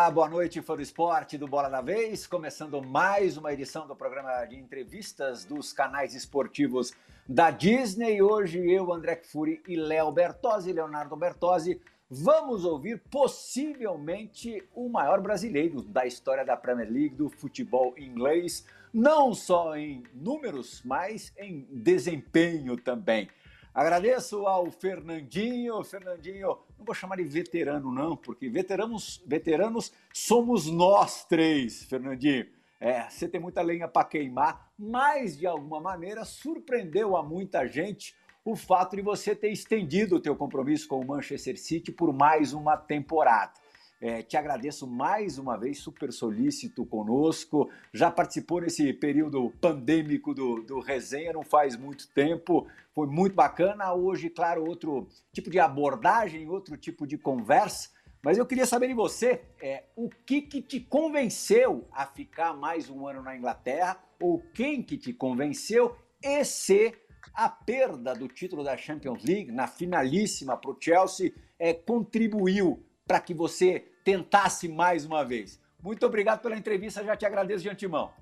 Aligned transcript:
Olá, 0.00 0.10
boa 0.10 0.28
noite, 0.30 0.62
fã 0.62 0.76
do 0.76 0.80
esporte 0.80 1.36
do 1.36 1.46
Bola 1.46 1.68
da 1.68 1.82
Vez. 1.82 2.26
Começando 2.26 2.80
mais 2.82 3.36
uma 3.36 3.52
edição 3.52 3.86
do 3.86 3.94
programa 3.94 4.46
de 4.46 4.56
entrevistas 4.56 5.44
dos 5.44 5.74
canais 5.74 6.14
esportivos 6.14 6.94
da 7.28 7.50
Disney. 7.50 8.22
Hoje 8.22 8.66
eu, 8.66 8.90
André 8.94 9.16
Kfouri 9.16 9.62
e 9.68 9.76
Léo 9.76 10.10
Bertozzi, 10.10 10.72
Leonardo 10.72 11.14
Bertozzi, 11.16 11.78
vamos 12.08 12.64
ouvir 12.64 13.02
possivelmente 13.10 14.66
o 14.74 14.88
maior 14.88 15.20
brasileiro 15.20 15.82
da 15.82 16.06
história 16.06 16.46
da 16.46 16.56
Premier 16.56 16.90
League, 16.90 17.14
do 17.14 17.28
futebol 17.28 17.92
inglês, 17.98 18.64
não 18.94 19.34
só 19.34 19.76
em 19.76 20.02
números, 20.14 20.80
mas 20.82 21.30
em 21.36 21.68
desempenho 21.70 22.74
também. 22.74 23.28
Agradeço 23.74 24.46
ao 24.46 24.70
Fernandinho. 24.70 25.84
Fernandinho, 25.84 26.58
não 26.80 26.86
vou 26.86 26.94
chamar 26.94 27.16
de 27.16 27.24
veterano, 27.24 27.92
não, 27.92 28.16
porque 28.16 28.48
veteranos, 28.48 29.22
veteranos 29.26 29.92
somos 30.12 30.66
nós 30.66 31.24
três, 31.26 31.84
Fernandinho. 31.84 32.46
É, 32.80 33.08
você 33.08 33.28
tem 33.28 33.38
muita 33.38 33.60
lenha 33.60 33.86
para 33.86 34.06
queimar, 34.06 34.72
mas 34.78 35.36
de 35.36 35.46
alguma 35.46 35.78
maneira 35.78 36.24
surpreendeu 36.24 37.14
a 37.14 37.22
muita 37.22 37.66
gente 37.66 38.16
o 38.42 38.56
fato 38.56 38.96
de 38.96 39.02
você 39.02 39.36
ter 39.36 39.50
estendido 39.50 40.16
o 40.16 40.20
teu 40.20 40.34
compromisso 40.34 40.88
com 40.88 40.98
o 40.98 41.06
Manchester 41.06 41.60
City 41.60 41.92
por 41.92 42.10
mais 42.14 42.54
uma 42.54 42.78
temporada. 42.78 43.52
É, 44.00 44.22
te 44.22 44.34
agradeço 44.34 44.86
mais 44.86 45.36
uma 45.36 45.58
vez, 45.58 45.78
super 45.78 46.10
solícito 46.10 46.86
conosco. 46.86 47.68
Já 47.92 48.10
participou 48.10 48.62
nesse 48.62 48.94
período 48.94 49.50
pandêmico 49.60 50.32
do, 50.32 50.62
do 50.62 50.80
resenha, 50.80 51.34
não 51.34 51.42
faz 51.42 51.76
muito 51.76 52.08
tempo. 52.08 52.66
Foi 52.94 53.06
muito 53.06 53.34
bacana. 53.34 53.92
Hoje, 53.92 54.30
claro, 54.30 54.66
outro 54.66 55.06
tipo 55.34 55.50
de 55.50 55.58
abordagem, 55.58 56.48
outro 56.48 56.78
tipo 56.78 57.06
de 57.06 57.18
conversa. 57.18 57.90
Mas 58.22 58.38
eu 58.38 58.46
queria 58.46 58.64
saber 58.64 58.88
de 58.88 58.94
você 58.94 59.42
é, 59.60 59.84
o 59.94 60.08
que, 60.08 60.40
que 60.42 60.62
te 60.62 60.80
convenceu 60.80 61.86
a 61.92 62.06
ficar 62.06 62.54
mais 62.54 62.88
um 62.88 63.06
ano 63.06 63.22
na 63.22 63.36
Inglaterra, 63.36 64.02
ou 64.18 64.42
quem 64.54 64.82
que 64.82 64.96
te 64.96 65.12
convenceu 65.12 65.94
e 66.22 66.42
se 66.44 66.94
a 67.34 67.48
perda 67.48 68.14
do 68.14 68.28
título 68.28 68.64
da 68.64 68.76
Champions 68.76 69.24
League 69.24 69.52
na 69.52 69.66
finalíssima 69.66 70.56
para 70.56 70.70
o 70.70 70.76
Chelsea 70.78 71.32
é, 71.58 71.72
contribuiu 71.72 72.82
para 73.06 73.20
que 73.20 73.34
você 73.34 73.89
tentasse 74.04 74.68
mais 74.68 75.04
uma 75.04 75.24
vez. 75.24 75.60
Muito 75.82 76.04
obrigado 76.04 76.40
pela 76.40 76.56
entrevista, 76.56 77.04
já 77.04 77.16
te 77.16 77.24
agradeço 77.24 77.62
de 77.62 77.68
antemão. 77.68 78.12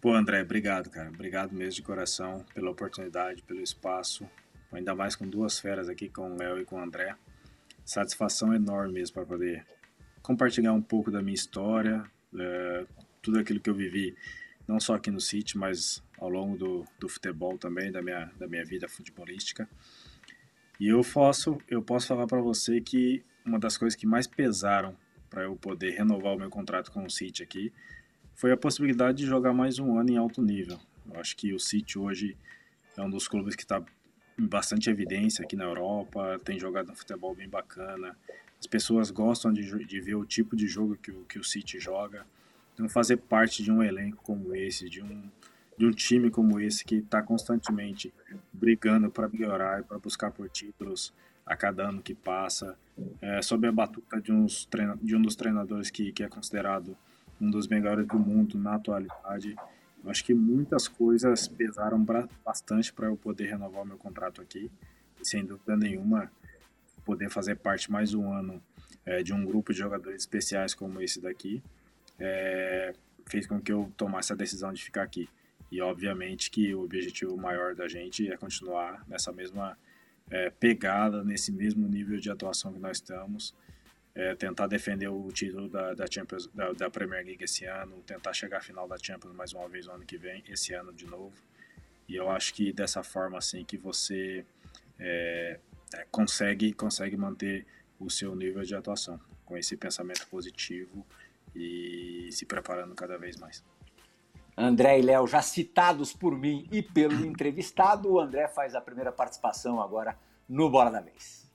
Pô, 0.00 0.14
André, 0.14 0.42
obrigado, 0.42 0.90
cara. 0.90 1.08
Obrigado 1.08 1.52
mesmo 1.52 1.74
de 1.74 1.82
coração 1.82 2.44
pela 2.54 2.70
oportunidade, 2.70 3.42
pelo 3.42 3.60
espaço. 3.60 4.28
Ainda 4.72 4.94
mais 4.94 5.16
com 5.16 5.28
duas 5.28 5.58
feras 5.58 5.88
aqui, 5.88 6.08
com 6.08 6.32
o 6.32 6.36
Léo 6.36 6.60
e 6.60 6.64
com 6.64 6.76
o 6.76 6.80
André. 6.80 7.16
Satisfação 7.84 8.54
enorme 8.54 8.94
mesmo 8.94 9.14
para 9.14 9.26
poder 9.26 9.66
compartilhar 10.22 10.72
um 10.72 10.82
pouco 10.82 11.10
da 11.10 11.22
minha 11.22 11.34
história, 11.34 12.04
é, 12.38 12.86
tudo 13.22 13.38
aquilo 13.38 13.60
que 13.60 13.70
eu 13.70 13.74
vivi, 13.74 14.14
não 14.68 14.78
só 14.78 14.94
aqui 14.94 15.10
no 15.10 15.20
City, 15.20 15.56
mas 15.56 16.02
ao 16.18 16.28
longo 16.28 16.56
do, 16.56 16.84
do 16.98 17.08
futebol 17.08 17.56
também, 17.56 17.90
da 17.90 18.02
minha, 18.02 18.30
da 18.38 18.46
minha 18.46 18.64
vida 18.64 18.88
futebolística. 18.88 19.68
E 20.78 20.88
eu 20.88 21.00
posso, 21.00 21.58
eu 21.68 21.82
posso 21.82 22.06
falar 22.06 22.26
para 22.26 22.40
você 22.40 22.80
que 22.80 23.24
uma 23.48 23.58
das 23.58 23.76
coisas 23.76 23.96
que 23.96 24.06
mais 24.06 24.26
pesaram 24.26 24.94
para 25.30 25.42
eu 25.42 25.56
poder 25.56 25.92
renovar 25.92 26.34
o 26.34 26.38
meu 26.38 26.50
contrato 26.50 26.92
com 26.92 27.04
o 27.04 27.10
City 27.10 27.42
aqui 27.42 27.72
foi 28.34 28.52
a 28.52 28.56
possibilidade 28.56 29.18
de 29.18 29.26
jogar 29.26 29.52
mais 29.52 29.78
um 29.78 29.98
ano 29.98 30.10
em 30.10 30.16
alto 30.16 30.40
nível. 30.42 30.78
Eu 31.10 31.18
acho 31.18 31.36
que 31.36 31.52
o 31.52 31.58
City 31.58 31.98
hoje 31.98 32.36
é 32.96 33.02
um 33.02 33.10
dos 33.10 33.26
clubes 33.26 33.56
que 33.56 33.62
está 33.62 33.82
em 34.38 34.46
bastante 34.46 34.88
evidência 34.88 35.44
aqui 35.44 35.56
na 35.56 35.64
Europa, 35.64 36.38
tem 36.44 36.58
jogado 36.58 36.92
um 36.92 36.94
futebol 36.94 37.34
bem 37.34 37.48
bacana. 37.48 38.16
As 38.60 38.66
pessoas 38.66 39.10
gostam 39.10 39.52
de, 39.52 39.84
de 39.84 40.00
ver 40.00 40.14
o 40.14 40.24
tipo 40.24 40.54
de 40.54 40.68
jogo 40.68 40.96
que 40.96 41.10
o, 41.10 41.24
que 41.24 41.38
o 41.38 41.44
City 41.44 41.80
joga. 41.80 42.24
Então, 42.74 42.88
fazer 42.88 43.16
parte 43.16 43.62
de 43.62 43.72
um 43.72 43.82
elenco 43.82 44.22
como 44.22 44.54
esse, 44.54 44.88
de 44.88 45.02
um, 45.02 45.28
de 45.76 45.86
um 45.86 45.90
time 45.90 46.30
como 46.30 46.60
esse 46.60 46.84
que 46.84 46.96
está 46.96 47.20
constantemente 47.20 48.14
brigando 48.52 49.10
para 49.10 49.28
melhorar 49.28 49.80
e 49.80 49.82
para 49.82 49.98
buscar 49.98 50.30
por 50.30 50.48
títulos, 50.48 51.12
a 51.48 51.56
cada 51.56 51.88
ano 51.88 52.02
que 52.02 52.14
passa, 52.14 52.76
é, 53.22 53.40
sob 53.40 53.66
a 53.66 53.72
batuta 53.72 54.20
de, 54.20 54.30
uns 54.30 54.68
de 55.00 55.16
um 55.16 55.22
dos 55.22 55.34
treinadores 55.34 55.90
que, 55.90 56.12
que 56.12 56.22
é 56.22 56.28
considerado 56.28 56.96
um 57.40 57.50
dos 57.50 57.66
melhores 57.66 58.06
do 58.06 58.18
mundo 58.18 58.58
na 58.58 58.74
atualidade. 58.74 59.56
Eu 60.04 60.10
acho 60.10 60.24
que 60.24 60.34
muitas 60.34 60.86
coisas 60.86 61.48
pesaram 61.48 62.04
bastante 62.44 62.92
para 62.92 63.06
eu 63.06 63.16
poder 63.16 63.46
renovar 63.46 63.82
o 63.82 63.86
meu 63.86 63.96
contrato 63.96 64.42
aqui. 64.42 64.70
E, 65.20 65.26
sem 65.26 65.44
dúvida 65.44 65.76
nenhuma, 65.76 66.30
poder 67.04 67.30
fazer 67.30 67.56
parte 67.56 67.90
mais 67.90 68.14
um 68.14 68.30
ano 68.32 68.62
é, 69.06 69.22
de 69.22 69.32
um 69.32 69.44
grupo 69.44 69.72
de 69.72 69.78
jogadores 69.78 70.22
especiais 70.22 70.74
como 70.74 71.00
esse 71.00 71.20
daqui 71.20 71.62
é, 72.18 72.92
fez 73.26 73.46
com 73.46 73.60
que 73.60 73.72
eu 73.72 73.90
tomasse 73.96 74.32
a 74.32 74.36
decisão 74.36 74.72
de 74.72 74.82
ficar 74.82 75.02
aqui. 75.02 75.28
E 75.70 75.80
obviamente 75.80 76.50
que 76.50 76.74
o 76.74 76.82
objetivo 76.82 77.36
maior 77.36 77.74
da 77.74 77.88
gente 77.88 78.30
é 78.30 78.36
continuar 78.36 79.04
nessa 79.08 79.32
mesma 79.32 79.76
é, 80.30 80.50
pegada 80.50 81.24
nesse 81.24 81.52
mesmo 81.52 81.86
nível 81.88 82.18
de 82.18 82.30
atuação 82.30 82.72
que 82.72 82.78
nós 82.78 82.98
estamos, 82.98 83.54
é, 84.14 84.34
tentar 84.34 84.66
defender 84.66 85.08
o 85.08 85.28
título 85.32 85.68
da, 85.68 85.94
da 85.94 86.06
Champions, 86.10 86.48
da, 86.48 86.72
da, 86.72 86.90
Premier 86.90 87.24
League 87.24 87.44
esse 87.44 87.64
ano, 87.64 88.02
tentar 88.02 88.32
chegar 88.32 88.58
à 88.58 88.60
final 88.60 88.88
da 88.88 88.96
Champions 88.98 89.32
mais 89.34 89.52
uma 89.52 89.68
vez 89.68 89.86
no 89.86 89.92
ano 89.92 90.04
que 90.04 90.18
vem, 90.18 90.42
esse 90.48 90.74
ano 90.74 90.92
de 90.92 91.06
novo. 91.06 91.34
E 92.08 92.16
eu 92.16 92.28
acho 92.30 92.54
que 92.54 92.72
dessa 92.72 93.02
forma 93.02 93.38
assim 93.38 93.64
que 93.64 93.76
você 93.76 94.44
é, 94.98 95.60
é 95.94 96.06
consegue 96.10 96.72
consegue 96.72 97.16
manter 97.16 97.66
o 97.98 98.10
seu 98.10 98.34
nível 98.34 98.62
de 98.62 98.74
atuação 98.74 99.20
com 99.44 99.56
esse 99.56 99.76
pensamento 99.76 100.26
positivo 100.28 101.06
e 101.54 102.28
se 102.32 102.44
preparando 102.44 102.94
cada 102.94 103.16
vez 103.18 103.36
mais. 103.36 103.62
André 104.58 104.98
e 104.98 105.02
Léo, 105.02 105.24
já 105.24 105.40
citados 105.40 106.12
por 106.12 106.36
mim 106.36 106.66
e 106.72 106.82
pelo 106.82 107.24
entrevistado, 107.24 108.10
o 108.10 108.18
André 108.18 108.48
faz 108.48 108.74
a 108.74 108.80
primeira 108.80 109.12
participação 109.12 109.80
agora 109.80 110.18
no 110.48 110.68
Bola 110.68 110.90
da 110.90 111.00
Vez. 111.00 111.48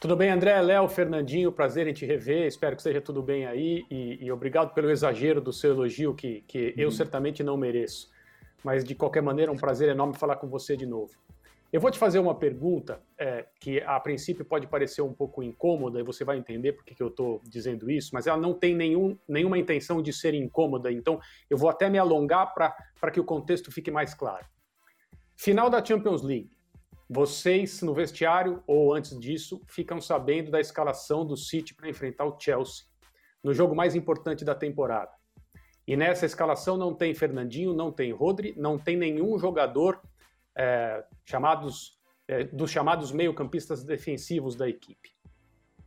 Tudo 0.00 0.16
bem, 0.16 0.28
André, 0.28 0.60
Léo, 0.60 0.88
Fernandinho, 0.88 1.52
prazer 1.52 1.86
em 1.86 1.92
te 1.92 2.04
rever, 2.04 2.46
espero 2.46 2.74
que 2.74 2.80
esteja 2.80 3.00
tudo 3.00 3.22
bem 3.22 3.46
aí 3.46 3.86
e, 3.88 4.18
e 4.24 4.32
obrigado 4.32 4.74
pelo 4.74 4.90
exagero 4.90 5.40
do 5.40 5.52
seu 5.52 5.70
elogio 5.70 6.14
que, 6.14 6.42
que 6.48 6.66
uhum. 6.66 6.74
eu 6.76 6.90
certamente 6.90 7.44
não 7.44 7.56
mereço. 7.56 8.10
Mas 8.64 8.84
de 8.84 8.94
qualquer 8.96 9.22
maneira, 9.22 9.52
um 9.52 9.56
prazer 9.56 9.88
enorme 9.88 10.14
falar 10.14 10.36
com 10.36 10.48
você 10.48 10.76
de 10.76 10.86
novo. 10.86 11.12
Eu 11.74 11.80
vou 11.80 11.90
te 11.90 11.98
fazer 11.98 12.20
uma 12.20 12.36
pergunta 12.36 13.02
é, 13.18 13.46
que 13.58 13.80
a 13.80 13.98
princípio 13.98 14.44
pode 14.44 14.64
parecer 14.64 15.02
um 15.02 15.12
pouco 15.12 15.42
incômoda 15.42 15.98
e 15.98 16.04
você 16.04 16.24
vai 16.24 16.38
entender 16.38 16.72
por 16.72 16.84
que, 16.84 17.02
eu 17.02 17.08
estou 17.08 17.42
dizendo 17.42 17.90
isso, 17.90 18.10
mas 18.12 18.28
ela 18.28 18.40
não 18.40 18.54
tem 18.54 18.76
nenhum, 18.76 19.18
nenhuma 19.26 19.58
intenção 19.58 20.00
de 20.00 20.12
ser 20.12 20.34
incômoda, 20.34 20.92
então 20.92 21.18
eu 21.50 21.58
vou 21.58 21.68
até 21.68 21.90
me 21.90 21.98
alongar 21.98 22.54
para 22.54 23.10
que 23.10 23.18
o 23.18 23.24
contexto 23.24 23.72
fique 23.72 23.90
mais 23.90 24.14
claro. 24.14 24.46
Final 25.34 25.68
da 25.68 25.84
Champions 25.84 26.22
League. 26.22 26.56
Vocês 27.10 27.82
no 27.82 27.92
vestiário 27.92 28.62
ou 28.68 28.94
antes 28.94 29.18
disso 29.18 29.60
ficam 29.66 30.00
sabendo 30.00 30.52
da 30.52 30.60
escalação 30.60 31.26
do 31.26 31.36
City 31.36 31.74
para 31.74 31.90
enfrentar 31.90 32.24
o 32.24 32.38
Chelsea 32.38 32.84
no 33.42 33.52
jogo 33.52 33.74
mais 33.74 33.96
importante 33.96 34.44
da 34.44 34.54
temporada. 34.54 35.10
E 35.88 35.96
nessa 35.96 36.24
escalação 36.24 36.76
não 36.76 36.94
tem 36.94 37.12
Fernandinho, 37.14 37.74
não 37.74 37.90
tem 37.90 38.12
Rodri, 38.12 38.54
não 38.56 38.78
tem 38.78 38.96
nenhum 38.96 39.36
jogador 39.40 40.00
é, 40.56 41.04
chamados, 41.24 41.98
é, 42.28 42.44
dos 42.44 42.70
chamados 42.70 43.12
meio-campistas 43.12 43.84
defensivos 43.84 44.54
da 44.56 44.68
equipe. 44.68 45.14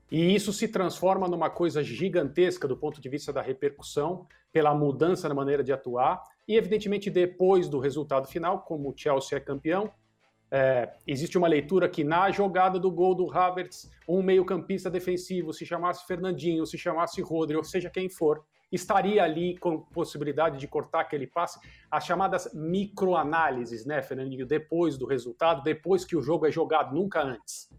E 0.09 0.33
isso 0.33 0.53
se 0.53 0.67
transforma 0.67 1.27
numa 1.27 1.49
coisa 1.49 1.83
gigantesca 1.83 2.67
do 2.67 2.77
ponto 2.77 3.01
de 3.01 3.09
vista 3.09 3.33
da 3.33 3.41
repercussão, 3.41 4.25
pela 4.51 4.73
mudança 4.73 5.27
na 5.27 5.35
maneira 5.35 5.63
de 5.63 5.73
atuar, 5.73 6.23
e 6.47 6.55
evidentemente 6.55 7.09
depois 7.09 7.67
do 7.67 7.79
resultado 7.79 8.27
final, 8.27 8.61
como 8.61 8.89
o 8.89 8.93
Chelsea 8.95 9.37
é 9.37 9.41
campeão, 9.41 9.91
é, 10.49 10.93
existe 11.05 11.37
uma 11.37 11.47
leitura 11.47 11.89
que 11.89 12.05
na 12.05 12.31
jogada 12.31 12.79
do 12.79 12.89
gol 12.89 13.13
do 13.13 13.29
Havertz, 13.29 13.91
um 14.07 14.23
meio-campista 14.23 14.89
defensivo, 14.89 15.53
se 15.53 15.65
chamasse 15.65 16.07
Fernandinho, 16.07 16.65
se 16.65 16.77
chamasse 16.77 17.21
Rodri, 17.21 17.57
ou 17.57 17.63
seja 17.63 17.89
quem 17.89 18.09
for, 18.09 18.45
estaria 18.71 19.23
ali 19.23 19.57
com 19.57 19.79
possibilidade 19.79 20.57
de 20.57 20.67
cortar 20.67 21.01
aquele 21.01 21.27
passe, 21.27 21.59
as 21.89 22.05
chamadas 22.05 22.53
microanálises, 22.53 23.85
né, 23.85 24.01
Fernandinho, 24.01 24.45
depois 24.45 24.97
do 24.97 25.05
resultado, 25.05 25.63
depois 25.63 26.03
que 26.03 26.15
o 26.15 26.21
jogo 26.21 26.45
é 26.45 26.51
jogado, 26.51 26.93
nunca 26.93 27.21
antes. 27.21 27.69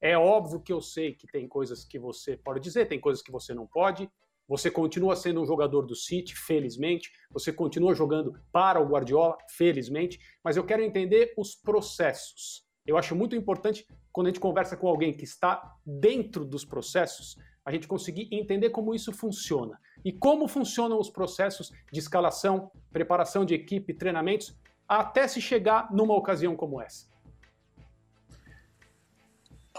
É 0.00 0.16
óbvio 0.16 0.60
que 0.60 0.72
eu 0.72 0.80
sei 0.80 1.14
que 1.14 1.26
tem 1.26 1.48
coisas 1.48 1.84
que 1.84 1.98
você 1.98 2.36
pode 2.36 2.60
dizer, 2.60 2.86
tem 2.86 3.00
coisas 3.00 3.22
que 3.22 3.32
você 3.32 3.54
não 3.54 3.66
pode. 3.66 4.08
Você 4.48 4.70
continua 4.70 5.16
sendo 5.16 5.42
um 5.42 5.46
jogador 5.46 5.82
do 5.82 5.96
City, 5.96 6.36
felizmente. 6.36 7.10
Você 7.32 7.52
continua 7.52 7.94
jogando 7.94 8.38
para 8.52 8.80
o 8.80 8.86
Guardiola, 8.86 9.36
felizmente. 9.48 10.20
Mas 10.44 10.56
eu 10.56 10.64
quero 10.64 10.82
entender 10.82 11.34
os 11.36 11.56
processos. 11.56 12.64
Eu 12.86 12.96
acho 12.96 13.16
muito 13.16 13.34
importante 13.34 13.84
quando 14.12 14.28
a 14.28 14.30
gente 14.30 14.38
conversa 14.38 14.76
com 14.76 14.86
alguém 14.86 15.12
que 15.12 15.24
está 15.24 15.74
dentro 15.84 16.44
dos 16.44 16.64
processos, 16.64 17.36
a 17.64 17.72
gente 17.72 17.88
conseguir 17.88 18.28
entender 18.30 18.70
como 18.70 18.94
isso 18.94 19.12
funciona 19.12 19.76
e 20.06 20.12
como 20.12 20.46
funcionam 20.46 21.00
os 21.00 21.10
processos 21.10 21.72
de 21.90 21.98
escalação, 21.98 22.70
preparação 22.92 23.44
de 23.44 23.54
equipe, 23.54 23.92
treinamentos, 23.92 24.56
até 24.88 25.26
se 25.26 25.40
chegar 25.40 25.92
numa 25.92 26.14
ocasião 26.14 26.54
como 26.54 26.80
essa. 26.80 27.08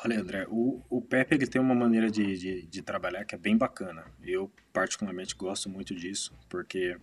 Olha, 0.03 0.19
André, 0.19 0.45
o, 0.49 0.81
o 0.89 1.01
Pepe 1.01 1.35
ele 1.35 1.47
tem 1.47 1.61
uma 1.61 1.73
maneira 1.73 2.11
de, 2.11 2.37
de, 2.37 2.67
de, 2.67 2.81
trabalhar 2.81 3.23
que 3.23 3.35
é 3.35 3.37
bem 3.37 3.57
bacana. 3.57 4.03
Eu, 4.21 4.51
particularmente, 4.73 5.33
gosto 5.33 5.69
muito 5.69 5.95
disso, 5.95 6.33
porque 6.49 6.97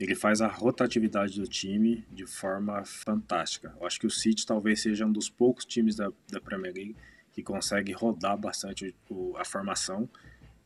ele 0.00 0.16
faz 0.16 0.40
a 0.40 0.48
rotatividade 0.48 1.40
do 1.40 1.46
time 1.46 2.04
de 2.10 2.26
forma 2.26 2.84
fantástica. 2.84 3.72
Eu 3.80 3.86
acho 3.86 4.00
que 4.00 4.06
o 4.08 4.10
City 4.10 4.44
talvez 4.44 4.82
seja 4.82 5.06
um 5.06 5.12
dos 5.12 5.30
poucos 5.30 5.64
times 5.64 5.94
da, 5.94 6.10
da 6.28 6.40
Premier 6.40 6.74
League 6.74 6.96
que 7.30 7.40
consegue 7.40 7.92
rodar 7.92 8.36
bastante 8.36 8.92
o, 9.08 9.36
a 9.36 9.44
formação 9.44 10.08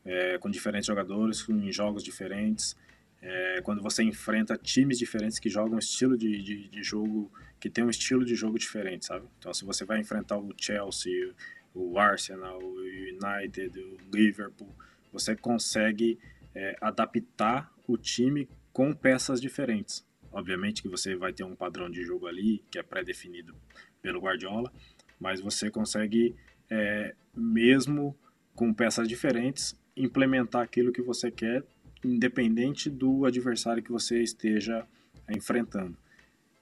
é, 0.05 0.37
com 0.37 0.49
diferentes 0.49 0.87
jogadores, 0.87 1.47
em 1.49 1.71
jogos 1.71 2.03
diferentes. 2.03 2.75
É, 3.21 3.61
quando 3.61 3.81
você 3.81 4.03
enfrenta 4.03 4.57
times 4.57 4.99
diferentes 4.99 5.39
que 5.39 5.49
jogam 5.49 5.79
estilo 5.79 6.17
de, 6.17 6.41
de, 6.41 6.67
de, 6.67 6.83
jogo, 6.83 7.31
que 7.59 7.69
tem 7.69 7.83
um 7.83 7.89
estilo 7.89 8.25
de 8.25 8.35
jogo 8.35 8.59
diferente, 8.59 9.05
sabe? 9.05 9.25
Então, 9.39 9.53
se 9.53 9.63
você 9.63 9.85
vai 9.85 9.99
enfrentar 9.99 10.37
o 10.37 10.53
Chelsea, 10.57 11.33
o 11.73 11.97
Arsenal, 11.97 12.59
o 12.61 12.79
United, 12.79 13.79
o 13.79 13.97
Liverpool, 14.13 14.69
você 15.11 15.35
consegue 15.35 16.19
é, 16.53 16.75
adaptar 16.81 17.71
o 17.87 17.97
time 17.97 18.49
com 18.73 18.93
peças 18.93 19.39
diferentes. 19.39 20.05
Obviamente 20.31 20.81
que 20.81 20.89
você 20.89 21.15
vai 21.15 21.31
ter 21.31 21.43
um 21.43 21.55
padrão 21.55 21.89
de 21.89 22.03
jogo 22.03 22.27
ali 22.27 22.63
que 22.71 22.79
é 22.79 22.83
pré-definido 22.83 23.55
pelo 24.01 24.19
Guardiola, 24.19 24.71
mas 25.19 25.39
você 25.39 25.69
consegue, 25.69 26.35
é, 26.69 27.15
mesmo 27.33 28.17
com 28.55 28.73
peças 28.73 29.07
diferentes, 29.07 29.79
implementar 29.95 30.61
aquilo 30.61 30.91
que 30.91 31.01
você 31.01 31.29
quer, 31.29 31.63
independente 32.03 32.89
do 32.89 33.25
adversário 33.25 33.83
que 33.83 33.91
você 33.91 34.21
esteja 34.21 34.85
enfrentando. 35.29 35.95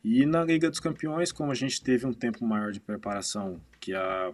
E 0.03 0.25
na 0.25 0.43
Liga 0.43 0.69
dos 0.69 0.79
Campeões, 0.79 1.31
como 1.31 1.51
a 1.51 1.55
gente 1.55 1.81
teve 1.81 2.05
um 2.05 2.13
tempo 2.13 2.45
maior 2.45 2.71
de 2.71 2.79
preparação, 2.79 3.61
que 3.79 3.93
a, 3.93 4.31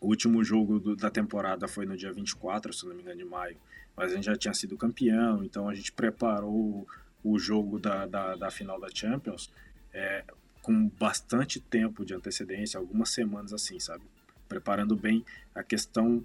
o 0.00 0.08
último 0.08 0.42
jogo 0.42 0.78
do, 0.78 0.96
da 0.96 1.10
temporada 1.10 1.68
foi 1.68 1.84
no 1.84 1.96
dia 1.96 2.12
24, 2.12 2.72
se 2.72 2.86
não 2.86 2.94
me 2.94 3.02
engano, 3.02 3.18
de 3.18 3.24
maio, 3.24 3.56
mas 3.96 4.12
a 4.12 4.14
gente 4.14 4.24
já 4.24 4.36
tinha 4.36 4.54
sido 4.54 4.76
campeão, 4.76 5.44
então 5.44 5.68
a 5.68 5.74
gente 5.74 5.92
preparou 5.92 6.86
o 7.22 7.38
jogo 7.38 7.78
da, 7.78 8.06
da, 8.06 8.34
da 8.36 8.50
final 8.50 8.80
da 8.80 8.88
Champions 8.92 9.52
é, 9.92 10.24
com 10.62 10.88
bastante 10.88 11.60
tempo 11.60 12.04
de 12.04 12.14
antecedência, 12.14 12.78
algumas 12.78 13.10
semanas 13.10 13.52
assim, 13.52 13.78
sabe? 13.78 14.04
Preparando 14.48 14.96
bem 14.96 15.24
a 15.54 15.62
questão 15.62 16.24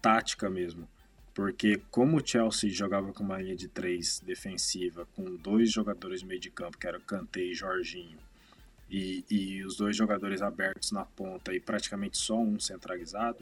tática 0.00 0.50
mesmo. 0.50 0.88
Porque 1.34 1.80
como 1.90 2.18
o 2.18 2.26
Chelsea 2.26 2.70
jogava 2.70 3.12
com 3.12 3.22
uma 3.22 3.40
linha 3.40 3.56
de 3.56 3.68
três 3.68 4.20
defensiva, 4.20 5.06
com 5.16 5.34
dois 5.36 5.70
jogadores 5.72 6.20
de 6.20 6.26
meio 6.26 6.40
de 6.40 6.50
campo, 6.50 6.76
que 6.76 6.86
eram 6.86 7.00
Kanté 7.00 7.40
e 7.40 7.54
Jorginho, 7.54 8.18
e, 8.90 9.24
e 9.30 9.64
os 9.64 9.76
dois 9.76 9.96
jogadores 9.96 10.42
abertos 10.42 10.92
na 10.92 11.04
ponta 11.04 11.54
e 11.54 11.58
praticamente 11.58 12.18
só 12.18 12.38
um 12.38 12.60
centralizado, 12.60 13.38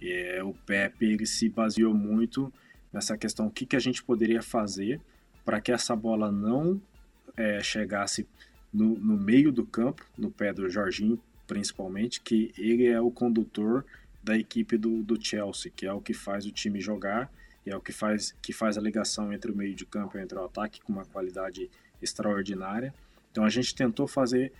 é, 0.00 0.42
o 0.42 0.54
Pepe 0.54 1.04
ele 1.04 1.26
se 1.26 1.48
baseou 1.48 1.92
muito 1.92 2.50
nessa 2.90 3.18
questão 3.18 3.48
o 3.48 3.50
que, 3.50 3.66
que 3.66 3.76
a 3.76 3.80
gente 3.80 4.02
poderia 4.02 4.40
fazer 4.40 4.98
para 5.44 5.60
que 5.60 5.72
essa 5.72 5.94
bola 5.94 6.32
não 6.32 6.80
é, 7.36 7.62
chegasse 7.62 8.26
no, 8.72 8.96
no 8.98 9.16
meio 9.16 9.52
do 9.52 9.66
campo, 9.66 10.04
no 10.16 10.30
pé 10.30 10.52
do 10.52 10.68
Jorginho 10.70 11.20
principalmente, 11.46 12.20
que 12.20 12.52
ele 12.58 12.86
é 12.86 13.00
o 13.00 13.10
condutor 13.10 13.84
da 14.28 14.36
equipe 14.36 14.76
do, 14.76 15.02
do 15.02 15.18
Chelsea, 15.18 15.72
que 15.74 15.86
é 15.86 15.92
o 15.92 16.02
que 16.02 16.12
faz 16.12 16.44
o 16.44 16.52
time 16.52 16.82
jogar 16.82 17.32
e 17.64 17.70
é 17.70 17.76
o 17.76 17.80
que 17.80 17.92
faz, 17.92 18.36
que 18.42 18.52
faz 18.52 18.76
a 18.76 18.80
ligação 18.80 19.32
entre 19.32 19.50
o 19.50 19.56
meio 19.56 19.74
de 19.74 19.86
campo 19.86 20.18
e 20.18 20.20
entre 20.20 20.38
o 20.38 20.44
ataque 20.44 20.82
com 20.82 20.92
uma 20.92 21.06
qualidade 21.06 21.70
extraordinária. 22.02 22.92
Então 23.30 23.42
a 23.42 23.48
gente 23.48 23.74
tentou 23.74 24.06
fazer 24.06 24.52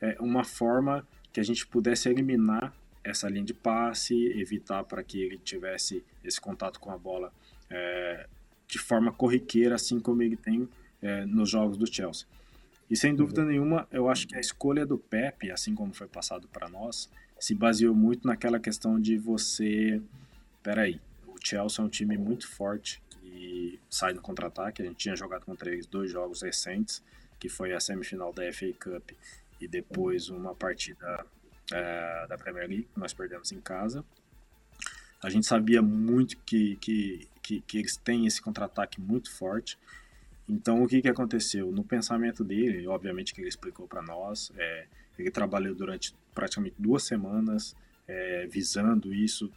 é, 0.00 0.16
uma 0.20 0.44
forma 0.44 1.04
que 1.32 1.40
a 1.40 1.42
gente 1.42 1.66
pudesse 1.66 2.08
eliminar 2.08 2.72
essa 3.02 3.28
linha 3.28 3.44
de 3.44 3.52
passe, 3.52 4.14
evitar 4.38 4.84
para 4.84 5.02
que 5.02 5.20
ele 5.20 5.38
tivesse 5.38 6.04
esse 6.22 6.40
contato 6.40 6.78
com 6.78 6.92
a 6.92 6.98
bola 6.98 7.32
é, 7.68 8.28
de 8.68 8.78
forma 8.78 9.12
corriqueira, 9.12 9.74
assim 9.74 9.98
como 9.98 10.22
ele 10.22 10.36
tem 10.36 10.68
é, 11.02 11.24
nos 11.26 11.50
jogos 11.50 11.76
do 11.76 11.92
Chelsea. 11.92 12.28
E 12.88 12.96
sem 12.96 13.12
dúvida 13.12 13.42
uhum. 13.42 13.48
nenhuma, 13.48 13.88
eu 13.90 14.08
acho 14.08 14.28
que 14.28 14.36
a 14.36 14.40
escolha 14.40 14.86
do 14.86 14.96
Pepe, 14.96 15.50
assim 15.50 15.74
como 15.74 15.92
foi 15.92 16.06
passado 16.06 16.46
para 16.46 16.68
nós, 16.68 17.10
se 17.38 17.54
baseou 17.54 17.94
muito 17.94 18.26
naquela 18.26 18.58
questão 18.58 19.00
de 19.00 19.16
você. 19.16 20.00
Peraí, 20.62 21.00
o 21.26 21.34
Chelsea 21.42 21.82
é 21.82 21.86
um 21.86 21.88
time 21.88 22.16
muito 22.16 22.48
forte 22.48 23.02
que 23.10 23.78
sai 23.90 24.12
no 24.12 24.20
contra-ataque. 24.20 24.82
A 24.82 24.84
gente 24.84 24.96
tinha 24.96 25.16
jogado 25.16 25.44
contra 25.44 25.70
eles 25.70 25.86
dois 25.86 26.10
jogos 26.10 26.42
recentes, 26.42 27.02
que 27.38 27.48
foi 27.48 27.72
a 27.72 27.80
semifinal 27.80 28.32
da 28.32 28.50
FA 28.52 28.72
Cup 28.78 29.10
e 29.60 29.68
depois 29.68 30.28
uma 30.28 30.54
partida 30.54 31.24
é, 31.72 32.26
da 32.28 32.36
Premier 32.36 32.68
League, 32.68 32.88
que 32.92 33.00
nós 33.00 33.12
perdemos 33.12 33.52
em 33.52 33.60
casa. 33.60 34.04
A 35.22 35.30
gente 35.30 35.46
sabia 35.46 35.82
muito 35.82 36.36
que, 36.38 36.76
que, 36.76 37.28
que, 37.42 37.60
que 37.62 37.78
eles 37.78 37.96
têm 37.96 38.26
esse 38.26 38.40
contra-ataque 38.40 39.00
muito 39.00 39.30
forte. 39.30 39.78
Então, 40.48 40.82
o 40.82 40.86
que, 40.86 41.02
que 41.02 41.08
aconteceu? 41.08 41.72
No 41.72 41.82
pensamento 41.82 42.44
dele, 42.44 42.86
obviamente 42.86 43.34
que 43.34 43.40
ele 43.40 43.48
explicou 43.48 43.88
para 43.88 44.02
nós, 44.02 44.52
é, 44.56 44.86
ele 45.18 45.30
trabalhou 45.30 45.74
durante 45.74 46.14
praticamente 46.36 46.76
duas 46.78 47.02
semanas 47.04 47.74
é, 48.06 48.46
visando 48.46 49.12
isso. 49.12 49.50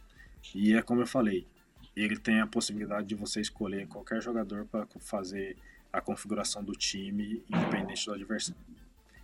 E 0.54 0.74
é 0.74 0.80
como 0.80 1.02
eu 1.02 1.06
falei, 1.06 1.46
ele 1.94 2.16
tem 2.16 2.40
a 2.40 2.46
possibilidade 2.46 3.06
de 3.06 3.14
você 3.14 3.40
escolher 3.40 3.86
qualquer 3.86 4.22
jogador 4.22 4.64
para 4.64 4.86
fazer 4.98 5.56
a 5.92 6.00
configuração 6.00 6.64
do 6.64 6.72
time, 6.72 7.44
independente 7.48 8.06
do 8.06 8.14
adversário. 8.14 8.60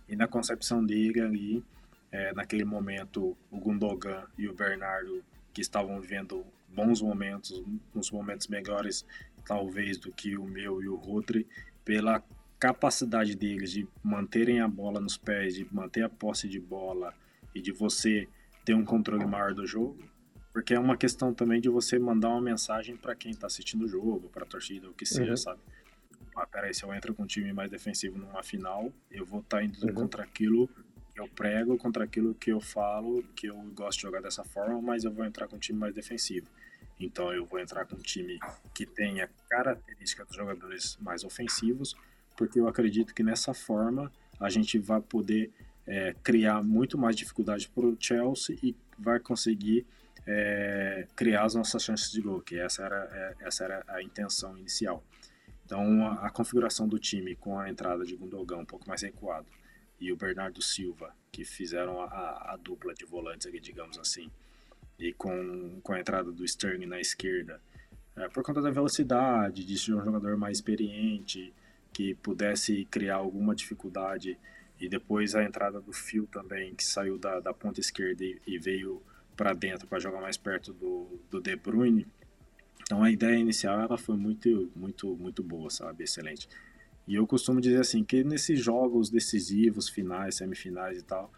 E 0.07 0.15
na 0.15 0.27
concepção 0.27 0.85
dele 0.85 1.19
ali, 1.19 1.65
é, 2.11 2.31
naquele 2.33 2.63
momento, 2.63 3.35
o 3.49 3.59
Gundogan 3.59 4.25
e 4.37 4.47
o 4.47 4.53
Bernardo, 4.53 5.23
que 5.51 5.61
estavam 5.61 5.99
vivendo 5.99 6.45
bons 6.69 7.01
momentos, 7.01 7.63
uns 7.95 8.11
momentos 8.11 8.47
melhores 8.47 9.03
talvez 9.43 9.97
do 9.97 10.11
que 10.11 10.37
o 10.37 10.43
meu 10.43 10.83
e 10.83 10.87
o 10.87 10.95
Rodri, 10.95 11.47
pela 11.83 12.21
capacidade 12.59 13.35
deles 13.35 13.71
de 13.71 13.87
manterem 14.03 14.59
a 14.59 14.67
bola 14.67 14.99
nos 14.99 15.17
pés, 15.17 15.55
de 15.55 15.67
manter 15.73 16.03
a 16.03 16.09
posse 16.09 16.47
de 16.47 16.59
bola 16.59 17.13
e 17.57 17.61
de 17.61 17.71
você 17.71 18.27
ter 18.63 18.73
um 18.73 18.85
controle 18.85 19.25
maior 19.25 19.53
do 19.53 19.65
jogo, 19.65 19.97
porque 20.53 20.73
é 20.73 20.79
uma 20.79 20.97
questão 20.97 21.33
também 21.33 21.59
de 21.59 21.69
você 21.69 21.97
mandar 21.99 22.29
uma 22.29 22.41
mensagem 22.41 22.95
para 22.95 23.15
quem 23.15 23.31
está 23.31 23.47
assistindo 23.47 23.85
o 23.85 23.87
jogo, 23.87 24.29
para 24.29 24.43
a 24.43 24.47
torcida, 24.47 24.89
o 24.89 24.93
que 24.93 25.05
seja, 25.05 25.31
uhum. 25.31 25.37
sabe? 25.37 25.59
Ah, 26.35 26.45
peraí, 26.45 26.73
se 26.73 26.83
eu 26.83 26.93
entro 26.93 27.13
com 27.15 27.23
um 27.23 27.27
time 27.27 27.51
mais 27.51 27.69
defensivo 27.69 28.17
numa 28.17 28.43
final, 28.43 28.91
eu 29.09 29.25
vou 29.25 29.39
estar 29.39 29.57
tá 29.57 29.63
indo 29.63 29.83
uhum. 29.85 29.93
contra 29.93 30.23
aquilo 30.23 30.67
que 31.13 31.19
eu 31.19 31.27
prego, 31.27 31.77
contra 31.77 32.03
aquilo 32.03 32.35
que 32.35 32.51
eu 32.51 32.59
falo, 32.59 33.23
que 33.35 33.47
eu 33.47 33.55
gosto 33.73 33.99
de 33.99 34.03
jogar 34.03 34.21
dessa 34.21 34.43
forma, 34.43 34.79
mas 34.81 35.03
eu 35.03 35.11
vou 35.11 35.25
entrar 35.25 35.47
com 35.47 35.55
um 35.55 35.59
time 35.59 35.79
mais 35.79 35.95
defensivo. 35.95 36.47
Então 36.99 37.33
eu 37.33 37.45
vou 37.45 37.59
entrar 37.59 37.85
com 37.85 37.95
um 37.95 38.01
time 38.01 38.39
que 38.73 38.85
tenha 38.85 39.29
característica 39.49 40.25
dos 40.25 40.35
jogadores 40.35 40.97
mais 41.01 41.23
ofensivos, 41.23 41.95
porque 42.35 42.59
eu 42.59 42.67
acredito 42.67 43.15
que 43.15 43.23
nessa 43.23 43.53
forma 43.53 44.11
a 44.39 44.49
gente 44.49 44.77
vai 44.77 45.01
poder 45.01 45.51
é, 45.87 46.13
criar 46.21 46.61
muito 46.61 46.97
mais 46.97 47.15
dificuldade 47.15 47.69
para 47.69 47.85
o 47.85 47.97
Chelsea 47.99 48.57
e 48.61 48.75
vai 48.99 49.19
conseguir 49.19 49.85
é, 50.25 51.07
criar 51.15 51.45
as 51.45 51.55
nossas 51.55 51.81
chances 51.81 52.11
de 52.11 52.21
gol, 52.21 52.41
que 52.41 52.59
essa 52.59 52.83
era, 52.83 53.09
é, 53.11 53.47
essa 53.47 53.63
era 53.63 53.83
a 53.87 54.03
intenção 54.03 54.57
inicial. 54.57 55.01
Então 55.65 56.05
a, 56.05 56.27
a, 56.27 56.29
configuração 56.29 56.87
do 56.87 56.99
time 56.99 57.35
com 57.35 57.57
a 57.57 57.69
entrada 57.69 58.05
de 58.05 58.15
Gundogan 58.15 58.57
um 58.57 58.65
pouco 58.65 58.87
mais 58.87 59.01
recuado 59.01 59.47
e 59.99 60.11
o 60.11 60.17
Bernardo 60.17 60.61
Silva, 60.61 61.15
que 61.31 61.45
fizeram 61.45 62.01
a, 62.01 62.53
a 62.53 62.57
dupla 62.61 62.93
de 62.93 63.05
volantes 63.05 63.47
aqui, 63.47 63.59
digamos 63.59 63.97
assim, 63.97 64.29
e 64.99 65.13
com, 65.13 65.79
com 65.81 65.93
a 65.93 65.99
entrada 65.99 66.31
do 66.31 66.43
Sterling 66.43 66.85
na 66.85 66.99
esquerda, 66.99 67.61
é, 68.15 68.27
por 68.27 68.43
conta 68.43 68.61
da 68.61 68.69
velocidade, 68.69 69.63
de 69.63 69.77
ser 69.77 69.93
um 69.93 70.03
jogador 70.03 70.35
mais 70.37 70.57
experiente, 70.57 71.53
que 71.93 72.15
pudesse 72.15 72.85
criar 72.85 73.15
alguma 73.15 73.55
dificuldade 73.55 74.37
e 74.79 74.87
depois 74.87 75.35
a 75.35 75.43
entrada 75.43 75.81
do 75.81 75.91
Phil 75.91 76.27
também, 76.27 76.75
que 76.75 76.83
saiu 76.83 77.17
da, 77.17 77.39
da 77.39 77.53
ponta 77.53 77.79
esquerda 77.79 78.23
e, 78.23 78.39
e 78.45 78.57
veio 78.57 79.01
para 79.35 79.53
dentro 79.53 79.87
para 79.87 79.99
jogar 79.99 80.21
mais 80.21 80.37
perto 80.37 80.73
do, 80.73 81.19
do 81.29 81.39
De 81.39 81.55
Bruyne. 81.55 82.07
Então 82.81 83.03
a 83.03 83.11
ideia 83.11 83.35
inicial 83.35 83.79
ela 83.79 83.97
foi 83.97 84.15
muito, 84.15 84.71
muito, 84.75 85.15
muito 85.15 85.43
boa, 85.43 85.69
sabe? 85.69 86.03
Excelente. 86.03 86.47
E 87.07 87.15
eu 87.15 87.25
costumo 87.25 87.61
dizer 87.61 87.79
assim 87.79 88.03
que 88.03 88.23
nesses 88.23 88.59
jogos 88.59 89.09
decisivos, 89.09 89.87
finais, 89.87 90.35
semifinais 90.35 90.97
e 90.97 91.03
tal, 91.03 91.31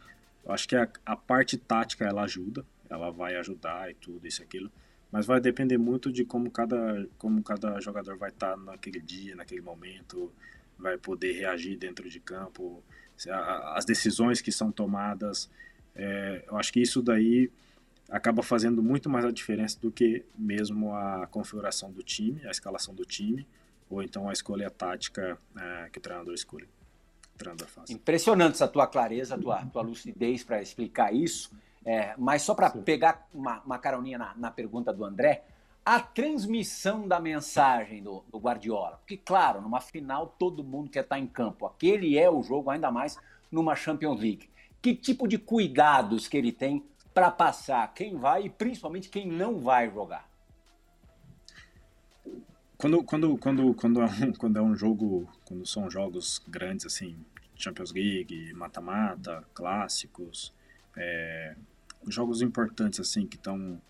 eu 0.43 0.51
acho 0.51 0.67
que 0.67 0.75
a, 0.75 0.89
a 1.05 1.15
parte 1.15 1.57
tática 1.57 2.05
ela 2.05 2.23
ajuda, 2.23 2.65
ela 2.89 3.11
vai 3.11 3.35
ajudar 3.35 3.91
e 3.91 3.93
tudo 3.93 4.25
isso 4.27 4.41
aquilo, 4.41 4.71
mas 5.11 5.25
vai 5.25 5.39
depender 5.39 5.77
muito 5.77 6.11
de 6.11 6.25
como 6.25 6.49
cada, 6.49 7.07
como 7.17 7.43
cada 7.43 7.79
jogador 7.79 8.17
vai 8.17 8.29
estar 8.29 8.51
tá 8.51 8.57
naquele 8.57 8.99
dia, 8.99 9.35
naquele 9.35 9.61
momento, 9.61 10.31
vai 10.77 10.97
poder 10.97 11.33
reagir 11.33 11.77
dentro 11.77 12.09
de 12.09 12.19
campo, 12.19 12.83
as 13.27 13.85
decisões 13.85 14.41
que 14.41 14.51
são 14.51 14.71
tomadas. 14.71 15.49
É, 15.95 16.43
eu 16.47 16.57
acho 16.57 16.71
que 16.71 16.81
isso 16.81 17.01
daí 17.01 17.51
acaba 18.09 18.41
fazendo 18.41 18.81
muito 18.81 19.09
mais 19.09 19.25
a 19.25 19.31
diferença 19.31 19.79
do 19.79 19.91
que 19.91 20.25
mesmo 20.37 20.93
a 20.93 21.27
configuração 21.27 21.91
do 21.91 22.01
time, 22.01 22.41
a 22.45 22.51
escalação 22.51 22.93
do 22.93 23.05
time, 23.05 23.47
ou 23.89 24.01
então 24.01 24.29
a 24.29 24.33
escolha 24.33 24.69
tática 24.69 25.37
é, 25.57 25.89
que 25.91 25.99
o 25.99 26.01
treinador 26.01 26.33
escolhe. 26.33 26.67
O 27.35 27.37
treinador 27.37 27.67
faz. 27.67 27.89
Impressionante 27.89 28.55
essa 28.55 28.67
tua 28.67 28.87
clareza, 28.87 29.35
a 29.35 29.37
tua, 29.37 29.65
tua 29.65 29.81
lucidez 29.81 30.43
para 30.43 30.61
explicar 30.61 31.13
isso. 31.13 31.51
É, 31.85 32.13
mas 32.17 32.41
só 32.41 32.53
para 32.53 32.69
pegar 32.69 33.27
uma, 33.33 33.61
uma 33.61 33.79
caroninha 33.79 34.17
na, 34.17 34.35
na, 34.35 34.51
pergunta 34.51 34.91
do 34.91 35.05
André, 35.05 35.43
a 35.85 35.99
transmissão 35.99 37.07
da 37.07 37.19
mensagem 37.19 38.03
do, 38.03 38.23
do, 38.31 38.37
Guardiola. 38.37 38.97
Porque, 38.97 39.17
claro, 39.17 39.61
numa 39.61 39.81
final 39.81 40.35
todo 40.37 40.63
mundo 40.63 40.89
quer 40.89 41.03
estar 41.03 41.17
em 41.17 41.27
campo. 41.27 41.65
Aquele 41.65 42.17
é 42.17 42.29
o 42.29 42.43
jogo, 42.43 42.69
ainda 42.69 42.91
mais 42.91 43.17
numa 43.51 43.75
Champions 43.75 44.19
League. 44.19 44.49
Que 44.81 44.95
tipo 44.95 45.27
de 45.27 45.37
cuidados 45.37 46.27
que 46.27 46.37
ele 46.37 46.51
tem 46.51 46.85
para 47.13 47.31
passar 47.31 47.93
quem 47.93 48.15
vai 48.15 48.45
e 48.45 48.49
principalmente 48.49 49.09
quem 49.09 49.27
não 49.27 49.59
vai 49.59 49.89
jogar? 49.91 50.29
Quando, 52.77 53.03
quando, 53.03 53.37
quando, 53.37 53.73
quando, 53.73 54.01
é 54.01 54.05
um, 54.05 54.31
quando 54.37 54.57
é 54.57 54.61
um 54.61 54.75
jogo, 54.75 55.27
quando 55.43 55.65
são 55.65 55.89
jogos 55.89 56.41
grandes 56.47 56.85
assim, 56.85 57.17
Champions 57.55 57.91
League, 57.91 58.53
mata-mata, 58.53 59.43
clássicos, 59.53 60.53
é, 60.95 61.55
jogos 62.07 62.41
importantes 62.41 62.99
assim 62.99 63.27
que 63.27 63.35
estão 63.35 63.81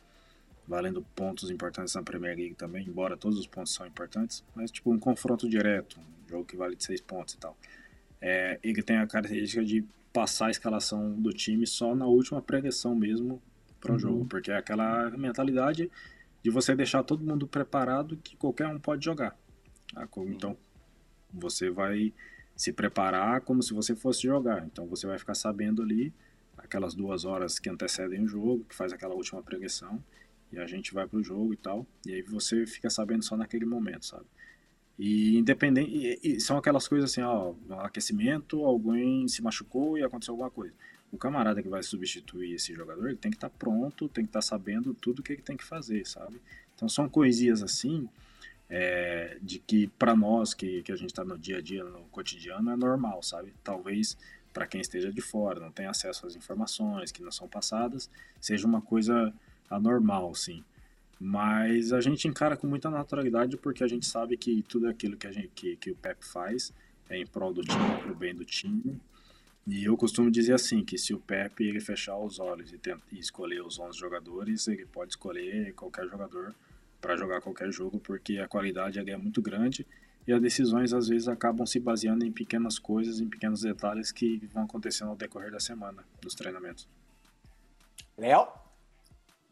valendo 0.69 1.01
pontos 1.15 1.49
importantes 1.49 1.95
na 1.95 2.03
Premier 2.03 2.37
League 2.37 2.53
também, 2.53 2.87
embora 2.87 3.17
todos 3.17 3.39
os 3.39 3.47
pontos 3.47 3.73
são 3.73 3.87
importantes, 3.87 4.45
mas 4.53 4.69
tipo 4.69 4.93
um 4.93 4.99
confronto 4.99 5.49
direto, 5.49 5.99
um 5.99 6.29
jogo 6.29 6.45
que 6.45 6.55
vale 6.55 6.75
de 6.75 6.83
seis 6.83 7.01
pontos 7.01 7.33
e 7.33 7.37
tal. 7.39 7.57
É, 8.21 8.59
ele 8.61 8.83
tem 8.83 8.97
a 8.97 9.07
característica 9.07 9.65
de 9.65 9.83
passar 10.13 10.47
a 10.47 10.51
escalação 10.51 11.19
do 11.19 11.33
time 11.33 11.65
só 11.65 11.95
na 11.95 12.05
última 12.05 12.39
pregação 12.39 12.95
mesmo 12.95 13.41
para 13.81 13.91
o 13.91 13.93
uhum. 13.93 13.99
jogo, 13.99 14.25
porque 14.25 14.51
é 14.51 14.57
aquela 14.57 15.09
mentalidade 15.11 15.89
de 16.43 16.51
você 16.51 16.75
deixar 16.75 17.01
todo 17.03 17.23
mundo 17.23 17.47
preparado 17.47 18.15
que 18.17 18.37
qualquer 18.37 18.67
um 18.67 18.79
pode 18.79 19.03
jogar. 19.03 19.35
Tá? 19.91 20.07
Então, 20.27 20.55
você 21.33 21.71
vai 21.71 22.13
se 22.55 22.71
preparar 22.71 23.41
como 23.41 23.63
se 23.63 23.73
você 23.73 23.95
fosse 23.95 24.23
jogar. 24.23 24.63
Então, 24.65 24.85
você 24.85 25.07
vai 25.07 25.17
ficar 25.17 25.33
sabendo 25.33 25.81
ali 25.81 26.13
aquelas 26.57 26.93
duas 26.93 27.25
horas 27.25 27.57
que 27.57 27.69
antecedem 27.69 28.23
o 28.23 28.27
jogo, 28.27 28.65
que 28.65 28.75
faz 28.75 28.93
aquela 28.93 29.15
última 29.15 29.41
pregação, 29.41 30.03
e 30.51 30.59
a 30.59 30.65
gente 30.65 30.93
vai 30.93 31.07
pro 31.07 31.23
jogo 31.23 31.53
e 31.53 31.57
tal. 31.57 31.85
E 32.05 32.13
aí 32.13 32.21
você 32.21 32.65
fica 32.65 32.89
sabendo 32.89 33.23
só 33.23 33.37
naquele 33.37 33.65
momento, 33.65 34.05
sabe? 34.05 34.25
E 34.97 35.37
independente, 35.37 35.91
e, 35.91 36.35
e 36.35 36.41
são 36.41 36.57
aquelas 36.57 36.87
coisas 36.87 37.11
assim, 37.11 37.21
ó, 37.21 37.53
aquecimento, 37.79 38.65
alguém 38.65 39.27
se 39.27 39.41
machucou 39.41 39.97
e 39.97 40.03
aconteceu 40.03 40.33
alguma 40.33 40.51
coisa 40.51 40.73
o 41.11 41.17
camarada 41.17 41.61
que 41.61 41.69
vai 41.69 41.81
substituir 41.81 42.53
esse 42.55 42.73
jogador, 42.73 43.07
ele 43.07 43.17
tem 43.17 43.31
que 43.31 43.37
estar 43.37 43.49
tá 43.49 43.55
pronto, 43.57 44.07
tem 44.07 44.23
que 44.23 44.29
estar 44.29 44.39
tá 44.39 44.45
sabendo 44.45 44.93
tudo 44.93 45.19
o 45.19 45.23
que 45.23 45.33
ele 45.33 45.41
tem 45.41 45.57
que 45.57 45.63
fazer, 45.63 46.05
sabe? 46.05 46.39
Então 46.75 46.87
são 46.87 47.09
coisinhas 47.09 47.63
assim, 47.63 48.07
é, 48.69 49.37
de 49.41 49.59
que 49.59 49.87
para 49.87 50.15
nós 50.15 50.53
que, 50.53 50.83
que 50.83 50.91
a 50.91 50.95
gente 50.95 51.09
está 51.09 51.23
no 51.23 51.37
dia 51.37 51.57
a 51.57 51.61
dia, 51.61 51.83
no 51.83 52.01
cotidiano, 52.05 52.71
é 52.71 52.75
normal, 52.75 53.23
sabe? 53.23 53.53
Talvez 53.63 54.17
para 54.53 54.67
quem 54.67 54.81
esteja 54.81 55.11
de 55.11 55.21
fora, 55.21 55.59
não 55.59 55.71
tem 55.71 55.87
acesso 55.87 56.25
às 56.27 56.35
informações 56.35 57.11
que 57.11 57.21
não 57.21 57.31
são 57.31 57.47
passadas, 57.47 58.09
seja 58.39 58.67
uma 58.67 58.81
coisa 58.81 59.33
anormal, 59.69 60.33
sim. 60.33 60.63
Mas 61.19 61.91
a 61.91 61.99
gente 61.99 62.27
encara 62.27 62.55
com 62.55 62.65
muita 62.65 62.89
naturalidade 62.89 63.57
porque 63.57 63.83
a 63.83 63.87
gente 63.87 64.05
sabe 64.05 64.37
que 64.37 64.63
tudo 64.63 64.87
aquilo 64.87 65.17
que, 65.17 65.27
a 65.27 65.31
gente, 65.31 65.49
que, 65.49 65.75
que 65.75 65.91
o 65.91 65.95
Pep 65.95 66.25
faz 66.25 66.73
é 67.09 67.17
em 67.17 67.25
prol 67.25 67.53
do 67.53 67.61
time, 67.61 68.01
para 68.01 68.11
o 68.11 68.15
bem 68.15 68.33
do 68.33 68.45
time, 68.45 68.99
e 69.67 69.83
eu 69.83 69.95
costumo 69.97 70.31
dizer 70.31 70.53
assim, 70.53 70.83
que 70.83 70.97
se 70.97 71.13
o 71.13 71.19
Pepe 71.19 71.63
ele 71.63 71.79
fechar 71.79 72.17
os 72.17 72.39
olhos 72.39 72.71
e, 72.71 72.77
tentar, 72.77 73.03
e 73.11 73.19
escolher 73.19 73.61
os 73.61 73.79
11 73.79 73.97
jogadores, 73.97 74.67
ele 74.67 74.85
pode 74.85 75.11
escolher 75.11 75.73
qualquer 75.73 76.07
jogador 76.07 76.55
para 77.01 77.15
jogar 77.15 77.41
qualquer 77.41 77.71
jogo, 77.71 77.99
porque 77.99 78.39
a 78.39 78.47
qualidade 78.47 78.99
é 78.99 79.17
muito 79.17 79.41
grande 79.41 79.85
e 80.27 80.33
as 80.33 80.41
decisões 80.41 80.93
às 80.93 81.07
vezes 81.07 81.27
acabam 81.27 81.65
se 81.65 81.79
baseando 81.79 82.25
em 82.25 82.31
pequenas 82.31 82.79
coisas, 82.79 83.19
em 83.19 83.27
pequenos 83.27 83.61
detalhes 83.61 84.11
que 84.11 84.37
vão 84.53 84.63
acontecendo 84.63 85.09
ao 85.09 85.15
decorrer 85.15 85.51
da 85.51 85.59
semana, 85.59 86.03
dos 86.21 86.33
treinamentos. 86.33 86.87
Léo? 88.17 88.47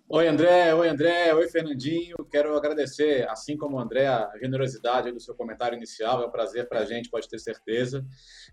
Oi, 0.09 0.25
André. 0.25 0.73
Oi, 0.73 0.87
André. 0.87 1.33
Oi, 1.33 1.49
Fernandinho. 1.49 2.15
Quero 2.31 2.55
agradecer, 2.55 3.27
assim 3.29 3.57
como 3.57 3.75
o 3.75 3.79
André, 3.79 4.07
a 4.07 4.31
generosidade 4.41 5.11
do 5.11 5.19
seu 5.19 5.35
comentário 5.35 5.75
inicial. 5.75 6.23
É 6.23 6.25
um 6.25 6.31
prazer 6.31 6.69
para 6.69 6.79
a 6.79 6.85
gente, 6.85 7.09
pode 7.09 7.27
ter 7.27 7.37
certeza. 7.39 8.05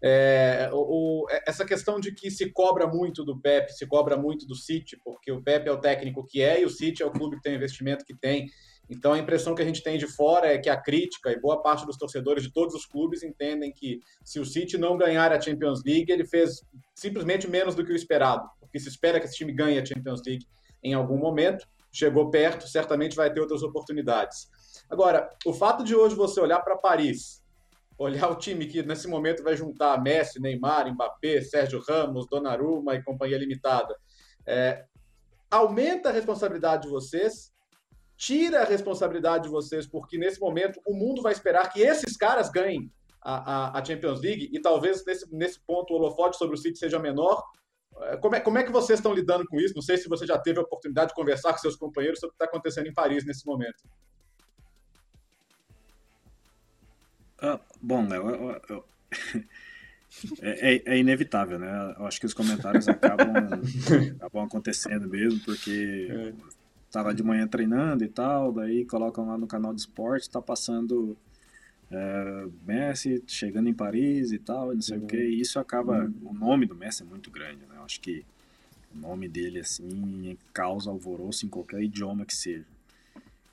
É, 0.03 0.69
o, 0.73 1.29
é, 1.31 1.45
essa 1.47 1.65
questão 1.65 2.01
de 2.01 2.13
que 2.13 2.29
se 2.29 2.51
cobra 2.51 2.89
muito 2.89 3.25
do 3.25 3.41
Pep, 3.41 3.73
se 3.73 3.87
cobra 3.87 4.17
muito 4.17 4.49
do 4.49 4.57
City, 4.57 4.99
porque 5.05 5.31
o 5.31 5.41
Pep 5.41 5.69
é 5.69 5.71
o 5.71 5.81
técnico 5.81 6.27
que 6.27 6.43
é 6.43 6.61
e 6.61 6.65
o 6.65 6.69
City 6.69 7.05
é 7.05 7.07
o 7.07 7.13
clube 7.13 7.37
que 7.37 7.43
tem 7.43 7.53
o 7.53 7.57
investimento 7.57 8.05
que 8.05 8.19
tem. 8.19 8.49
Então, 8.91 9.13
a 9.13 9.19
impressão 9.19 9.55
que 9.55 9.63
a 9.63 9.65
gente 9.65 9.81
tem 9.81 9.97
de 9.97 10.09
fora 10.09 10.49
é 10.49 10.59
que 10.59 10.69
a 10.69 10.77
crítica 10.77 11.31
e 11.31 11.41
boa 11.41 11.63
parte 11.63 11.87
dos 11.87 11.97
torcedores 11.97 12.43
de 12.43 12.53
todos 12.53 12.75
os 12.75 12.85
clubes 12.85 13.23
entendem 13.23 13.73
que 13.73 14.01
se 14.25 14.41
o 14.41 14.45
City 14.45 14.77
não 14.77 14.99
ganhar 14.99 15.31
a 15.31 15.41
Champions 15.41 15.85
League, 15.87 16.11
ele 16.11 16.27
fez 16.27 16.65
simplesmente 16.97 17.49
menos 17.49 17.77
do 17.77 17.85
que 17.85 17.93
o 17.93 17.97
esperado, 17.97 18.45
porque 18.59 18.81
se 18.81 18.89
espera 18.89 19.21
que 19.21 19.27
esse 19.27 19.37
time 19.37 19.53
ganhe 19.53 19.79
a 19.79 19.87
Champions 19.87 20.21
League 20.27 20.45
em 20.85 20.93
algum 20.93 21.17
momento, 21.17 21.67
chegou 21.91 22.31
perto, 22.31 22.69
certamente 22.69 23.17
vai 23.17 23.33
ter 23.33 23.41
outras 23.41 23.63
oportunidades. 23.63 24.49
Agora, 24.91 25.31
o 25.47 25.53
fato 25.53 25.83
de 25.83 25.97
hoje 25.97 26.15
você 26.15 26.41
olhar 26.41 26.61
para 26.61 26.77
Paris, 26.77 27.43
olhar 27.97 28.29
o 28.31 28.37
time 28.37 28.67
que 28.67 28.83
nesse 28.83 29.09
momento 29.09 29.43
vai 29.43 29.57
juntar 29.57 30.03
Messi, 30.03 30.41
Neymar, 30.41 30.93
Mbappé, 30.93 31.41
Sérgio 31.41 31.83
Ramos, 31.89 32.27
Donnarumma 32.27 32.95
e 32.95 33.03
companhia 33.03 33.39
limitada, 33.39 33.97
é, 34.47 34.85
aumenta 35.51 36.11
a 36.11 36.13
responsabilidade 36.13 36.83
de 36.83 36.89
vocês, 36.89 37.53
tira 38.17 38.63
a 38.63 38.65
responsabilidade 38.65 39.45
de 39.45 39.51
vocês, 39.51 39.87
porque 39.87 40.19
nesse 40.19 40.41
momento 40.41 40.81
o 40.87 40.95
mundo 40.95 41.23
vai 41.23 41.33
esperar 41.33 41.73
que 41.73 41.81
esses 41.81 42.17
caras 42.17 42.51
ganhem 42.51 42.93
a, 43.23 43.77
a, 43.77 43.79
a 43.79 43.85
Champions 43.85 44.21
League 44.21 44.51
e 44.53 44.61
talvez 44.61 45.05
nesse, 45.05 45.35
nesse 45.35 45.61
ponto 45.61 45.93
o 45.93 45.97
holofote 45.97 46.37
sobre 46.37 46.57
o 46.57 46.59
City 46.59 46.79
seja 46.79 46.99
menor, 46.99 47.43
como 48.21 48.35
é, 48.35 48.41
como 48.41 48.59
é 48.59 48.63
que 48.65 48.73
vocês 48.73 48.99
estão 48.99 49.13
lidando 49.13 49.47
com 49.47 49.61
isso? 49.61 49.75
Não 49.75 49.83
sei 49.83 49.97
se 49.97 50.09
você 50.09 50.27
já 50.27 50.39
teve 50.39 50.59
a 50.59 50.63
oportunidade 50.63 51.09
de 51.09 51.15
conversar 51.15 51.53
com 51.53 51.59
seus 51.59 51.77
companheiros 51.77 52.19
sobre 52.19 52.35
o 52.35 52.37
que 52.37 52.45
está 52.45 52.47
acontecendo 52.47 52.87
em 52.89 52.93
Paris 52.93 53.25
nesse 53.25 53.47
momento. 53.47 53.85
Ah, 57.41 57.61
bom, 57.81 58.07
Léo, 58.09 58.31
eu, 58.31 58.63
eu, 58.69 58.85
é, 60.41 60.75
é, 60.75 60.83
é, 60.87 60.99
inevitável, 60.99 61.59
né? 61.59 61.95
Eu 61.99 62.07
acho 62.07 62.19
que 62.19 62.27
os 62.27 62.35
comentários 62.35 62.89
acabam, 62.89 63.29
acabam 64.17 64.45
acontecendo 64.45 65.09
mesmo, 65.09 65.41
porque 65.45 66.35
estava 66.87 67.11
é. 67.11 67.15
de 67.15 67.23
manhã 67.23 67.47
treinando 67.47 68.05
e 68.05 68.09
tal, 68.09 68.53
daí 68.53 68.85
colocam 68.87 69.27
lá 69.27 69.37
no 69.37 69.47
canal 69.47 69.75
de 69.75 69.81
esporte, 69.81 70.23
está 70.23 70.41
passando 70.41 71.17
é, 71.95 72.47
Messi 72.67 73.23
chegando 73.27 73.69
em 73.69 73.75
Paris 73.75 74.33
e 74.33 74.39
tal, 74.39 74.75
não 74.75 74.83
sei 74.83 74.99
uhum. 74.99 75.05
o 75.05 75.07
que, 75.07 75.17
e 75.17 75.41
isso 75.41 75.59
acaba, 75.59 76.05
uhum. 76.05 76.15
o 76.25 76.35
nome 76.35 76.67
do 76.67 76.75
Messi 76.75 77.03
é 77.03 77.07
muito 77.07 77.31
grande, 77.31 77.61
né? 77.67 77.77
Eu 77.77 77.85
acho 77.85 78.01
que 78.01 78.25
o 78.95 78.99
nome 78.99 79.29
dele, 79.29 79.61
assim, 79.61 80.37
causa 80.53 80.91
alvoroço 80.91 81.47
em 81.47 81.49
qualquer 81.49 81.83
idioma 81.83 82.25
que 82.25 82.35
seja. 82.35 82.67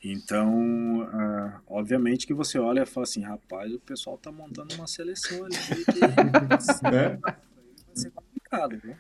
Então, 0.03 1.01
uh, 1.01 1.61
obviamente 1.67 2.25
que 2.25 2.33
você 2.33 2.57
olha 2.57 2.81
e 2.81 2.85
fala 2.85 3.03
assim, 3.03 3.21
rapaz, 3.21 3.71
o 3.71 3.79
pessoal 3.79 4.17
tá 4.17 4.31
montando 4.31 4.73
uma 4.75 4.87
seleção 4.87 5.45
ali 5.45 5.55
que 5.85 5.99
né? 6.89 7.19
vai 7.21 7.37
ser 7.93 8.11
complicado, 8.11 8.79
viu? 8.79 8.95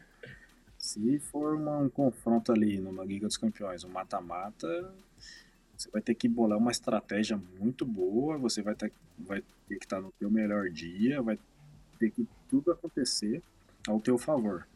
Se 0.77 1.19
for 1.19 1.55
uma, 1.55 1.77
um 1.77 1.89
confronto 1.89 2.51
ali 2.51 2.79
numa 2.79 3.03
Liga 3.03 3.27
dos 3.27 3.37
Campeões, 3.37 3.83
um 3.83 3.89
mata-mata, 3.89 4.93
você 5.81 5.89
vai 5.89 6.01
ter 6.01 6.13
que 6.13 6.27
bolar 6.27 6.57
uma 6.57 6.71
estratégia 6.71 7.41
muito 7.59 7.85
boa, 7.85 8.37
você 8.37 8.61
vai 8.61 8.75
ter, 8.75 8.91
vai 9.17 9.43
ter 9.67 9.77
que 9.77 9.85
estar 9.85 9.99
no 9.99 10.11
teu 10.19 10.29
melhor 10.29 10.69
dia, 10.69 11.21
vai 11.21 11.39
ter 11.97 12.11
que 12.11 12.27
tudo 12.47 12.71
acontecer 12.71 13.41
ao 13.87 13.99
teu 13.99 14.17
favor. 14.17 14.67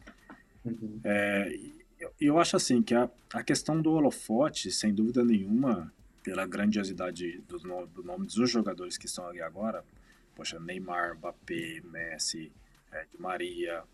Uhum. 0.64 1.00
É, 1.04 1.56
eu, 2.00 2.12
eu 2.20 2.38
acho 2.40 2.56
assim 2.56 2.82
que 2.82 2.94
a, 2.94 3.08
a 3.32 3.42
questão 3.42 3.80
do 3.80 3.92
holofote, 3.92 4.72
sem 4.72 4.92
dúvida 4.92 5.24
nenhuma, 5.24 5.92
pela 6.24 6.44
grandiosidade 6.44 7.38
do, 7.48 7.58
do 7.86 8.02
nome 8.02 8.26
dos 8.26 8.50
jogadores 8.50 8.98
que 8.98 9.06
estão 9.06 9.28
ali 9.28 9.40
agora, 9.40 9.84
poxa, 10.34 10.58
Neymar, 10.58 11.16
Mbappé, 11.16 11.82
Messi, 11.84 12.50
é, 12.90 13.06
Di 13.12 13.20
Maria, 13.20 13.84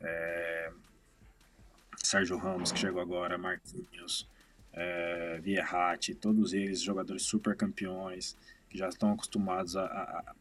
é, 0.00 0.72
Sérgio 1.98 2.38
Ramos 2.38 2.72
que 2.72 2.78
chegou 2.78 3.02
agora, 3.02 3.36
Marquinhos, 3.36 4.26
é, 4.72 5.40
Vierratti, 5.42 6.14
todos 6.14 6.52
eles 6.52 6.80
jogadores 6.80 7.22
super 7.22 7.54
campeões, 7.56 8.36
que 8.70 8.78
já 8.78 8.88
estão 8.88 9.12
acostumados 9.12 9.76
a, 9.76 9.84
a, 9.84 10.34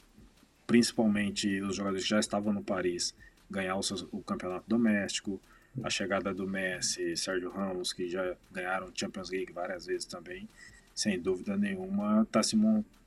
principalmente 0.65 1.61
os 1.61 1.75
jogadores 1.75 2.03
que 2.03 2.09
já 2.09 2.19
estavam 2.19 2.53
no 2.53 2.63
Paris, 2.63 3.13
ganhar 3.49 3.75
o, 3.75 3.83
seu, 3.83 4.07
o 4.11 4.21
campeonato 4.21 4.65
doméstico, 4.67 5.39
a 5.83 5.89
chegada 5.89 6.33
do 6.33 6.47
Messi, 6.47 7.15
Sérgio 7.15 7.49
Ramos, 7.49 7.93
que 7.93 8.07
já 8.07 8.35
ganharam 8.51 8.91
Champions 8.93 9.29
League 9.29 9.53
várias 9.53 9.85
vezes 9.85 10.05
também, 10.05 10.47
sem 10.93 11.19
dúvida 11.19 11.55
nenhuma, 11.57 12.23
está 12.23 12.43
se, 12.43 12.57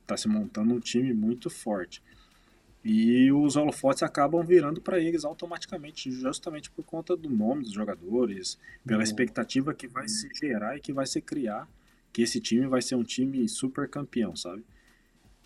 tá 0.05 0.17
se 0.17 0.27
montando 0.27 0.73
um 0.73 0.79
time 0.79 1.13
muito 1.13 1.49
forte. 1.49 2.01
E 2.87 3.31
os 3.31 3.55
holofotes 3.55 4.03
acabam 4.03 4.45
virando 4.45 4.79
para 4.79 4.99
eles 4.99 5.25
automaticamente, 5.25 6.11
justamente 6.11 6.69
por 6.69 6.85
conta 6.85 7.17
do 7.17 7.27
nome 7.27 7.63
dos 7.63 7.71
jogadores, 7.71 8.59
pela 8.85 8.99
uhum. 8.99 9.03
expectativa 9.03 9.73
que 9.73 9.87
vai 9.87 10.07
se 10.07 10.29
gerar 10.35 10.77
e 10.77 10.79
que 10.79 10.93
vai 10.93 11.07
se 11.07 11.19
criar, 11.19 11.67
que 12.13 12.21
esse 12.21 12.39
time 12.39 12.67
vai 12.67 12.83
ser 12.83 12.93
um 12.93 13.03
time 13.03 13.49
super 13.49 13.89
campeão, 13.89 14.35
sabe? 14.35 14.63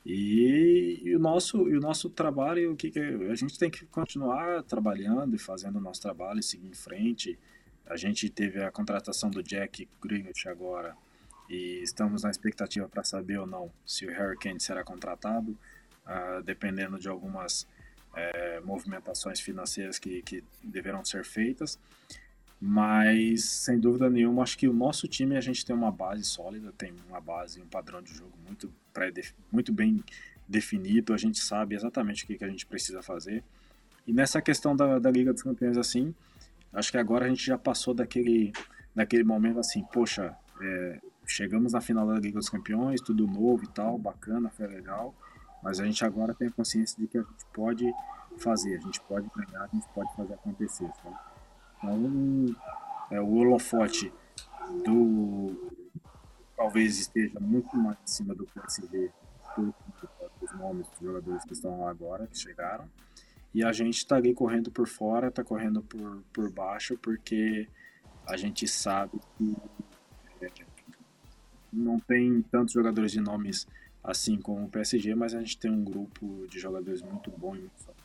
E, 0.05 0.99
e 1.01 1.15
o 1.15 1.19
nosso 1.19 1.69
e 1.69 1.77
o 1.77 1.79
nosso 1.79 2.09
trabalho, 2.09 2.73
o 2.73 2.75
que, 2.75 2.91
que, 2.91 2.99
a 2.99 3.35
gente 3.35 3.57
tem 3.57 3.69
que 3.69 3.85
continuar 3.85 4.61
trabalhando 4.63 5.33
e 5.33 5.39
fazendo 5.39 5.77
o 5.77 5.81
nosso 5.81 6.01
trabalho 6.01 6.41
e 6.41 6.43
seguir 6.43 6.67
em 6.67 6.73
frente, 6.73 7.39
A 7.85 7.95
gente 7.95 8.29
teve 8.29 8.61
a 8.61 8.69
contratação 8.69 9.31
do 9.31 9.41
Jack 9.41 9.87
Grealish 10.01 10.47
agora 10.47 10.95
e 11.49 11.81
estamos 11.81 12.23
na 12.23 12.29
expectativa 12.29 12.87
para 12.87 13.03
saber 13.03 13.39
ou 13.39 13.47
não 13.47 13.71
se 13.85 14.05
o 14.05 14.09
Harry 14.09 14.37
Kane 14.37 14.59
será 14.59 14.83
contratado, 14.83 15.57
uh, 16.09 16.43
dependendo 16.43 16.99
de 16.99 17.07
algumas 17.07 17.67
é, 18.15 18.59
movimentações 18.61 19.39
financeiras 19.39 19.99
que, 19.99 20.21
que 20.23 20.43
deverão 20.63 21.05
ser 21.05 21.23
feitas. 21.23 21.79
Mas, 22.61 23.45
sem 23.45 23.79
dúvida 23.79 24.09
nenhuma, 24.09 24.43
acho 24.43 24.57
que 24.57 24.67
o 24.67 24.73
nosso 24.73 25.07
time 25.07 25.37
a 25.37 25.41
gente 25.41 25.65
tem 25.65 25.73
uma 25.73 25.91
base 25.91 26.25
sólida, 26.25 26.73
tem 26.77 26.93
uma 27.07 27.21
base, 27.21 27.61
um 27.61 27.67
padrão 27.67 28.01
de 28.01 28.13
jogo 28.13 28.33
muito, 28.45 28.69
muito 29.49 29.71
bem 29.71 30.03
definido, 30.45 31.13
a 31.13 31.17
gente 31.17 31.39
sabe 31.39 31.75
exatamente 31.75 32.23
o 32.23 32.27
que, 32.27 32.37
que 32.37 32.43
a 32.43 32.49
gente 32.49 32.65
precisa 32.65 33.01
fazer. 33.01 33.43
E 34.05 34.11
nessa 34.11 34.41
questão 34.41 34.75
da, 34.75 34.99
da 34.99 35.09
Liga 35.09 35.31
dos 35.31 35.43
Campeões, 35.43 35.77
assim, 35.77 36.13
acho 36.73 36.91
que 36.91 36.97
agora 36.97 37.25
a 37.25 37.29
gente 37.29 37.45
já 37.45 37.57
passou 37.57 37.93
daquele, 37.93 38.51
daquele 38.93 39.23
momento 39.23 39.59
assim, 39.59 39.85
poxa, 39.93 40.35
é, 40.61 40.99
chegamos 41.25 41.71
na 41.71 41.79
final 41.79 42.05
da 42.07 42.19
Liga 42.19 42.39
dos 42.39 42.49
Campeões, 42.49 42.99
tudo 42.99 43.25
novo 43.25 43.63
e 43.63 43.67
tal, 43.67 43.97
bacana, 43.97 44.49
foi 44.49 44.67
legal, 44.67 45.15
mas 45.63 45.79
a 45.79 45.85
gente 45.85 46.03
agora 46.05 46.33
tem 46.33 46.47
a 46.47 46.51
consciência 46.51 46.97
de 46.99 47.07
que 47.07 47.17
a 47.17 47.21
gente 47.21 47.45
pode 47.53 47.93
fazer, 48.37 48.77
a 48.77 48.81
gente 48.81 49.01
pode 49.01 49.29
ganhar, 49.35 49.63
a 49.63 49.67
gente 49.67 49.87
pode 49.93 50.15
fazer 50.15 50.33
acontecer. 50.33 50.89
Sabe? 51.01 51.15
Então, 51.77 52.55
é, 53.11 53.19
o 53.19 53.29
holofote 53.35 54.13
do 54.85 55.73
talvez 56.55 56.99
esteja 56.99 57.39
muito 57.39 57.75
mais 57.77 57.97
em 58.03 58.07
cima 58.07 58.35
do 58.35 58.45
PSG 58.45 59.11
os 60.41 60.51
nomes 60.57 60.87
dos 60.89 60.99
jogadores 60.99 61.43
que 61.43 61.53
estão 61.53 61.81
lá 61.81 61.89
agora, 61.89 62.27
que 62.27 62.37
chegaram. 62.37 62.89
E 63.53 63.63
a 63.63 63.71
gente 63.71 63.97
está 63.97 64.15
ali 64.15 64.33
correndo 64.33 64.71
por 64.71 64.87
fora, 64.87 65.27
está 65.27 65.43
correndo 65.43 65.81
por, 65.81 66.23
por 66.31 66.51
baixo, 66.51 66.97
porque 66.97 67.67
a 68.27 68.37
gente 68.37 68.67
sabe 68.67 69.19
que 69.37 69.55
é, 70.41 70.49
não 71.73 71.99
tem 71.99 72.41
tantos 72.43 72.73
jogadores 72.73 73.11
de 73.11 73.19
nomes 73.19 73.67
assim 74.03 74.37
como 74.37 74.65
o 74.65 74.69
PSG, 74.69 75.13
mas 75.15 75.33
a 75.33 75.39
gente 75.39 75.57
tem 75.57 75.71
um 75.71 75.83
grupo 75.83 76.47
de 76.47 76.59
jogadores 76.59 77.01
muito 77.01 77.29
bom 77.31 77.55
e 77.55 77.59
muito 77.59 77.83
forte. 77.83 77.99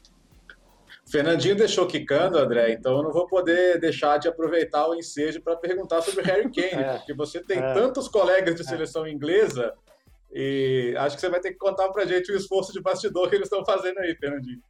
Fernandinho 1.06 1.54
deixou 1.54 1.86
quicando, 1.86 2.38
André, 2.38 2.72
então 2.72 2.96
eu 2.96 3.02
não 3.02 3.12
vou 3.12 3.26
poder 3.26 3.78
deixar 3.78 4.18
de 4.18 4.26
aproveitar 4.26 4.88
o 4.88 4.94
ensejo 4.94 5.40
para 5.42 5.54
perguntar 5.54 6.00
sobre 6.02 6.22
Harry 6.22 6.50
Kane, 6.52 6.82
é, 6.82 6.96
porque 6.96 7.12
você 7.12 7.40
tem 7.40 7.58
é, 7.58 7.74
tantos 7.74 8.08
colegas 8.08 8.54
de 8.54 8.62
é. 8.62 8.64
seleção 8.64 9.06
inglesa 9.06 9.74
e 10.32 10.94
acho 10.98 11.14
que 11.14 11.20
você 11.20 11.28
vai 11.28 11.40
ter 11.40 11.52
que 11.52 11.58
contar 11.58 11.88
para 11.90 12.06
gente 12.06 12.32
o 12.32 12.36
esforço 12.36 12.72
de 12.72 12.80
bastidor 12.80 13.28
que 13.28 13.36
eles 13.36 13.46
estão 13.46 13.64
fazendo 13.64 13.98
aí, 13.98 14.16
Fernandinho. 14.16 14.62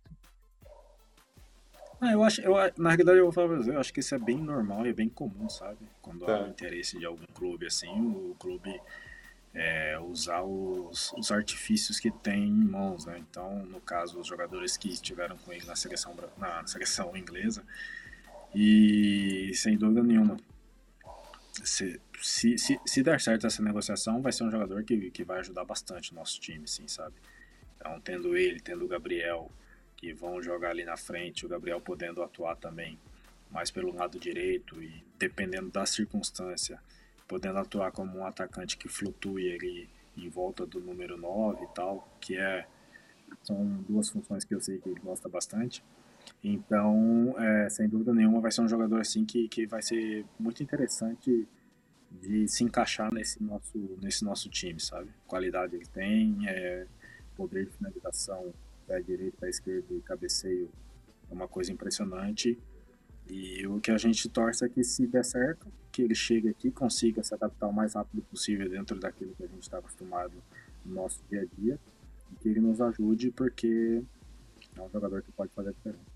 Ah, 2.01 2.13
eu 2.13 2.23
acho, 2.23 2.43
eu, 2.43 2.55
na 2.77 2.91
realidade, 2.91 3.19
eu 3.19 3.25
vou 3.25 3.33
falar 3.33 3.49
pra 3.49 3.57
você, 3.57 3.71
eu 3.71 3.81
acho 3.81 3.93
que 3.93 4.01
isso 4.01 4.15
é 4.15 4.19
bem 4.19 4.37
normal 4.37 4.85
e 4.85 4.91
é 4.91 4.93
bem 4.93 5.09
comum, 5.09 5.49
sabe? 5.49 5.79
Quando 6.03 6.27
tá. 6.27 6.37
há 6.37 6.45
o 6.45 6.49
interesse 6.49 6.99
de 6.99 7.07
algum 7.07 7.25
clube 7.33 7.67
assim, 7.67 7.89
o 7.89 8.37
clube 8.39 8.79
é, 9.55 9.99
usar 10.01 10.43
os, 10.43 11.13
os, 11.13 11.31
artifícios 11.31 12.01
que 12.01 12.11
tem 12.11 12.49
em 12.49 12.65
mãos, 12.65 13.07
né? 13.07 13.19
Então, 13.19 13.65
no 13.67 13.81
caso, 13.81 14.19
os 14.19 14.27
jogadores 14.27 14.77
que 14.77 14.89
estiveram 14.89 15.39
com 15.39 15.53
ele 15.53 15.65
na 15.65 15.77
seleção, 15.77 16.17
na 16.37 16.67
seleção 16.67 17.17
inglesa, 17.17 17.65
e 18.55 19.53
sem 19.55 19.77
dúvida 19.77 20.03
nenhuma, 20.03 20.37
se, 21.63 22.01
se, 22.21 22.59
se, 22.59 22.81
se 22.85 23.03
der 23.03 23.21
certo 23.21 23.47
essa 23.47 23.63
negociação, 23.63 24.21
vai 24.21 24.33
ser 24.33 24.43
um 24.45 24.51
jogador 24.51 24.83
que, 24.83 25.11
que 25.11 25.23
vai 25.23 25.39
ajudar 25.39 25.65
bastante 25.65 26.11
o 26.11 26.15
nosso 26.17 26.41
time, 26.41 26.67
sim, 26.67 26.89
sabe? 26.89 27.15
Então, 27.77 28.01
tendo 28.01 28.37
ele, 28.37 28.59
tendo 28.59 28.85
o 28.85 28.89
Gabriel, 28.89 29.51
que 29.97 30.13
vão 30.13 30.43
jogar 30.43 30.71
ali 30.71 30.85
na 30.85 30.97
frente, 30.97 31.47
o 31.47 31.49
Gabriel 31.49 31.81
podendo 31.81 32.23
atuar 32.23 32.57
também 32.57 32.99
mais 33.51 33.71
pelo 33.71 33.95
lado 33.95 34.19
direito 34.19 34.83
e 34.83 35.05
dependendo 35.17 35.71
da 35.71 35.87
circunstância, 35.87 36.81
podendo 37.27 37.59
atuar 37.59 37.91
como 37.93 38.19
um 38.19 38.27
atacante 38.27 38.77
que 38.77 38.89
flutue 38.89 39.53
ali 39.53 39.91
em 40.17 40.29
volta 40.29 40.67
do 40.67 40.81
número 40.81 41.17
9 41.17 41.65
e 41.65 41.69
tal, 41.69 42.09
que 42.21 42.37
é 42.37 42.67
são 43.43 43.83
duas 43.89 44.09
funções 44.09 44.45
que 44.45 44.55
eu 44.55 44.61
sei 44.61 44.79
que 44.79 44.89
ele 44.89 45.01
gosta 45.01 45.29
bastante. 45.29 45.85
Então, 46.43 47.35
é, 47.39 47.69
sem 47.69 47.89
dúvida 47.89 48.15
nenhuma, 48.15 48.41
vai 48.41 48.51
ser 48.51 48.61
um 48.61 48.69
jogador 48.69 49.01
assim 49.01 49.25
que, 49.25 49.49
que 49.49 49.67
vai 49.67 49.83
ser 49.83 50.25
muito 50.39 50.63
interessante 50.63 51.47
de 52.11 52.47
se 52.49 52.65
encaixar 52.65 53.13
nesse 53.13 53.43
nosso, 53.43 53.99
nesse 54.01 54.25
nosso 54.25 54.49
time, 54.49 54.81
sabe? 54.81 55.11
Qualidade 55.27 55.75
ele 55.75 55.87
tem, 55.87 56.49
é, 56.49 56.87
poder 57.37 57.67
de 57.67 57.73
finalização, 57.73 58.55
pé 58.87 59.01
direito, 59.01 59.37
pé 59.37 59.49
esquerdo 59.49 59.97
e 59.97 60.01
cabeceio 60.01 60.71
é 61.31 61.35
uma 61.35 61.49
coisa 61.49 61.73
impressionante. 61.73 62.59
E 63.29 63.67
o 63.67 63.81
que 63.81 63.91
a 63.91 63.99
gente 63.99 64.29
torce 64.29 64.65
é 64.65 64.69
que 64.69 64.85
se 64.85 65.07
der 65.07 65.25
certo, 65.25 65.67
que 65.91 66.03
ele 66.03 66.15
chegue 66.15 66.49
aqui, 66.49 66.71
consiga 66.71 67.23
se 67.23 67.35
adaptar 67.35 67.69
o 67.69 67.73
mais 67.73 67.95
rápido 67.95 68.23
possível 68.23 68.69
dentro 68.69 68.99
daquilo 68.99 69.35
que 69.35 69.45
a 69.45 69.47
gente 69.47 69.63
está 69.63 69.79
acostumado 69.79 70.33
no 70.85 70.95
nosso 70.95 71.23
dia 71.31 71.43
a 71.43 71.61
dia, 71.61 71.79
e 72.33 72.37
que 72.37 72.49
ele 72.49 72.61
nos 72.61 72.81
ajude, 72.81 73.31
porque 73.31 74.03
é 74.77 74.81
um 74.83 74.91
jogador 74.91 75.23
que 75.23 75.33
pode 75.33 75.53
fazer 75.53 75.71
a 75.71 75.73
diferença. 75.73 76.15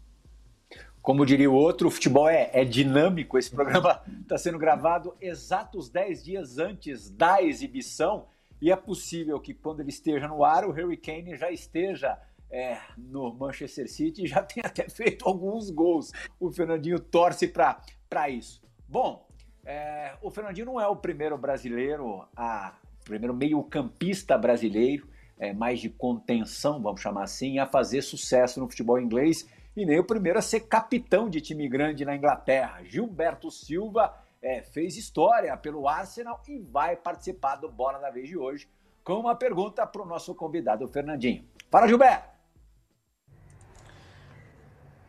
Como 1.00 1.24
diria 1.24 1.50
o 1.50 1.54
outro, 1.54 1.88
o 1.88 1.90
futebol 1.90 2.28
é, 2.28 2.50
é 2.52 2.64
dinâmico. 2.64 3.38
Esse 3.38 3.50
programa 3.50 4.02
está 4.20 4.36
sendo 4.38 4.58
gravado 4.58 5.14
exatos 5.20 5.88
10 5.88 6.24
dias 6.24 6.58
antes 6.58 7.08
da 7.08 7.42
exibição, 7.42 8.26
e 8.60 8.70
é 8.70 8.76
possível 8.76 9.38
que 9.40 9.54
quando 9.54 9.80
ele 9.80 9.90
esteja 9.90 10.26
no 10.28 10.44
ar, 10.44 10.64
o 10.64 10.72
Harry 10.72 10.96
Kane 10.96 11.36
já 11.36 11.50
esteja 11.50 12.18
é, 12.50 12.78
no 12.96 13.32
Manchester 13.34 13.90
City 13.90 14.26
já 14.26 14.42
tem 14.44 14.62
até 14.64 14.88
feito 14.88 15.26
alguns 15.26 15.70
gols. 15.70 16.12
O 16.40 16.50
Fernandinho 16.50 16.98
torce 16.98 17.48
para 17.48 18.28
isso. 18.28 18.62
Bom, 18.88 19.26
é, 19.64 20.14
o 20.22 20.30
Fernandinho 20.30 20.66
não 20.66 20.80
é 20.80 20.86
o 20.86 20.96
primeiro 20.96 21.36
brasileiro, 21.36 22.26
a 22.36 22.74
primeiro 23.04 23.34
meio-campista 23.34 24.36
brasileiro, 24.36 25.08
é, 25.38 25.52
mais 25.52 25.80
de 25.80 25.88
contenção, 25.88 26.80
vamos 26.82 27.00
chamar 27.00 27.24
assim, 27.24 27.58
a 27.58 27.66
fazer 27.66 28.02
sucesso 28.02 28.60
no 28.60 28.68
futebol 28.68 29.00
inglês 29.00 29.48
e 29.76 29.86
nem 29.86 29.98
o 29.98 30.04
primeiro 30.04 30.38
a 30.38 30.42
ser 30.42 30.60
capitão 30.60 31.28
de 31.28 31.40
time 31.40 31.68
grande 31.68 32.04
na 32.04 32.16
Inglaterra. 32.16 32.82
Gilberto 32.84 33.50
Silva 33.50 34.14
é, 34.42 34.62
fez 34.62 34.96
história 34.96 35.56
pelo 35.56 35.88
Arsenal 35.88 36.42
e 36.48 36.58
vai 36.58 36.96
participar 36.96 37.56
do 37.56 37.70
Bola 37.70 37.98
da 37.98 38.10
Vez 38.10 38.28
de 38.28 38.36
hoje 38.36 38.68
com 39.04 39.14
uma 39.14 39.34
pergunta 39.34 39.86
para 39.86 40.02
o 40.02 40.06
nosso 40.06 40.34
convidado, 40.34 40.84
o 40.84 40.88
Fernandinho. 40.88 41.44
Fala, 41.70 41.86
Gilberto! 41.86 42.37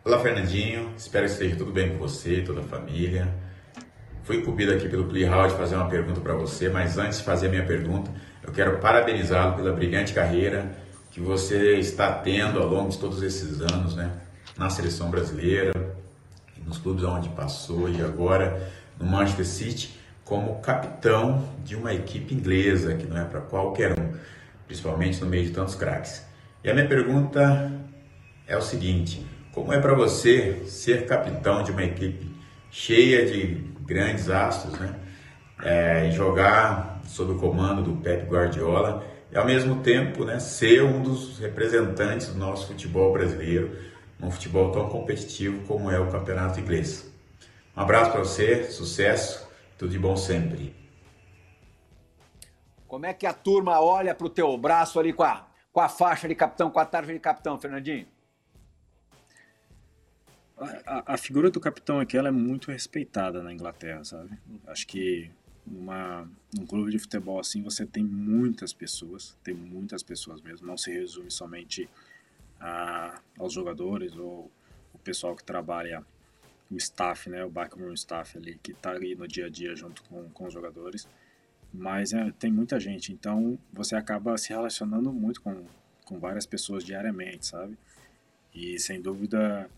Olá, 0.01 0.17
Fernandinho. 0.21 0.93
Espero 0.97 1.25
que 1.25 1.33
esteja 1.33 1.57
tudo 1.57 1.73
bem 1.73 1.89
com 1.89 1.97
você, 1.97 2.41
toda 2.41 2.62
a 2.62 2.63
família. 2.63 3.27
Fui 4.23 4.38
incumbido 4.38 4.71
aqui 4.71 4.88
pelo 4.88 5.03
Playhall 5.03 5.49
de 5.49 5.55
fazer 5.55 5.75
uma 5.75 5.89
pergunta 5.89 6.21
para 6.21 6.33
você, 6.35 6.69
mas 6.69 6.97
antes 6.97 7.17
de 7.17 7.25
fazer 7.25 7.47
a 7.47 7.49
minha 7.49 7.65
pergunta, 7.65 8.09
eu 8.41 8.53
quero 8.53 8.77
parabenizá-lo 8.77 9.57
pela 9.57 9.73
brilhante 9.73 10.13
carreira 10.13 10.71
que 11.12 11.19
você 11.19 11.75
está 11.75 12.13
tendo 12.13 12.59
ao 12.59 12.67
longo 12.69 12.89
de 12.89 12.97
todos 12.97 13.21
esses 13.21 13.59
anos, 13.59 13.93
né? 13.93 14.09
Na 14.57 14.69
seleção 14.69 15.12
brasileira, 15.12 15.73
nos 16.65 16.77
clubes 16.77 17.03
onde 17.03 17.27
passou 17.29 17.89
e 17.89 18.01
agora 18.01 18.71
no 18.97 19.05
Manchester 19.05 19.45
City 19.45 19.99
como 20.23 20.62
capitão 20.62 21.45
de 21.65 21.75
uma 21.75 21.93
equipe 21.93 22.33
inglesa, 22.33 22.95
que 22.95 23.05
não 23.05 23.17
é 23.17 23.25
para 23.25 23.41
qualquer 23.41 23.99
um, 23.99 24.13
principalmente 24.65 25.19
no 25.19 25.27
meio 25.27 25.43
de 25.43 25.51
tantos 25.51 25.75
craques. 25.75 26.25
E 26.63 26.69
a 26.69 26.73
minha 26.73 26.88
pergunta 26.88 27.69
é 28.47 28.55
o 28.55 28.62
seguinte: 28.62 29.27
como 29.53 29.73
é 29.73 29.79
para 29.79 29.93
você 29.93 30.63
ser 30.65 31.05
capitão 31.05 31.63
de 31.63 31.71
uma 31.71 31.83
equipe 31.83 32.29
cheia 32.71 33.25
de 33.25 33.55
grandes 33.81 34.29
astros, 34.29 34.79
né? 34.79 34.95
É, 35.62 36.12
jogar 36.12 37.01
sob 37.05 37.33
o 37.33 37.38
comando 37.38 37.81
do 37.81 37.97
Pep 38.01 38.25
Guardiola 38.29 39.05
e 39.31 39.38
ao 39.38 39.45
mesmo 39.45 39.81
tempo, 39.81 40.23
né, 40.23 40.39
ser 40.39 40.83
um 40.83 41.03
dos 41.03 41.38
representantes 41.38 42.27
do 42.27 42.39
nosso 42.39 42.67
futebol 42.67 43.12
brasileiro, 43.12 43.77
um 44.21 44.31
futebol 44.31 44.71
tão 44.71 44.88
competitivo 44.89 45.65
como 45.67 45.91
é 45.91 45.99
o 45.99 46.09
campeonato 46.09 46.59
inglês. 46.59 47.12
Um 47.75 47.81
abraço 47.81 48.12
para 48.12 48.21
você, 48.21 48.71
sucesso, 48.71 49.47
tudo 49.77 49.91
de 49.91 49.99
bom 49.99 50.15
sempre. 50.15 50.75
Como 52.88 53.05
é 53.05 53.13
que 53.13 53.27
a 53.27 53.33
turma 53.33 53.79
olha 53.79 54.15
para 54.15 54.25
o 54.25 54.29
teu 54.29 54.57
braço 54.57 54.99
ali 54.99 55.13
com 55.13 55.23
a, 55.23 55.45
com 55.71 55.79
a 55.79 55.89
faixa 55.89 56.27
de 56.27 56.35
capitão, 56.35 56.71
com 56.71 56.79
a 56.79 56.85
tarja 56.85 57.13
de 57.13 57.19
capitão, 57.19 57.59
Fernandinho? 57.59 58.07
A, 60.86 61.13
a, 61.13 61.17
figura 61.17 61.50
do 61.50 61.60
capitão 61.60 62.00
aqui 62.00 62.17
ela 62.17 62.28
é 62.28 62.32
muito 62.32 62.72
respeitada 62.72 63.41
na 63.41 63.54
Inglaterra, 63.54 64.04
sabe? 64.04 64.38
Acho 64.67 64.86
que 64.88 65.32
numa, 65.65 66.30
num 66.54 66.65
clube 66.65 66.91
de 66.91 67.00
futebol 67.00 67.39
assim 67.39 67.62
você 67.62 67.86
tem 67.86 68.04
muitas 68.04 68.74
pessoas, 68.74 69.38
tem 69.43 69.54
muitas 69.54 70.04
pessoas 70.04 70.41
mesmo, 70.41 70.67
não 70.67 70.78
se 70.78 70.91
resume 70.91 71.32
somente 71.32 71.89
a, 72.60 73.22
aos 73.38 73.54
jogadores 73.54 74.15
ou 74.15 74.52
o 74.93 74.98
pessoal 75.00 75.36
que 75.36 75.43
trabalha, 75.43 76.04
o 76.69 76.76
staff, 76.78 77.30
né, 77.30 77.43
o 77.43 77.50
backroom 77.50 77.93
staff 77.93 78.38
ali, 78.38 78.60
que 78.62 78.72
está 78.72 78.91
ali 78.91 79.15
no 79.15 79.28
dia 79.28 79.45
a 79.45 79.50
dia 79.50 79.76
junto 79.76 80.04
com, 80.04 80.30
com 80.30 80.45
os 80.45 80.54
jogadores, 80.54 81.08
mas 81.74 82.13
é, 82.13 82.32
tem 82.38 82.52
muita 82.52 82.80
gente, 82.80 83.13
então 83.13 83.58
você 83.72 83.95
acaba 83.95 84.38
se 84.38 84.50
relacionando 84.50 85.12
muito 85.13 85.41
com, 85.41 85.65
com 86.06 86.19
várias 86.19 86.45
pessoas 86.45 86.84
diariamente, 86.84 87.48
sabe? 87.48 87.78
E 88.54 88.80
sem 88.80 89.02
dúvida 89.02 89.69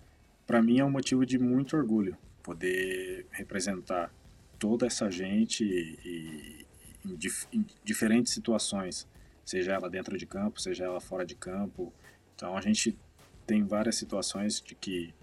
para 0.46 0.62
mim 0.62 0.80
é 0.80 0.86
um 0.86 0.90
motivo 0.90 1.26
de 1.26 1.38
muito 1.38 1.76
orgulho 1.78 2.18
poder 2.42 3.26
representar 3.32 4.14
toda 4.60 4.86
essa 4.86 5.10
gente 5.10 5.64
e, 5.64 5.98
e 6.06 6.66
em, 7.06 7.16
dif, 7.16 7.48
em, 7.52 7.66
diferentes 7.84 8.34
situações, 8.34 9.08
seja 9.46 9.74
ela 9.74 9.90
dentro 9.90 10.18
de 10.18 10.26
campo, 10.26 10.62
seja 10.62 10.86
ela 10.86 11.00
fora 11.00 11.26
de 11.26 11.36
campo. 11.36 11.94
Então 12.36 12.58
a 12.58 12.62
gente 12.62 12.98
tem 13.46 13.64
várias 13.64 13.96
situações 13.96 14.62
de 14.62 14.76
que 14.76 15.14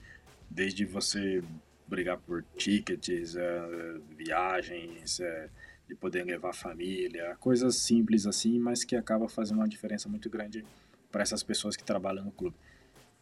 desde 0.51 0.85
você 0.85 1.43
brigar 1.87 2.19
por 2.19 2.45
tickets, 2.57 3.37
é, 3.37 3.99
viagens, 4.17 5.21
é, 5.21 5.49
de 5.87 5.95
poder 5.95 6.25
levar 6.25 6.53
família, 6.53 7.37
coisas 7.41 7.77
simples 7.77 8.27
assim, 8.27 8.59
mas 8.59 8.85
que 8.85 8.95
acaba 8.95 9.29
fazendo 9.29 9.59
uma 9.59 9.69
diferença 9.69 10.09
muito 10.09 10.29
grande 10.29 10.65
para 11.11 11.23
essas 11.23 11.43
pessoas 11.43 11.77
que 11.77 11.85
trabalham 11.85 12.25
no 12.25 12.31
clube. 12.31 12.57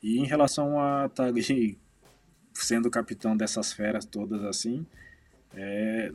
E 0.02 0.18
em 0.18 0.24
relação 0.24 0.80
a 0.80 1.06
estar 1.06 1.24
tá 1.24 1.28
ali 1.28 1.78
sendo 2.64 2.90
capitão 2.90 3.36
dessas 3.36 3.72
feras 3.72 4.04
todas 4.04 4.42
assim, 4.44 4.86
é, 5.54 6.12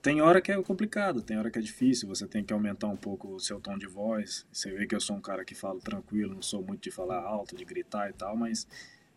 tem 0.00 0.20
hora 0.20 0.40
que 0.40 0.52
é 0.52 0.62
complicado, 0.62 1.20
tem 1.20 1.36
hora 1.38 1.50
que 1.50 1.58
é 1.58 1.62
difícil, 1.62 2.08
você 2.08 2.26
tem 2.26 2.44
que 2.44 2.52
aumentar 2.52 2.86
um 2.86 2.96
pouco 2.96 3.34
o 3.34 3.40
seu 3.40 3.60
tom 3.60 3.76
de 3.76 3.86
voz. 3.86 4.46
Você 4.52 4.70
vê 4.70 4.86
que 4.86 4.94
eu 4.94 5.00
sou 5.00 5.16
um 5.16 5.20
cara 5.20 5.44
que 5.44 5.54
falo 5.54 5.80
tranquilo, 5.80 6.34
não 6.34 6.42
sou 6.42 6.62
muito 6.62 6.82
de 6.82 6.90
falar 6.90 7.20
alto, 7.20 7.56
de 7.56 7.64
gritar 7.64 8.08
e 8.08 8.12
tal, 8.12 8.36
mas 8.36 8.66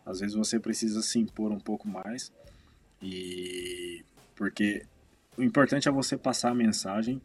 às 0.04 0.20
vezes 0.20 0.34
você 0.34 0.58
precisa 0.58 1.00
se 1.00 1.18
impor 1.18 1.52
um 1.52 1.60
pouco 1.60 1.88
mais. 1.88 2.32
E 3.00 4.04
porque 4.34 4.84
o 5.36 5.42
importante 5.42 5.88
é 5.88 5.92
você 5.92 6.16
passar 6.16 6.50
a 6.50 6.54
mensagem 6.54 7.22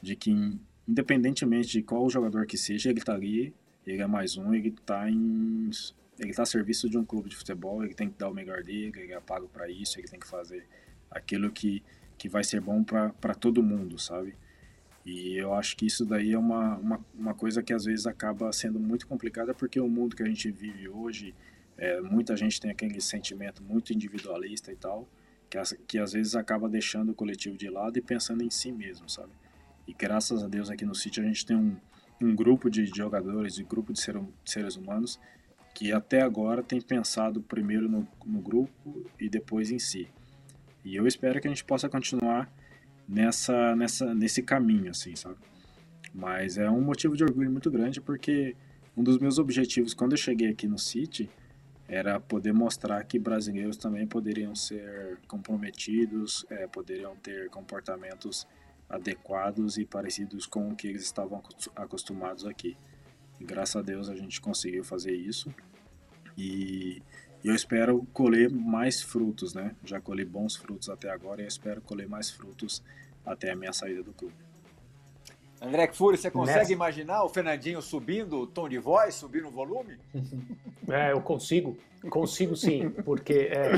de 0.00 0.14
que 0.14 0.30
independentemente 0.88 1.68
de 1.68 1.82
qual 1.82 2.08
jogador 2.08 2.46
que 2.46 2.56
seja, 2.56 2.90
ele 2.90 3.00
está 3.00 3.14
ali, 3.14 3.54
ele 3.86 4.02
é 4.02 4.06
mais 4.06 4.36
um, 4.36 4.54
ele 4.54 4.68
está 4.68 5.10
em 5.10 5.70
ele 6.20 6.30
está 6.30 6.42
a 6.42 6.46
serviço 6.46 6.88
de 6.88 6.98
um 6.98 7.04
clube 7.04 7.30
de 7.30 7.36
futebol, 7.36 7.82
ele 7.82 7.94
tem 7.94 8.10
que 8.10 8.18
dar 8.18 8.28
o 8.28 8.34
melhor 8.34 8.62
dele, 8.62 8.92
ele 8.94 9.12
é 9.12 9.20
pago 9.20 9.48
para 9.48 9.68
isso, 9.70 9.98
ele 9.98 10.06
tem 10.06 10.20
que 10.20 10.28
fazer 10.28 10.66
aquilo 11.10 11.50
que, 11.50 11.82
que 12.18 12.28
vai 12.28 12.44
ser 12.44 12.60
bom 12.60 12.84
para 12.84 13.34
todo 13.34 13.62
mundo, 13.62 13.98
sabe? 13.98 14.34
E 15.04 15.34
eu 15.38 15.54
acho 15.54 15.74
que 15.76 15.86
isso 15.86 16.04
daí 16.04 16.32
é 16.32 16.38
uma, 16.38 16.76
uma, 16.76 17.00
uma, 17.14 17.34
coisa 17.34 17.62
que 17.62 17.72
às 17.72 17.86
vezes 17.86 18.06
acaba 18.06 18.52
sendo 18.52 18.78
muito 18.78 19.06
complicada 19.06 19.54
porque 19.54 19.80
o 19.80 19.88
mundo 19.88 20.14
que 20.14 20.22
a 20.22 20.26
gente 20.26 20.50
vive 20.50 20.90
hoje, 20.90 21.34
é, 21.78 22.02
muita 22.02 22.36
gente 22.36 22.60
tem 22.60 22.70
aquele 22.70 23.00
sentimento 23.00 23.62
muito 23.62 23.94
individualista 23.94 24.70
e 24.70 24.76
tal, 24.76 25.08
que, 25.48 25.58
que 25.86 25.98
às 25.98 26.12
vezes 26.12 26.36
acaba 26.36 26.68
deixando 26.68 27.12
o 27.12 27.14
coletivo 27.14 27.56
de 27.56 27.70
lado 27.70 27.98
e 27.98 28.02
pensando 28.02 28.44
em 28.44 28.50
si 28.50 28.70
mesmo, 28.70 29.08
sabe? 29.08 29.32
E 29.88 29.94
graças 29.94 30.44
a 30.44 30.48
Deus 30.48 30.68
aqui 30.68 30.84
no 30.84 30.94
sítio 30.94 31.22
a 31.22 31.26
gente 31.26 31.46
tem 31.46 31.56
um, 31.56 31.74
um 32.20 32.36
grupo 32.36 32.68
de 32.68 32.84
jogadores 32.84 33.56
e 33.56 33.64
grupo 33.64 33.94
de, 33.94 34.00
ser, 34.00 34.20
de 34.20 34.50
seres 34.50 34.76
humanos 34.76 35.18
que 35.80 35.92
até 35.92 36.20
agora 36.20 36.62
tem 36.62 36.78
pensado 36.78 37.40
primeiro 37.40 37.88
no, 37.88 38.06
no 38.26 38.38
grupo 38.42 39.02
e 39.18 39.30
depois 39.30 39.70
em 39.70 39.78
si. 39.78 40.10
E 40.84 40.94
eu 40.94 41.06
espero 41.06 41.40
que 41.40 41.48
a 41.48 41.50
gente 41.50 41.64
possa 41.64 41.88
continuar 41.88 42.52
nessa, 43.08 43.74
nessa, 43.74 44.14
nesse 44.14 44.42
caminho, 44.42 44.90
assim, 44.90 45.16
sabe? 45.16 45.38
Mas 46.12 46.58
é 46.58 46.70
um 46.70 46.82
motivo 46.82 47.16
de 47.16 47.24
orgulho 47.24 47.50
muito 47.50 47.70
grande 47.70 47.98
porque 47.98 48.54
um 48.94 49.02
dos 49.02 49.16
meus 49.16 49.38
objetivos 49.38 49.94
quando 49.94 50.12
eu 50.12 50.18
cheguei 50.18 50.50
aqui 50.50 50.68
no 50.68 50.78
City 50.78 51.30
era 51.88 52.20
poder 52.20 52.52
mostrar 52.52 53.02
que 53.04 53.18
brasileiros 53.18 53.78
também 53.78 54.06
poderiam 54.06 54.54
ser 54.54 55.18
comprometidos, 55.26 56.44
é, 56.50 56.66
poderiam 56.66 57.16
ter 57.16 57.48
comportamentos 57.48 58.46
adequados 58.86 59.78
e 59.78 59.86
parecidos 59.86 60.44
com 60.44 60.68
o 60.68 60.76
que 60.76 60.88
eles 60.88 61.04
estavam 61.04 61.42
acostumados 61.74 62.44
aqui. 62.44 62.76
E 63.40 63.44
graças 63.44 63.76
a 63.76 63.80
Deus 63.80 64.10
a 64.10 64.14
gente 64.14 64.42
conseguiu 64.42 64.84
fazer 64.84 65.14
isso. 65.14 65.50
E 66.40 67.02
eu 67.44 67.54
espero 67.54 68.06
colher 68.12 68.50
mais 68.50 69.02
frutos, 69.02 69.52
né? 69.54 69.74
Já 69.84 70.00
colhi 70.00 70.24
bons 70.24 70.56
frutos 70.56 70.88
até 70.88 71.10
agora 71.10 71.42
e 71.42 71.44
eu 71.44 71.48
espero 71.48 71.80
colher 71.82 72.08
mais 72.08 72.30
frutos 72.30 72.82
até 73.24 73.50
a 73.50 73.56
minha 73.56 73.72
saída 73.72 74.02
do 74.02 74.12
clube. 74.12 74.34
André 75.60 75.92
Fury, 75.92 76.16
você 76.16 76.30
consegue 76.30 76.60
Nessa... 76.60 76.72
imaginar 76.72 77.22
o 77.22 77.28
Fernandinho 77.28 77.82
subindo 77.82 78.40
o 78.40 78.46
tom 78.46 78.66
de 78.66 78.78
voz, 78.78 79.14
subindo 79.14 79.48
o 79.48 79.50
volume? 79.50 79.98
É, 80.88 81.12
eu 81.12 81.20
consigo, 81.20 81.78
consigo 82.08 82.56
sim, 82.56 82.90
porque 83.04 83.48
é, 83.52 83.70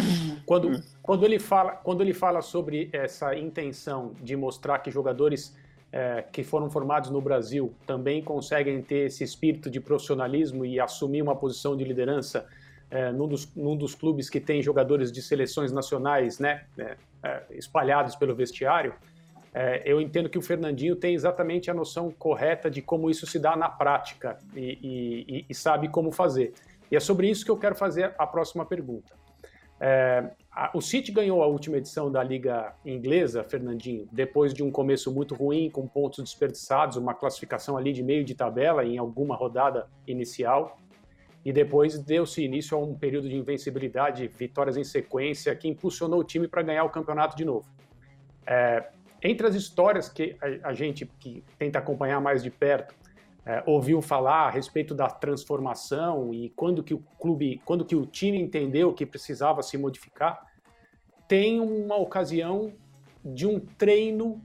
quando, 0.46 0.82
quando, 1.02 1.26
ele 1.26 1.38
fala, 1.38 1.72
quando 1.72 2.00
ele 2.00 2.14
fala 2.14 2.40
sobre 2.40 2.88
essa 2.90 3.36
intenção 3.36 4.14
de 4.22 4.34
mostrar 4.34 4.78
que 4.78 4.90
jogadores 4.90 5.54
é, 5.92 6.24
que 6.32 6.42
foram 6.42 6.70
formados 6.70 7.10
no 7.10 7.20
Brasil 7.20 7.74
também 7.86 8.22
conseguem 8.22 8.80
ter 8.80 9.06
esse 9.06 9.22
espírito 9.22 9.70
de 9.70 9.78
profissionalismo 9.78 10.64
e 10.64 10.80
assumir 10.80 11.20
uma 11.20 11.36
posição 11.36 11.76
de 11.76 11.84
liderança 11.84 12.46
é, 12.90 13.12
num, 13.12 13.28
dos, 13.28 13.54
num 13.54 13.76
dos 13.76 13.94
clubes 13.94 14.30
que 14.30 14.40
tem 14.40 14.62
jogadores 14.62 15.12
de 15.12 15.20
seleções 15.20 15.70
nacionais 15.70 16.38
né, 16.38 16.64
é, 16.78 16.96
é 17.22 17.42
espalhados 17.50 18.16
pelo 18.16 18.34
vestiário, 18.34 18.94
é, 19.54 19.82
eu 19.84 20.00
entendo 20.00 20.30
que 20.30 20.38
o 20.38 20.42
Fernandinho 20.42 20.96
tem 20.96 21.14
exatamente 21.14 21.70
a 21.70 21.74
noção 21.74 22.10
correta 22.10 22.70
de 22.70 22.80
como 22.80 23.10
isso 23.10 23.26
se 23.26 23.38
dá 23.38 23.54
na 23.54 23.68
prática 23.68 24.38
e, 24.56 24.78
e, 24.82 25.46
e 25.48 25.54
sabe 25.54 25.88
como 25.88 26.10
fazer. 26.10 26.54
E 26.90 26.96
é 26.96 27.00
sobre 27.00 27.28
isso 27.28 27.44
que 27.44 27.50
eu 27.50 27.56
quero 27.56 27.74
fazer 27.74 28.14
a 28.16 28.26
próxima 28.26 28.64
pergunta. 28.64 29.14
É, 29.78 30.30
o 30.74 30.82
City 30.82 31.10
ganhou 31.10 31.42
a 31.42 31.46
última 31.46 31.78
edição 31.78 32.12
da 32.12 32.22
Liga 32.22 32.74
Inglesa, 32.84 33.42
Fernandinho, 33.42 34.06
depois 34.12 34.52
de 34.52 34.62
um 34.62 34.70
começo 34.70 35.10
muito 35.10 35.34
ruim, 35.34 35.70
com 35.70 35.86
pontos 35.86 36.22
desperdiçados, 36.22 36.98
uma 36.98 37.14
classificação 37.14 37.76
ali 37.76 37.92
de 37.92 38.02
meio 38.02 38.22
de 38.22 38.34
tabela 38.34 38.84
em 38.84 38.98
alguma 38.98 39.34
rodada 39.34 39.88
inicial. 40.06 40.78
E 41.44 41.52
depois 41.52 41.98
deu-se 41.98 42.44
início 42.44 42.76
a 42.76 42.80
um 42.80 42.94
período 42.94 43.28
de 43.28 43.34
invencibilidade, 43.34 44.28
vitórias 44.28 44.76
em 44.76 44.84
sequência, 44.84 45.56
que 45.56 45.66
impulsionou 45.66 46.20
o 46.20 46.24
time 46.24 46.46
para 46.46 46.62
ganhar 46.62 46.84
o 46.84 46.90
campeonato 46.90 47.34
de 47.34 47.44
novo. 47.44 47.66
É, 48.46 48.90
entre 49.22 49.46
as 49.46 49.54
histórias 49.54 50.08
que 50.08 50.36
a, 50.62 50.74
gente 50.74 51.06
que 51.18 51.42
tenta 51.58 51.78
acompanhar 51.78 52.20
mais 52.20 52.42
de 52.42 52.50
perto, 52.50 52.94
é, 53.44 53.62
ouviu 53.66 54.00
falar 54.00 54.46
a 54.46 54.50
respeito 54.50 54.94
da 54.94 55.08
transformação 55.08 56.32
e 56.32 56.50
quando 56.50 56.82
que 56.82 56.94
o 56.94 57.02
clube, 57.18 57.60
quando 57.64 57.84
que 57.84 57.96
o 57.96 58.06
time 58.06 58.40
entendeu 58.40 58.92
que 58.92 59.04
precisava 59.04 59.62
se 59.62 59.76
modificar, 59.76 60.46
tem 61.26 61.60
uma 61.60 61.96
ocasião 61.96 62.72
de 63.24 63.46
um 63.46 63.58
treino 63.58 64.40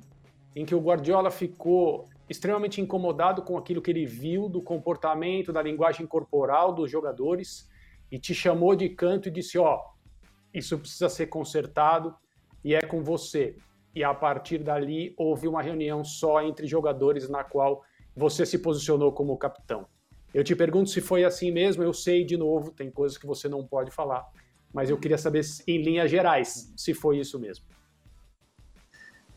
em 0.55 0.65
que 0.65 0.73
o 0.73 0.79
Guardiola 0.79 1.29
ficou 1.29 2.05
extremamente 2.29 2.81
incomodado 2.81 3.41
com 3.41 3.57
aquilo 3.57 3.81
que 3.81 3.91
ele 3.91 4.05
viu 4.05 4.49
do 4.49 4.61
comportamento, 4.61 5.53
da 5.53 5.61
linguagem 5.61 6.05
corporal 6.05 6.73
dos 6.73 6.89
jogadores 6.89 7.69
e 8.11 8.17
te 8.17 8.33
chamou 8.33 8.75
de 8.75 8.89
canto 8.89 9.27
e 9.27 9.31
disse: 9.31 9.57
"Ó, 9.57 9.75
oh, 9.75 10.17
isso 10.53 10.77
precisa 10.77 11.09
ser 11.09 11.27
consertado 11.27 12.15
e 12.63 12.73
é 12.73 12.81
com 12.81 13.03
você". 13.03 13.55
E 13.93 14.03
a 14.03 14.13
partir 14.13 14.59
dali 14.59 15.13
houve 15.17 15.47
uma 15.47 15.61
reunião 15.61 16.03
só 16.03 16.41
entre 16.41 16.67
jogadores 16.67 17.29
na 17.29 17.43
qual 17.43 17.83
você 18.17 18.47
se 18.47 18.57
posicionou 18.57 19.11
como 19.11 19.37
capitão. 19.37 19.87
Eu 20.33 20.43
te 20.43 20.55
pergunto 20.55 20.89
se 20.89 20.99
foi 20.99 21.23
assim 21.23 21.51
mesmo, 21.51 21.83
eu 21.83 21.93
sei 21.93 22.25
de 22.25 22.35
novo, 22.35 22.71
tem 22.71 22.89
coisas 22.89 23.17
que 23.17 23.27
você 23.27 23.47
não 23.47 23.65
pode 23.65 23.91
falar, 23.91 24.25
mas 24.73 24.89
eu 24.89 24.97
queria 24.97 25.17
saber 25.17 25.41
em 25.67 25.81
linhas 25.81 26.09
gerais 26.09 26.73
se 26.75 26.95
foi 26.95 27.19
isso 27.19 27.39
mesmo. 27.39 27.63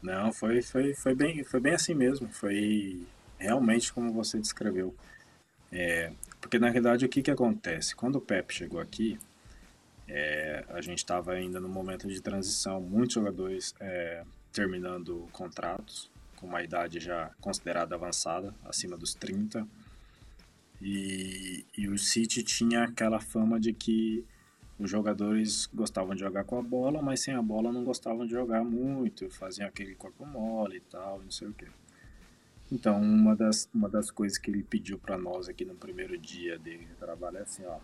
Não, 0.03 0.33
foi, 0.33 0.62
foi, 0.62 0.95
foi, 0.95 1.14
bem, 1.14 1.45
foi 1.45 1.61
bem 1.61 1.75
assim 1.75 1.95
mesmo, 1.95 2.27
foi 2.33 3.07
realmente 3.38 3.93
como 3.93 4.12
você 4.12 4.38
descreveu. 4.38 4.95
É, 5.71 6.11
porque 6.40 6.59
na 6.59 6.71
realidade 6.71 7.05
o 7.05 7.09
que, 7.09 7.23
que 7.23 7.31
acontece? 7.31 7.95
Quando 7.95 8.16
o 8.16 8.21
Pep 8.21 8.53
chegou 8.53 8.81
aqui, 8.81 9.19
é, 10.09 10.64
a 10.71 10.81
gente 10.81 10.99
estava 10.99 11.33
ainda 11.33 11.61
no 11.61 11.69
momento 11.69 12.09
de 12.09 12.21
transição, 12.21 12.81
muitos 12.81 13.14
jogadores 13.14 13.75
é, 13.79 14.25
terminando 14.53 15.29
contratos, 15.33 16.10
com 16.40 16.46
uma 16.46 16.62
idade 16.62 16.98
já 16.98 17.31
considerada 17.40 17.94
avançada, 17.94 18.55
acima 18.64 18.96
dos 18.96 19.14
30. 19.14 19.66
E, 20.81 21.66
e 21.76 21.88
o 21.88 21.98
City 21.98 22.42
tinha 22.42 22.85
aquela 22.85 23.20
fama 23.20 23.61
de 23.61 23.72
que 23.72 24.24
os 24.79 24.90
jogadores 24.90 25.66
gostavam 25.66 26.14
de 26.14 26.20
jogar 26.20 26.44
com 26.44 26.59
a 26.59 26.62
bola, 26.62 27.03
mas 27.03 27.20
sem 27.20 27.35
a 27.35 27.42
bola 27.42 27.70
não 27.70 27.85
gostavam 27.85 28.24
de 28.24 28.33
jogar 28.33 28.64
muito, 28.64 29.29
faziam 29.29 29.68
aquele 29.68 29.94
corpo 29.94 30.24
mole 30.24 30.79
e 30.79 30.81
tal, 30.81 31.20
não 31.22 31.31
sei 31.31 31.48
o 31.48 31.53
que. 31.53 31.66
Então, 32.72 32.98
uma 33.00 33.37
das, 33.37 33.68
uma 33.74 33.90
das 33.90 34.11
coisas 34.11 34.38
que 34.38 34.50
ele 34.50 34.62
pediu 34.62 34.98
para 34.98 35.18
nós 35.18 35.48
aqui 35.48 35.66
no 35.66 35.74
primeiro 35.74 36.16
dia 36.16 36.59
dele 36.59 36.87
de 36.87 36.94
trabalho 36.94 37.37
é 37.37 37.42
assim, 37.42 37.64
ó, 37.66 37.79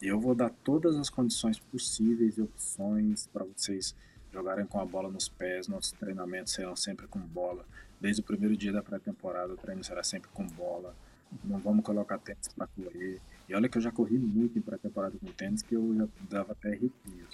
eu 0.00 0.18
vou 0.18 0.34
dar 0.34 0.50
todas 0.64 0.96
as 0.96 1.10
condições 1.10 1.58
possíveis 1.58 2.38
e 2.38 2.42
opções 2.42 3.26
para 3.26 3.44
vocês 3.44 3.94
jogarem 4.36 4.66
com 4.66 4.78
a 4.78 4.84
bola 4.84 5.10
nos 5.10 5.30
pés, 5.30 5.66
nossos 5.66 5.92
treinamentos 5.92 6.52
serão 6.52 6.76
sempre 6.76 7.06
com 7.06 7.18
bola. 7.18 7.64
Desde 7.98 8.20
o 8.20 8.24
primeiro 8.24 8.54
dia 8.54 8.70
da 8.70 8.82
pré-temporada, 8.82 9.54
o 9.54 9.56
treino 9.56 9.82
será 9.82 10.02
sempre 10.02 10.28
com 10.28 10.46
bola. 10.46 10.94
Não 11.42 11.58
vamos 11.58 11.82
colocar 11.82 12.18
tênis 12.18 12.48
para 12.48 12.66
correr. 12.66 13.18
E 13.48 13.54
olha 13.54 13.66
que 13.66 13.78
eu 13.78 13.82
já 13.82 13.90
corri 13.90 14.18
muito 14.18 14.58
em 14.58 14.60
pré-temporada 14.60 15.16
com 15.18 15.26
tênis, 15.32 15.62
que 15.62 15.74
eu 15.74 15.96
já 15.96 16.06
dava 16.28 16.52
até 16.52 16.68
arrepio. 16.68 17.26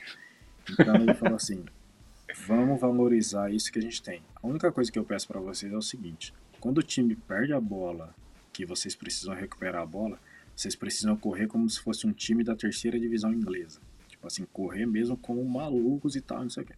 Então 0.71 0.95
ele 0.95 1.13
falou 1.15 1.35
assim: 1.35 1.65
vamos 2.47 2.81
valorizar 2.81 3.51
isso 3.51 3.73
que 3.73 3.81
a 3.81 3.83
gente 3.83 4.01
tem. 4.01 4.23
A 4.41 4.47
única 4.47 4.71
coisa 4.71 4.91
que 4.93 4.99
eu 4.99 5.05
peço 5.05 5.27
para 5.27 5.41
vocês 5.41 5.73
é 5.73 5.77
o 5.77 5.83
seguinte: 5.83 6.33
quando 6.61 6.79
o 6.79 6.83
time 6.85 7.17
perde 7.17 7.53
a 7.53 7.61
bola, 7.61 8.15
que 8.53 8.65
vocês 8.65 8.95
precisam 8.95 9.35
recuperar 9.35 9.83
a 9.83 9.87
bola, 9.87 10.21
vocês 10.55 10.77
precisam 10.77 11.17
correr 11.17 11.49
como 11.49 11.69
se 11.69 11.81
fosse 11.81 12.07
um 12.07 12.13
time 12.13 12.45
da 12.45 12.55
terceira 12.55 12.97
divisão 12.97 13.33
inglesa 13.33 13.81
assim, 14.27 14.47
correr 14.53 14.87
mesmo 14.87 15.17
como 15.17 15.45
malucos 15.45 16.17
e 16.17 16.21
tal, 16.21 16.43
não 16.43 16.51
sei 16.51 16.63
o 16.63 16.67
quê. 16.67 16.75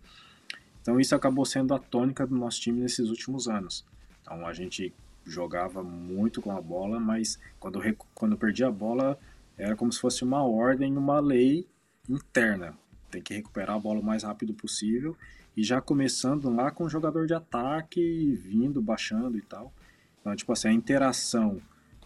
Então 0.81 1.01
isso 1.01 1.15
acabou 1.15 1.45
sendo 1.45 1.73
a 1.75 1.79
tônica 1.79 2.27
do 2.27 2.37
nosso 2.37 2.61
time 2.61 2.81
nesses 2.81 3.09
últimos 3.09 3.49
anos. 3.49 3.85
Então 4.23 4.47
a 4.47 4.53
gente 4.53 4.93
jogava 5.25 5.83
muito 5.83 6.43
com 6.43 6.53
a 6.53 6.61
bola, 6.61 7.01
mas 7.01 7.39
quando, 7.59 7.81
quando 8.15 8.37
perdia 8.37 8.69
a 8.69 8.73
bola 8.73 9.19
era 9.57 9.75
como 9.77 9.93
se 9.93 10.01
fosse 10.01 10.23
uma 10.25 10.45
ordem, 10.45 10.97
uma 10.97 11.21
lei 11.21 11.67
interna. 12.09 12.75
Tem 13.11 13.23
que 13.23 13.35
recuperar 13.35 13.77
a 13.77 13.79
bola 13.79 14.01
o 14.01 14.05
mais 14.05 14.23
rápido 14.25 14.53
possível 14.53 15.17
e 15.57 15.63
já 15.63 15.81
começando 15.81 16.51
lá 16.51 16.71
com 16.71 16.85
o 16.85 16.91
jogador 16.91 17.27
de 17.27 17.35
ataque, 17.35 18.35
vindo, 18.35 18.83
baixando 18.83 19.39
e 19.39 19.43
tal. 19.43 19.73
Então, 20.21 20.35
tipo 20.35 20.53
assim, 20.53 20.69
a 20.69 20.73
interação 20.73 21.61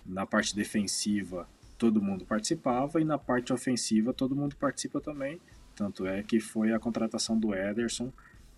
na 0.04 0.26
parte 0.26 0.54
defensiva 0.54 1.48
todo 1.78 2.02
mundo 2.02 2.26
participava 2.26 3.00
e 3.00 3.04
na 3.04 3.16
parte 3.16 3.52
ofensiva 3.52 4.12
todo 4.12 4.34
mundo 4.34 4.56
participa 4.56 5.00
também. 5.00 5.40
Tanto 5.74 6.06
é 6.06 6.22
que 6.22 6.40
foi 6.40 6.72
a 6.72 6.78
contratação 6.78 7.38
do 7.38 7.54
Ederson 7.54 8.12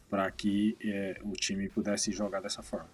para 0.08 0.28
que 0.30 0.76
é, 0.82 1.20
o 1.22 1.32
time 1.32 1.68
pudesse 1.68 2.10
jogar 2.10 2.40
dessa 2.40 2.62
forma. 2.62 2.88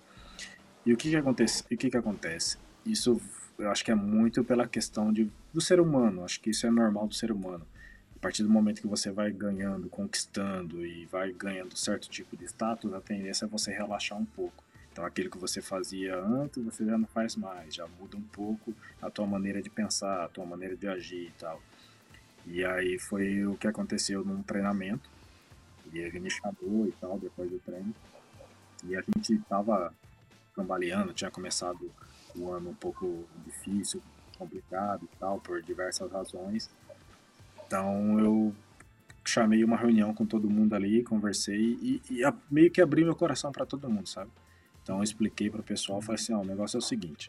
E 0.85 0.93
o 0.93 0.97
que, 0.97 1.11
que 1.11 1.17
acontece? 1.17 1.63
o 1.63 1.77
que, 1.77 1.91
que 1.91 1.97
acontece? 1.97 2.59
Isso 2.85 3.21
eu 3.59 3.71
acho 3.71 3.85
que 3.85 3.91
é 3.91 3.95
muito 3.95 4.45
pela 4.45 4.69
questão 4.69 5.13
de, 5.13 5.31
do 5.53 5.61
ser 5.61 5.81
humano. 5.81 6.25
Acho 6.25 6.41
que 6.41 6.51
isso 6.51 6.67
é 6.67 6.71
normal 6.71 7.07
do 7.07 7.15
ser 7.15 7.33
humano. 7.33 7.67
A 8.15 8.19
partir 8.19 8.43
do 8.43 8.51
momento 8.51 8.81
que 8.81 8.87
você 8.87 9.11
vai 9.11 9.31
ganhando, 9.31 9.89
conquistando 9.89 10.85
e 10.85 11.07
vai 11.07 11.33
ganhando 11.33 11.77
certo 11.77 12.09
tipo 12.09 12.37
de 12.37 12.45
status, 12.45 12.93
a 12.93 13.01
tendência 13.01 13.45
é 13.45 13.49
você 13.49 13.73
relaxar 13.73 14.19
um 14.19 14.25
pouco. 14.25 14.65
Então, 14.97 15.05
aquilo 15.05 15.29
que 15.29 15.37
você 15.37 15.61
fazia 15.61 16.19
antes, 16.19 16.65
você 16.65 16.83
já 16.83 16.97
não 16.97 17.07
faz 17.07 17.37
mais, 17.37 17.75
já 17.75 17.87
muda 17.87 18.17
um 18.17 18.23
pouco 18.23 18.73
a 19.03 19.11
tua 19.11 19.27
maneira 19.27 19.61
de 19.61 19.69
pensar, 19.69 20.25
a 20.25 20.29
tua 20.29 20.47
maneira 20.47 20.75
de 20.75 20.89
agir 20.89 21.27
e 21.27 21.33
tal. 21.39 21.61
E 22.47 22.65
aí 22.65 22.99
foi 22.99 23.45
o 23.45 23.59
que 23.59 23.69
aconteceu 23.69 24.25
num 24.25 24.43
treinamento. 24.43 25.07
E 25.93 25.99
ele 25.99 26.19
me 26.19 26.31
chamou 26.31 26.89
e 26.89 26.93
tal, 26.93 27.19
depois 27.19 27.51
do 27.51 27.59
treino. 27.59 27.95
E 28.85 28.97
a 28.97 29.03
gente 29.03 29.39
tava 29.41 29.93
cambaleando, 30.55 31.13
tinha 31.13 31.31
começado 31.31 31.93
o 32.35 32.51
ano 32.51 32.71
um 32.71 32.75
pouco 32.75 33.27
difícil, 33.45 34.01
complicado 34.39 35.05
e 35.05 35.17
tal, 35.19 35.39
por 35.39 35.61
diversas 35.61 36.11
razões. 36.11 36.71
Então 37.67 38.19
eu 38.19 38.55
chamei 39.27 39.63
uma 39.63 39.77
reunião 39.77 40.15
com 40.15 40.25
todo 40.25 40.49
mundo 40.49 40.73
ali, 40.73 41.05
conversei 41.05 41.77
e, 41.83 42.03
e 42.11 42.23
meio 42.51 42.71
que 42.71 42.81
abri 42.81 43.05
meu 43.05 43.15
coração 43.15 43.53
para 43.53 43.67
todo 43.67 43.91
mundo, 43.91 44.09
sabe? 44.09 44.31
Então 44.87 44.99
eu 44.99 45.03
expliquei 45.03 45.51
para 45.51 45.61
o 45.61 45.65
pessoal, 45.65 46.01
falei 46.01 46.15
assim, 46.15 46.33
ó, 46.33 46.43
o 46.43 46.45
negócio 46.45 46.77
é 46.77 46.79
o 46.79 46.81
seguinte, 46.81 47.29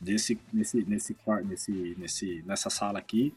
desse, 0.00 0.38
nesse, 0.52 0.84
nesse, 0.84 1.16
nesse, 1.44 1.96
nesse, 1.98 2.44
nessa 2.46 2.70
sala 2.70 3.00
aqui, 3.00 3.34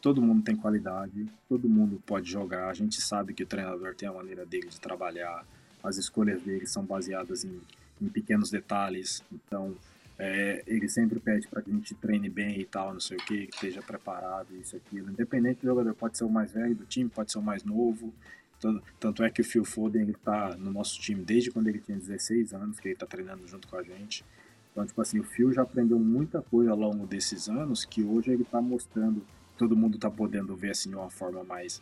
todo 0.00 0.22
mundo 0.22 0.44
tem 0.44 0.54
qualidade, 0.54 1.26
todo 1.48 1.68
mundo 1.68 2.00
pode 2.06 2.30
jogar, 2.30 2.68
a 2.68 2.74
gente 2.74 3.00
sabe 3.00 3.34
que 3.34 3.42
o 3.42 3.46
treinador 3.46 3.92
tem 3.96 4.08
a 4.08 4.12
maneira 4.12 4.46
dele 4.46 4.68
de 4.68 4.80
trabalhar, 4.80 5.44
as 5.82 5.96
escolhas 5.96 6.40
dele 6.42 6.64
são 6.64 6.84
baseadas 6.84 7.42
em, 7.42 7.60
em 8.00 8.08
pequenos 8.08 8.52
detalhes, 8.52 9.20
então 9.32 9.74
é, 10.16 10.62
ele 10.64 10.88
sempre 10.88 11.18
pede 11.18 11.48
para 11.48 11.60
que 11.60 11.72
a 11.72 11.74
gente 11.74 11.96
treine 11.96 12.28
bem 12.28 12.60
e 12.60 12.64
tal, 12.64 12.92
não 12.92 13.00
sei 13.00 13.16
o 13.16 13.20
que, 13.20 13.48
que 13.48 13.54
esteja 13.56 13.82
preparado, 13.82 14.54
isso, 14.60 14.76
aquilo. 14.76 15.10
Independente 15.10 15.62
do 15.62 15.66
jogador, 15.66 15.92
pode 15.92 16.16
ser 16.16 16.24
o 16.24 16.30
mais 16.30 16.52
velho 16.52 16.76
do 16.76 16.84
time, 16.84 17.10
pode 17.10 17.32
ser 17.32 17.38
o 17.38 17.42
mais 17.42 17.64
novo. 17.64 18.14
Tanto, 18.98 19.22
é 19.22 19.30
que 19.30 19.40
o 19.40 19.44
Phil 19.44 19.64
Foden 19.64 20.02
ele 20.02 20.14
tá 20.14 20.56
no 20.56 20.72
nosso 20.72 21.00
time 21.00 21.22
desde 21.22 21.50
quando 21.50 21.68
ele 21.68 21.78
tinha 21.78 21.96
16 21.96 22.52
anos, 22.52 22.80
que 22.80 22.88
ele 22.88 22.94
está 22.94 23.06
treinando 23.06 23.46
junto 23.46 23.68
com 23.68 23.76
a 23.76 23.82
gente. 23.82 24.24
Então, 24.72 24.84
tipo 24.84 25.00
assim, 25.00 25.20
o 25.20 25.24
Phil 25.24 25.52
já 25.52 25.62
aprendeu 25.62 25.98
muita 25.98 26.42
coisa 26.42 26.70
ao 26.70 26.76
longo 26.76 27.06
desses 27.06 27.48
anos 27.48 27.84
que 27.84 28.02
hoje 28.02 28.30
ele 28.32 28.42
está 28.42 28.60
mostrando, 28.60 29.24
todo 29.56 29.76
mundo 29.76 29.96
está 29.96 30.10
podendo 30.10 30.56
ver 30.56 30.70
assim 30.70 30.90
de 30.90 30.96
uma 30.96 31.10
forma 31.10 31.44
mais. 31.44 31.80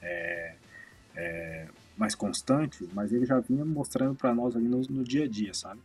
É, 0.00 0.54
é, 1.16 1.68
mais 1.96 2.14
constante, 2.14 2.88
mas 2.92 3.12
ele 3.12 3.24
já 3.24 3.38
vinha 3.38 3.64
mostrando 3.64 4.16
para 4.16 4.34
nós 4.34 4.56
ali 4.56 4.66
no, 4.66 4.80
no 4.80 5.04
dia 5.04 5.24
a 5.24 5.28
dia, 5.28 5.54
sabe? 5.54 5.80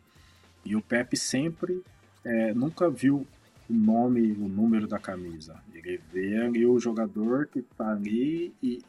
E 0.66 0.76
o 0.76 0.82
Pepe 0.82 1.16
sempre, 1.16 1.84
é, 2.24 2.54
nunca 2.54 2.90
viu 2.90 3.28
o 3.70 3.74
nome, 3.74 4.32
o 4.32 4.48
número 4.48 4.88
da 4.88 4.98
camisa. 4.98 5.62
Ele 5.74 6.02
vê 6.12 6.38
ali 6.38 6.66
o 6.66 6.80
jogador 6.80 7.48
que 7.48 7.60
está 7.60 7.92
ali 7.92 8.54
e, 8.62 8.82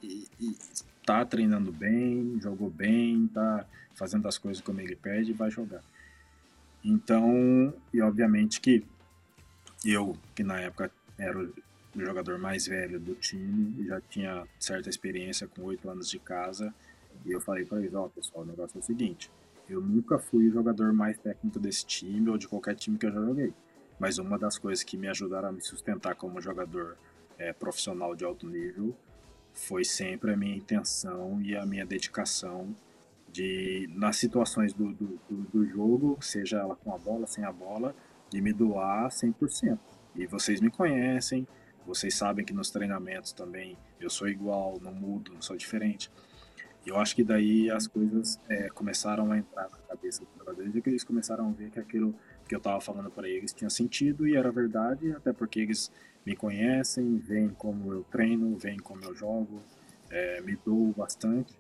está 1.11 1.25
treinando 1.25 1.73
bem, 1.73 2.39
jogou 2.41 2.71
bem, 2.71 3.25
está 3.25 3.67
fazendo 3.95 4.29
as 4.29 4.39
coisas 4.39 4.63
como 4.63 4.81
ele 4.81 4.95
pede 4.95 5.33
e 5.33 5.35
vai 5.35 5.51
jogar. 5.51 5.83
Então, 6.85 7.75
e 7.93 8.01
obviamente 8.01 8.61
que 8.61 8.87
eu, 9.85 10.17
que 10.35 10.45
na 10.45 10.61
época 10.61 10.91
era 11.19 11.37
o 11.37 11.53
jogador 11.97 12.39
mais 12.39 12.69
velho 12.69 13.01
do 13.01 13.17
time, 13.17 13.85
já 13.87 14.01
tinha 14.01 14.47
certa 14.59 14.89
experiência 14.89 15.49
com 15.49 15.63
oito 15.63 15.91
anos 15.91 16.09
de 16.09 16.21
casa, 16.21 16.73
e 17.27 17.33
eu 17.33 17.41
falei 17.41 17.65
para 17.65 17.79
eles, 17.81 17.93
ó, 17.93 18.07
oh, 18.07 18.09
pessoal, 18.09 18.45
o 18.45 18.47
negócio 18.47 18.79
é 18.79 18.81
o 18.81 18.85
seguinte, 18.85 19.31
eu 19.69 19.81
nunca 19.81 20.17
fui 20.17 20.49
o 20.49 20.53
jogador 20.53 20.93
mais 20.93 21.19
técnico 21.19 21.59
desse 21.59 21.85
time 21.85 22.31
ou 22.31 22.39
de 22.39 22.47
qualquer 22.47 22.77
time 22.77 22.97
que 22.97 23.07
eu 23.07 23.13
já 23.13 23.21
joguei. 23.21 23.53
Mas 23.99 24.19
uma 24.19 24.39
das 24.39 24.59
coisas 24.59 24.83
que 24.83 24.97
me 24.97 25.09
ajudaram 25.09 25.49
a 25.49 25.53
me 25.53 25.61
sustentar 25.61 26.15
como 26.15 26.41
jogador 26.41 26.97
é, 27.37 27.53
profissional 27.53 28.17
de 28.17 28.25
alto 28.25 28.49
nível 28.49 28.97
foi 29.53 29.85
sempre 29.85 30.33
a 30.33 30.37
minha 30.37 30.57
intenção 30.57 31.41
e 31.43 31.57
a 31.57 31.65
minha 31.67 31.85
dedicação 31.85 32.75
de, 33.33 33.89
nas 33.93 34.17
situações 34.17 34.73
do, 34.73 34.93
do, 34.93 35.21
do 35.29 35.67
jogo, 35.67 36.19
seja 36.21 36.59
ela 36.59 36.77
com 36.77 36.95
a 36.95 36.99
bola, 36.99 37.27
sem 37.27 37.45
a 37.45 37.53
bola, 37.53 37.95
de 38.29 38.41
me 38.41 38.53
doar 38.53 39.09
100%. 39.09 39.79
E 40.17 40.27
vocês 40.27 40.61
me 40.61 40.71
conhecem, 40.71 41.47
vocês 41.87 42.15
sabem 42.15 42.45
que 42.45 42.53
nos 42.53 42.71
treinamentos 42.71 43.33
também 43.33 43.77
eu 44.01 44.11
sou 44.11 44.29
igual, 44.29 44.79
não 44.81 44.93
mudo, 44.93 45.33
não 45.33 45.43
sou 45.43 45.57
diferente. 45.57 46.11
E 46.85 46.89
eu 46.89 46.97
acho 46.97 47.15
que 47.15 47.23
daí 47.23 47.71
as 47.71 47.87
coisas 47.87 48.39
é, 48.49 48.69
começaram 48.71 49.31
a 49.31 49.39
entrar 49.39 49.69
na 49.71 49.79
cabeça 49.79 50.25
dos 50.25 50.35
jogadores 50.39 50.75
e 50.75 50.81
que 50.81 50.89
eles 50.89 51.05
começaram 51.05 51.49
a 51.49 51.53
ver 51.53 51.71
que 51.71 51.79
aquilo 51.79 52.15
que 52.49 52.55
eu 52.55 52.59
estava 52.59 52.81
falando 52.81 53.11
para 53.11 53.29
eles 53.29 53.53
tinha 53.53 53.71
sentido 53.71 54.27
e 54.27 54.35
era 54.35 54.51
verdade, 54.51 55.13
até 55.13 55.33
porque 55.33 55.61
eles 55.61 55.93
me 56.25 56.37
conhecem, 56.37 57.19
veem 57.19 57.51
como 57.51 57.93
eu 57.93 58.05
treino, 58.05 58.57
veem 58.57 58.79
como 58.79 59.05
eu 59.05 59.15
jogo, 59.15 59.63
é, 60.11 60.41
me 60.43 60.57
dou 60.65 60.93
bastante. 60.93 61.59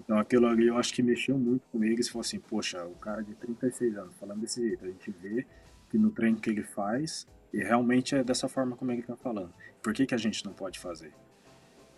Então 0.00 0.18
aquilo 0.18 0.46
ali 0.46 0.66
eu 0.66 0.76
acho 0.76 0.92
que 0.92 1.02
mexeu 1.02 1.38
muito 1.38 1.62
com 1.70 1.82
eles, 1.84 2.08
falou 2.08 2.22
assim, 2.22 2.40
poxa, 2.40 2.84
o 2.84 2.94
cara 2.94 3.22
de 3.22 3.34
36 3.34 3.96
anos 3.96 4.14
falando 4.16 4.40
desse 4.40 4.60
jeito, 4.60 4.84
a 4.84 4.88
gente 4.88 5.10
vê 5.10 5.46
que 5.90 5.98
no 5.98 6.10
treino 6.10 6.40
que 6.40 6.50
ele 6.50 6.62
faz, 6.62 7.26
e 7.52 7.62
realmente 7.62 8.14
é 8.14 8.24
dessa 8.24 8.48
forma 8.48 8.76
como 8.76 8.90
ele 8.90 9.02
está 9.02 9.16
falando. 9.16 9.52
Por 9.82 9.92
que, 9.92 10.06
que 10.06 10.14
a 10.14 10.18
gente 10.18 10.44
não 10.44 10.52
pode 10.52 10.78
fazer? 10.78 11.12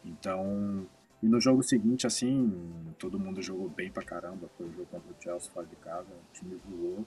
Então, 0.05 0.87
e 1.23 1.27
no 1.27 1.41
jogo 1.41 1.63
seguinte, 1.63 2.07
assim, 2.07 2.53
todo 2.99 3.19
mundo 3.19 3.41
jogou 3.41 3.69
bem 3.69 3.91
pra 3.91 4.03
caramba. 4.03 4.51
Foi 4.59 4.67
o 4.67 4.73
jogo 4.73 4.87
contra 4.87 5.11
o 5.11 5.23
Chelsea 5.23 5.51
fora 5.51 5.67
de 5.67 5.77
casa, 5.77 6.09
o 6.09 6.33
time 6.33 6.61
voou. 6.69 7.07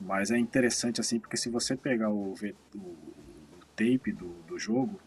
Mas 0.00 0.30
é 0.30 0.38
interessante, 0.38 1.00
assim, 1.00 1.18
porque 1.18 1.36
se 1.36 1.48
você 1.48 1.74
pegar 1.74 2.10
o, 2.10 2.32
o, 2.32 2.78
tape 3.76 4.12
do, 4.12 4.28
do 4.48 4.58
jogo, 4.58 4.98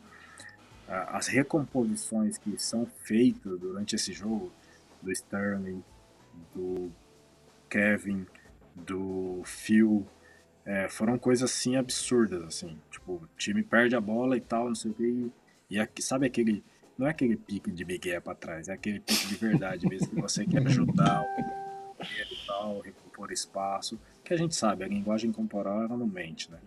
as 0.88 1.28
recomposições 1.28 2.38
que 2.38 2.58
são 2.58 2.86
feitas 3.04 3.60
durante 3.60 3.96
esse 3.96 4.12
jogo, 4.12 4.52
do 5.02 5.12
Sterling, 5.12 5.84
do 6.54 6.92
Kevin, 7.70 8.26
do 8.76 9.42
Phil, 9.46 10.06
é, 10.66 10.90
foram 10.90 11.18
coisas 11.18 11.50
assim 11.50 11.76
absurdas, 11.76 12.44
assim. 12.44 12.78
Tipo, 12.90 13.14
o 13.14 13.30
time 13.38 13.62
perde 13.62 13.96
a 13.96 14.02
bola 14.02 14.36
e 14.36 14.42
tal, 14.42 14.68
não 14.68 14.76
sei 14.76 14.92
o 14.92 14.94
que. 14.94 15.32
E 15.70 15.80
aqui, 15.80 16.02
sabe 16.02 16.26
aquele 16.26 16.64
não 17.00 17.08
é 17.08 17.12
aquele 17.12 17.38
pique 17.38 17.72
de 17.72 17.86
Miguel 17.86 18.22
para 18.22 18.36
trás, 18.36 18.68
é 18.68 18.74
aquele 18.74 19.00
pique 19.00 19.28
de 19.28 19.36
verdade 19.36 19.88
mesmo, 19.88 20.10
que 20.10 20.22
você 20.22 20.46
quer 20.46 20.68
ajudar 20.68 21.22
o 21.22 22.04
e 22.04 22.46
tal, 22.46 22.82
recompor 22.82 23.32
espaço, 23.32 23.98
que 24.22 24.34
a 24.34 24.38
gente 24.38 24.54
sabe, 24.54 24.84
a 24.84 24.88
linguagem 24.88 25.32
corporal 25.32 25.84
ela 25.84 25.96
não 25.96 26.06
mente, 26.06 26.52
né? 26.52 26.60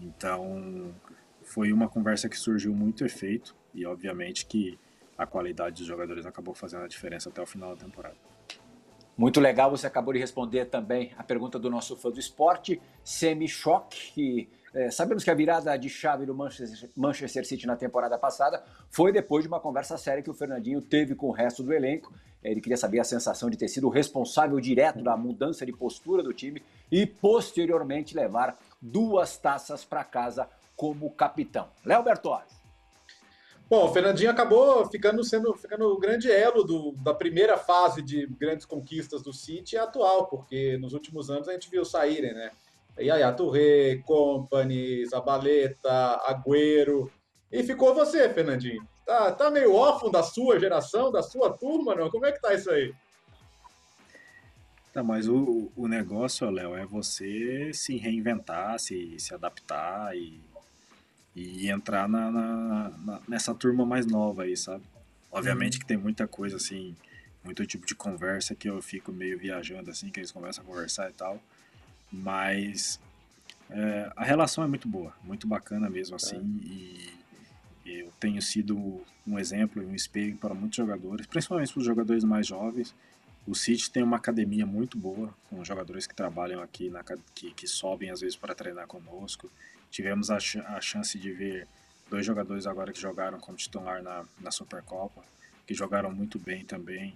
Então, 0.00 0.92
foi 1.50 1.72
uma 1.72 1.88
conversa 1.88 2.28
que 2.28 2.36
surgiu 2.36 2.72
muito 2.72 3.04
efeito 3.04 3.56
e 3.74 3.84
obviamente 3.84 4.46
que 4.46 4.78
a 5.18 5.26
qualidade 5.26 5.76
dos 5.78 5.86
jogadores 5.86 6.24
acabou 6.24 6.54
fazendo 6.54 6.84
a 6.84 6.88
diferença 6.88 7.28
até 7.28 7.42
o 7.42 7.46
final 7.46 7.74
da 7.74 7.84
temporada. 7.84 8.16
Muito 9.16 9.40
legal, 9.40 9.70
você 9.70 9.86
acabou 9.86 10.14
de 10.14 10.20
responder 10.20 10.66
também 10.66 11.12
a 11.18 11.24
pergunta 11.24 11.58
do 11.58 11.68
nosso 11.68 11.96
fã 11.96 12.10
do 12.10 12.20
esporte, 12.20 12.80
Semi 13.04 13.48
Choque, 13.48 14.12
que 14.12 14.48
é, 14.72 14.90
sabemos 14.90 15.24
que 15.24 15.30
a 15.30 15.34
virada 15.34 15.76
de 15.76 15.88
chave 15.88 16.24
do 16.24 16.34
Manchester, 16.34 16.88
Manchester 16.96 17.44
City 17.44 17.66
na 17.66 17.76
temporada 17.76 18.16
passada 18.16 18.62
foi 18.88 19.12
depois 19.12 19.42
de 19.42 19.48
uma 19.48 19.58
conversa 19.58 19.98
séria 19.98 20.22
que 20.22 20.30
o 20.30 20.34
Fernandinho 20.34 20.80
teve 20.80 21.16
com 21.16 21.26
o 21.26 21.32
resto 21.32 21.62
do 21.64 21.72
elenco. 21.72 22.14
Ele 22.42 22.60
queria 22.60 22.76
saber 22.76 23.00
a 23.00 23.04
sensação 23.04 23.50
de 23.50 23.58
ter 23.58 23.68
sido 23.68 23.88
o 23.88 23.90
responsável 23.90 24.58
direto 24.60 25.02
da 25.02 25.16
mudança 25.16 25.66
de 25.66 25.72
postura 25.72 26.22
do 26.22 26.32
time 26.32 26.62
e 26.90 27.04
posteriormente 27.04 28.14
levar 28.14 28.56
duas 28.80 29.36
taças 29.36 29.84
para 29.84 30.04
casa 30.04 30.48
como 30.80 31.10
capitão. 31.10 31.68
Léo 31.84 32.02
Bertozzi. 32.02 32.58
Bom, 33.68 33.84
o 33.84 33.92
Fernandinho 33.92 34.30
acabou 34.30 34.86
ficando 34.86 35.22
sendo 35.22 35.52
ficando 35.54 35.88
o 35.88 35.98
grande 35.98 36.32
elo 36.32 36.64
do, 36.64 36.92
da 37.04 37.12
primeira 37.12 37.58
fase 37.58 38.00
de 38.00 38.26
grandes 38.26 38.64
conquistas 38.64 39.22
do 39.22 39.30
City 39.30 39.76
atual, 39.76 40.26
porque 40.26 40.78
nos 40.78 40.94
últimos 40.94 41.28
anos 41.28 41.48
a 41.48 41.52
gente 41.52 41.68
viu 41.68 41.84
saírem, 41.84 42.32
né? 42.32 42.50
Yaya 42.98 43.30
Touré, 43.30 43.96
Company, 44.06 45.04
Zabaleta, 45.04 46.18
Agüero. 46.24 47.12
E 47.52 47.62
ficou 47.62 47.94
você, 47.94 48.30
Fernandinho. 48.30 48.82
tá, 49.04 49.32
tá 49.32 49.50
meio 49.50 49.74
órfão 49.74 50.10
da 50.10 50.22
sua 50.22 50.58
geração, 50.58 51.12
da 51.12 51.22
sua 51.22 51.52
turma, 51.52 51.94
não? 51.94 52.10
Como 52.10 52.24
é 52.24 52.32
que 52.32 52.40
tá 52.40 52.54
isso 52.54 52.70
aí? 52.70 52.94
Tá, 54.94 55.02
mas 55.02 55.28
o, 55.28 55.70
o 55.76 55.86
negócio, 55.86 56.48
Léo, 56.48 56.74
é 56.74 56.86
você 56.86 57.70
se 57.74 57.98
reinventar, 57.98 58.78
se, 58.78 59.14
se 59.20 59.34
adaptar 59.34 60.16
e, 60.16 60.40
e 61.40 61.70
entrar 61.70 62.08
na, 62.08 62.30
na, 62.30 62.90
na, 63.04 63.20
nessa 63.26 63.54
turma 63.54 63.86
mais 63.86 64.06
nova 64.06 64.42
aí, 64.42 64.56
sabe? 64.56 64.84
Obviamente 65.32 65.74
uhum. 65.74 65.80
que 65.80 65.86
tem 65.86 65.96
muita 65.96 66.26
coisa 66.26 66.56
assim, 66.56 66.94
muito 67.42 67.64
tipo 67.64 67.86
de 67.86 67.94
conversa 67.94 68.54
que 68.54 68.68
eu 68.68 68.80
fico 68.82 69.12
meio 69.12 69.38
viajando 69.38 69.90
assim, 69.90 70.10
que 70.10 70.20
eles 70.20 70.30
começam 70.30 70.62
a 70.62 70.66
conversar 70.66 71.08
e 71.08 71.12
tal. 71.12 71.40
Mas 72.12 73.00
é, 73.70 74.12
a 74.16 74.24
relação 74.24 74.62
é 74.64 74.66
muito 74.66 74.88
boa, 74.88 75.14
muito 75.24 75.46
bacana 75.46 75.88
mesmo 75.88 76.16
assim. 76.16 76.36
É. 76.36 77.88
E 77.88 78.00
eu 78.00 78.12
tenho 78.20 78.40
sido 78.42 79.02
um 79.26 79.38
exemplo, 79.38 79.82
um 79.82 79.94
espelho 79.94 80.36
para 80.36 80.54
muitos 80.54 80.76
jogadores, 80.76 81.26
principalmente 81.26 81.72
para 81.72 81.80
os 81.80 81.86
jogadores 81.86 82.24
mais 82.24 82.46
jovens. 82.46 82.94
O 83.46 83.54
City 83.54 83.90
tem 83.90 84.02
uma 84.02 84.16
academia 84.16 84.66
muito 84.66 84.98
boa, 84.98 85.32
com 85.48 85.64
jogadores 85.64 86.06
que 86.06 86.14
trabalham 86.14 86.62
aqui, 86.62 86.90
na, 86.90 87.02
que, 87.34 87.52
que 87.52 87.66
sobem 87.66 88.10
às 88.10 88.20
vezes 88.20 88.36
para 88.36 88.54
treinar 88.54 88.86
conosco. 88.86 89.50
Tivemos 89.90 90.30
a, 90.30 90.36
a 90.36 90.80
chance 90.80 91.18
de 91.18 91.32
ver 91.32 91.66
dois 92.08 92.24
jogadores 92.26 92.66
agora 92.66 92.92
que 92.92 93.00
jogaram 93.00 93.38
como 93.38 93.56
titular 93.56 94.02
na, 94.02 94.24
na 94.40 94.50
Supercopa, 94.50 95.22
que 95.66 95.74
jogaram 95.74 96.10
muito 96.10 96.38
bem 96.38 96.64
também. 96.64 97.14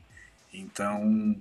Então, 0.53 1.37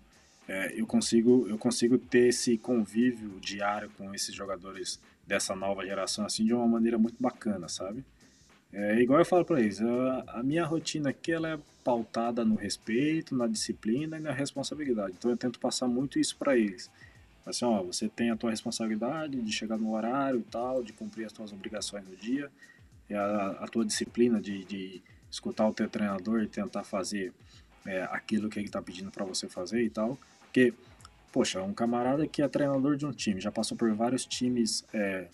é, 0.48 0.74
eu 0.80 0.86
consigo 0.86 1.48
eu 1.48 1.58
consigo 1.58 1.98
ter 1.98 2.30
esse 2.30 2.58
convívio 2.58 3.40
diário 3.40 3.90
com 3.98 4.14
esses 4.14 4.34
jogadores 4.34 5.00
dessa 5.26 5.56
nova 5.56 5.86
geração 5.86 6.26
assim 6.26 6.46
de 6.46 6.54
uma 6.54 6.68
maneira 6.68 6.98
muito 6.98 7.16
bacana, 7.20 7.70
sabe? 7.70 8.04
É 8.72 9.00
igual 9.00 9.20
eu 9.20 9.26
falo 9.26 9.46
para 9.46 9.62
eles, 9.62 9.80
a, 9.82 10.24
a, 10.40 10.44
minha 10.44 10.66
rotina 10.66 11.12
aqui 11.12 11.32
ela 11.32 11.50
é 11.50 11.60
pautada 11.84 12.44
no 12.44 12.56
respeito, 12.56 13.36
na 13.36 13.46
disciplina 13.46 14.18
e 14.18 14.22
na 14.22 14.32
responsabilidade. 14.32 15.14
Então 15.18 15.30
eu 15.30 15.38
tento 15.38 15.60
passar 15.60 15.88
muito 15.88 16.18
isso 16.18 16.36
para 16.38 16.58
eles. 16.58 16.90
Assim, 17.46 17.66
ó, 17.66 17.84
você 17.84 18.08
tem 18.08 18.32
a 18.32 18.38
tua 18.38 18.52
responsabilidade 18.52 19.42
de 19.42 19.52
chegar 19.52 19.78
no 19.78 19.94
horário 19.94 20.40
e 20.40 20.44
tal, 20.44 20.84
de 20.84 20.94
cumprir 20.94 21.26
as 21.26 21.34
tuas 21.34 21.52
obrigações 21.52 22.06
no 22.08 22.16
dia, 22.16 22.50
e 23.10 23.14
a, 23.14 23.48
a 23.60 23.68
tua 23.68 23.86
disciplina 23.86 24.40
de, 24.40 24.64
de 24.64 25.02
escutar 25.30 25.68
o 25.68 25.74
teu 25.74 25.90
treinador 25.90 26.44
e 26.44 26.48
tentar 26.48 26.84
fazer 26.84 27.34
é, 27.86 28.04
aquilo 28.04 28.50
que 28.50 28.60
ele 28.60 28.68
está 28.68 28.82
pedindo 28.82 29.12
para 29.12 29.26
você 29.26 29.50
fazer 29.50 29.84
e 29.84 29.90
tal. 29.90 30.18
Porque, 30.42 30.74
poxa, 31.32 31.62
um 31.62 31.74
camarada 31.74 32.26
que 32.28 32.42
é 32.42 32.48
treinador 32.48 32.96
de 32.96 33.06
um 33.06 33.12
time, 33.12 33.42
já 33.42 33.52
passou 33.52 33.76
por 33.76 33.92
vários 33.94 34.26
times 34.26 34.86
é, 34.94 35.28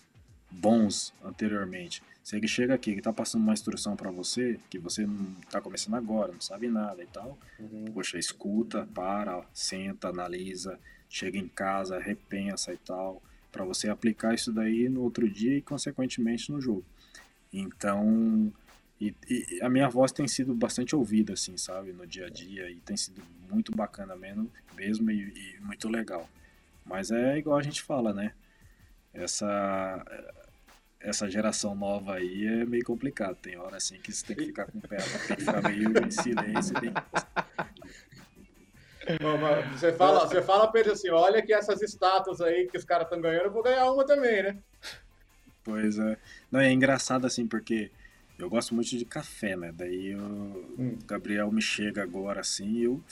bons 0.50 1.14
anteriormente. 1.24 2.02
Se 2.24 2.36
ele 2.36 2.48
chega 2.48 2.74
aqui, 2.74 2.90
ele 2.90 3.02
tá 3.02 3.12
passando 3.12 3.42
uma 3.42 3.52
instrução 3.52 3.96
para 3.96 4.10
você, 4.10 4.58
que 4.68 4.78
você 4.78 5.06
não 5.06 5.34
tá 5.50 5.60
começando 5.60 5.94
agora, 5.94 6.32
não 6.32 6.40
sabe 6.40 6.68
nada 6.68 7.02
e 7.02 7.06
tal, 7.06 7.38
uhum. 7.58 7.86
poxa, 7.92 8.18
escuta, 8.18 8.86
para, 8.94 9.42
senta, 9.52 10.08
analisa, 10.08 10.78
chega 11.10 11.36
em 11.36 11.48
casa, 11.48 11.98
repensa 11.98 12.72
e 12.72 12.78
tal, 12.78 13.20
para 13.50 13.64
você 13.64 13.90
aplicar 13.90 14.32
isso 14.32 14.52
daí 14.52 14.88
no 14.88 15.02
outro 15.02 15.28
dia 15.28 15.56
e, 15.56 15.60
consequentemente, 15.60 16.52
no 16.52 16.60
jogo. 16.60 16.84
Então, 17.52 18.52
e, 19.00 19.14
e, 19.28 19.60
a 19.60 19.68
minha 19.68 19.88
voz 19.88 20.12
tem 20.12 20.28
sido 20.28 20.54
bastante 20.54 20.94
ouvida, 20.94 21.32
assim, 21.32 21.56
sabe, 21.56 21.92
no 21.92 22.06
dia 22.06 22.26
a 22.26 22.30
dia, 22.30 22.70
e 22.70 22.76
tem 22.76 22.96
sido 22.96 23.20
muito 23.50 23.72
bacana 23.72 24.14
mesmo, 24.14 24.50
mesmo 24.76 25.10
e, 25.10 25.56
e 25.56 25.60
muito 25.60 25.88
legal. 25.88 26.30
Mas 26.86 27.10
é 27.10 27.36
igual 27.36 27.58
a 27.58 27.62
gente 27.62 27.82
fala, 27.82 28.14
né? 28.14 28.32
Essa 29.12 30.04
essa 31.00 31.30
geração 31.30 31.74
nova 31.74 32.16
aí 32.16 32.46
é 32.46 32.64
meio 32.64 32.84
complicado. 32.84 33.34
Tem 33.36 33.56
hora 33.56 33.76
assim 33.78 33.98
que 34.00 34.12
você 34.12 34.26
tem 34.26 34.36
que 34.36 34.46
ficar 34.46 34.66
com 34.66 34.78
o 34.78 34.82
pé, 34.82 34.98
tem 34.98 35.36
que 35.36 35.44
ficar 35.44 35.62
meio 35.62 36.06
em 36.06 36.10
silêncio. 36.12 36.78
Tem... 36.78 36.92
Você 39.72 39.92
fala, 39.92 40.26
você 40.26 40.42
fala 40.42 40.68
pra 40.68 40.80
ele 40.80 40.90
assim: 40.90 41.10
olha 41.10 41.42
que 41.42 41.52
essas 41.52 41.82
estátuas 41.82 42.40
aí 42.40 42.66
que 42.66 42.76
os 42.76 42.84
caras 42.84 43.06
estão 43.06 43.20
ganhando, 43.20 43.46
eu 43.46 43.52
vou 43.52 43.62
ganhar 43.62 43.90
uma 43.90 44.04
também, 44.04 44.42
né? 44.42 44.58
Pois 45.64 45.98
é. 45.98 46.16
Não, 46.50 46.60
é 46.60 46.72
engraçado 46.72 47.26
assim, 47.26 47.46
porque 47.46 47.90
eu 48.38 48.48
gosto 48.48 48.74
muito 48.74 48.88
de 48.88 49.04
café, 49.04 49.56
né? 49.56 49.72
Daí 49.72 50.14
o 50.14 50.66
hum. 50.78 50.98
Gabriel 51.06 51.50
me 51.52 51.62
chega 51.62 52.02
agora 52.02 52.40
assim 52.40 52.78
eu 52.78 53.02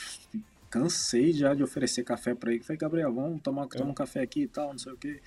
cansei 0.71 1.33
já 1.33 1.55
de 1.55 1.63
oferecer 1.63 2.05
café 2.05 2.35
para 2.35 2.53
ele. 2.53 2.63
Falei, 2.63 2.79
Gabriel, 2.79 3.13
vamos 3.13 3.41
tomar, 3.41 3.67
tomar 3.67 3.91
um 3.91 3.95
café 3.95 4.21
aqui 4.21 4.43
e 4.43 4.49
tal, 4.49 4.71
não 4.71 4.79
sei 4.79 4.93
o 4.93 4.97
quê. 4.97 5.21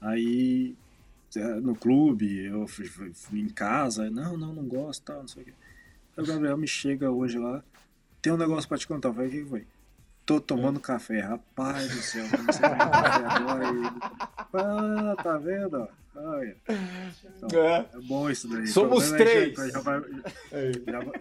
Aí 0.00 0.76
é, 1.34 1.44
no 1.60 1.74
clube, 1.74 2.44
eu 2.44 2.66
fui, 2.66 2.86
fui, 2.86 3.40
em 3.40 3.48
casa, 3.48 4.10
não, 4.10 4.36
não, 4.36 4.54
não 4.54 4.64
gosto, 4.64 5.02
tal, 5.02 5.20
não 5.20 5.28
sei 5.28 5.42
o 5.42 5.46
quê. 5.46 5.52
Aí 6.16 6.24
o 6.24 6.26
Gabriel 6.26 6.56
me 6.56 6.66
chega 6.66 7.10
hoje 7.10 7.38
lá, 7.38 7.62
tem 8.22 8.32
um 8.32 8.36
negócio 8.36 8.68
pra 8.68 8.78
te 8.78 8.86
contar, 8.86 9.10
vai, 9.10 9.26
o 9.26 9.30
que 9.30 9.44
foi? 9.44 9.66
Tô 10.26 10.40
tomando 10.40 10.80
café, 10.80 11.20
rapaz 11.20 11.88
do 11.88 12.02
céu, 12.02 12.26
comecei 12.28 12.66
a 12.66 12.70
tomar 12.70 12.90
café 12.90 13.26
agora 13.26 13.64
e... 13.64 13.86
Ah, 14.54 15.22
tá 15.22 15.38
vendo? 15.38 15.88
Olha. 16.16 16.56
Então, 17.36 17.64
é. 17.64 17.78
é. 17.78 17.86
bom 18.08 18.28
isso 18.28 18.48
daí. 18.48 18.66
Somos 18.66 19.12
três. 19.12 19.54
Já, 19.54 19.68
já, 19.68 19.80
vai, 19.80 20.02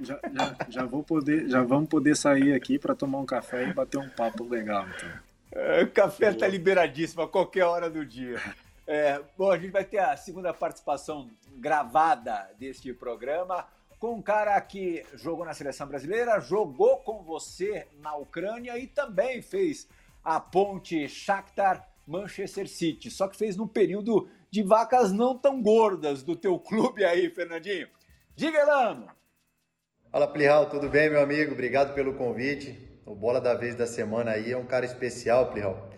já, 0.01 0.19
já, 0.33 0.55
já, 0.69 0.85
vou 0.85 1.03
poder, 1.03 1.47
já 1.47 1.61
vamos 1.61 1.87
poder 1.87 2.15
sair 2.15 2.53
aqui 2.53 2.79
para 2.79 2.95
tomar 2.95 3.19
um 3.19 3.25
café 3.27 3.69
e 3.69 3.73
bater 3.73 3.99
um 3.99 4.09
papo 4.09 4.43
legal. 4.43 4.87
Então. 4.95 5.09
É, 5.51 5.83
o 5.83 5.91
café 5.91 6.33
tá 6.33 6.47
liberadíssimo 6.47 7.21
a 7.21 7.27
qualquer 7.27 7.65
hora 7.65 7.89
do 7.89 8.03
dia. 8.03 8.41
É, 8.87 9.21
bom, 9.37 9.51
a 9.51 9.57
gente 9.57 9.71
vai 9.71 9.83
ter 9.83 9.99
a 9.99 10.17
segunda 10.17 10.53
participação 10.53 11.29
gravada 11.57 12.49
deste 12.57 12.91
programa 12.93 13.67
com 13.99 14.15
um 14.15 14.21
cara 14.21 14.59
que 14.61 15.03
jogou 15.13 15.45
na 15.45 15.53
seleção 15.53 15.87
brasileira, 15.87 16.39
jogou 16.39 16.97
com 16.97 17.23
você 17.23 17.87
na 17.99 18.15
Ucrânia 18.15 18.77
e 18.77 18.87
também 18.87 19.41
fez 19.41 19.87
a 20.23 20.39
ponte 20.39 21.07
Shakhtar 21.07 21.87
Manchester 22.07 22.67
City, 22.67 23.09
só 23.09 23.27
que 23.27 23.37
fez 23.37 23.55
num 23.55 23.67
período 23.67 24.29
de 24.51 24.61
vacas 24.61 25.11
não 25.11 25.37
tão 25.37 25.61
gordas 25.61 26.23
do 26.23 26.35
teu 26.35 26.59
clube 26.59 27.03
aí, 27.03 27.29
Fernandinho. 27.29 27.87
Diga, 28.35 28.59
Elano! 28.59 29.07
Fala, 30.11 30.27
Plihal, 30.27 30.69
tudo 30.69 30.89
bem, 30.89 31.09
meu 31.09 31.21
amigo? 31.21 31.53
Obrigado 31.53 31.93
pelo 31.93 32.13
convite. 32.13 32.77
O 33.05 33.15
Bola 33.15 33.41
da 33.41 33.53
Vez 33.53 33.75
da 33.75 33.87
semana 33.87 34.31
aí 34.31 34.51
é 34.51 34.57
um 34.57 34.65
cara 34.65 34.85
especial, 34.85 35.51
Plihal. 35.51 35.89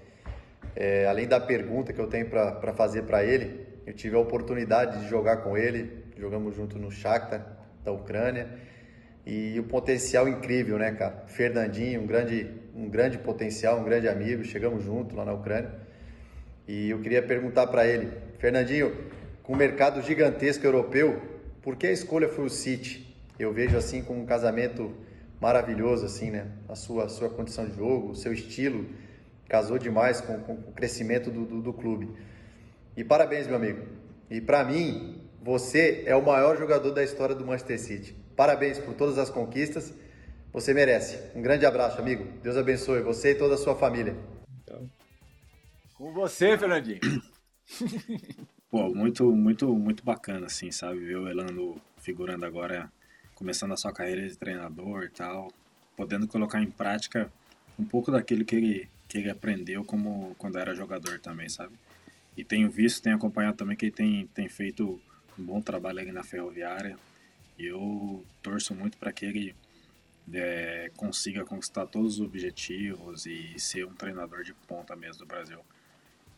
É, 0.76 1.08
além 1.08 1.28
da 1.28 1.40
pergunta 1.40 1.92
que 1.92 2.00
eu 2.00 2.08
tenho 2.08 2.30
para 2.30 2.74
fazer 2.74 3.04
para 3.04 3.24
ele, 3.24 3.68
eu 3.86 3.94
tive 3.94 4.16
a 4.16 4.20
oportunidade 4.20 5.02
de 5.02 5.10
jogar 5.10 5.38
com 5.38 5.58
ele, 5.58 6.06
jogamos 6.18 6.56
junto 6.56 6.78
no 6.78 6.92
Shakhtar 6.92 7.57
da 7.88 7.92
Ucrânia, 7.92 8.48
e 9.26 9.60
o 9.60 9.64
potencial 9.64 10.28
incrível, 10.28 10.78
né, 10.78 10.92
cara? 10.92 11.24
Fernandinho, 11.28 12.02
um 12.02 12.06
grande, 12.06 12.50
um 12.76 12.90
grande 12.90 13.18
potencial, 13.18 13.80
um 13.80 13.84
grande 13.84 14.08
amigo, 14.08 14.44
chegamos 14.44 14.84
junto 14.84 15.16
lá 15.16 15.26
na 15.26 15.34
Ucrânia. 15.34 15.72
E 16.68 16.90
eu 16.90 17.00
queria 17.00 17.22
perguntar 17.22 17.68
para 17.68 17.86
ele, 17.88 18.12
Fernandinho, 18.40 18.94
com 19.44 19.54
um 19.54 19.56
mercado 19.56 20.02
gigantesco 20.02 20.66
europeu, 20.66 21.22
por 21.62 21.76
que 21.76 21.88
a 21.88 21.92
escolha 21.92 22.30
foi 22.30 22.46
o 22.46 22.50
City? 22.50 23.16
Eu 23.40 23.54
vejo 23.54 23.78
assim 23.78 24.02
como 24.02 24.22
um 24.22 24.26
casamento 24.26 24.94
maravilhoso, 25.40 26.06
assim, 26.06 26.32
né? 26.32 26.48
A 26.68 26.76
sua, 26.76 27.08
sua 27.10 27.30
condição 27.30 27.66
de 27.66 27.76
jogo, 27.76 28.12
o 28.12 28.16
seu 28.16 28.34
estilo, 28.34 28.86
casou 29.48 29.78
demais 29.78 30.20
com, 30.20 30.40
com 30.40 30.54
o 30.54 30.72
crescimento 30.74 31.30
do, 31.30 31.46
do, 31.46 31.62
do, 31.62 31.74
clube. 31.74 32.10
E 32.96 33.04
parabéns, 33.04 33.48
meu 33.48 33.56
amigo. 33.56 33.86
E 34.30 34.42
para 34.42 34.64
mim, 34.64 35.22
você 35.48 36.04
é 36.06 36.14
o 36.14 36.22
maior 36.22 36.58
jogador 36.58 36.92
da 36.92 37.02
história 37.02 37.34
do 37.34 37.46
Manchester 37.46 37.80
City. 37.80 38.14
Parabéns 38.36 38.80
por 38.80 38.94
todas 38.94 39.18
as 39.18 39.30
conquistas. 39.30 39.94
Você 40.52 40.74
merece. 40.74 41.18
Um 41.34 41.42
grande 41.42 41.66
abraço, 41.66 42.02
amigo. 42.02 42.26
Deus 42.44 42.58
abençoe 42.58 43.02
você 43.02 43.32
e 43.32 43.36
toda 43.36 43.56
a 43.56 43.58
sua 43.58 43.74
família. 43.74 44.14
Então, 44.62 44.86
com 45.98 46.12
você, 46.12 46.58
Fernandinho. 46.58 47.00
Pô, 48.70 48.94
muito, 48.94 49.32
muito, 49.32 49.74
muito 49.74 50.04
bacana, 50.04 50.48
assim, 50.48 50.70
sabe? 50.70 51.00
Ver 51.00 51.16
o 51.16 51.30
Elano 51.30 51.82
figurando 51.96 52.46
agora, 52.46 52.92
começando 53.34 53.72
a 53.72 53.78
sua 53.78 53.94
carreira 53.94 54.28
de 54.28 54.38
treinador 54.38 55.06
e 55.06 55.10
tal, 55.10 55.50
podendo 55.96 56.28
colocar 56.28 56.62
em 56.62 56.70
prática 56.70 57.32
um 57.80 57.86
pouco 57.86 58.12
daquilo 58.12 58.44
que 58.44 58.56
ele 58.58 58.90
que 59.08 59.18
ele 59.18 59.30
aprendeu 59.30 59.86
como 59.86 60.36
quando 60.38 60.60
era 60.60 60.76
jogador 60.76 61.20
também, 61.20 61.48
sabe? 61.48 61.74
E 62.36 62.44
tenho 62.44 62.70
visto, 62.70 63.02
tenho 63.02 63.16
acompanhado 63.16 63.56
também 63.56 63.78
que 63.78 63.86
ele 63.86 63.94
tem, 63.94 64.28
tem 64.34 64.50
feito 64.50 65.00
um 65.40 65.44
bom 65.44 65.62
trabalho 65.62 66.00
ali 66.00 66.12
na 66.12 66.24
Ferroviária. 66.24 66.98
E 67.58 67.66
eu 67.66 68.26
torço 68.42 68.76
muito 68.76 68.98
para 68.98 69.12
que 69.12 69.26
ele 69.26 69.56
é, 70.34 70.92
consiga 70.96 71.46
conquistar 71.46 71.86
todos 71.88 72.20
os 72.20 72.26
objetivos 72.26 73.26
e 73.26 73.58
ser 73.58 73.86
um 73.86 73.94
treinador 73.94 74.44
de 74.44 74.54
ponta 74.54 74.96
mesmo 74.96 75.20
do 75.20 75.26
Brasil. 75.26 75.60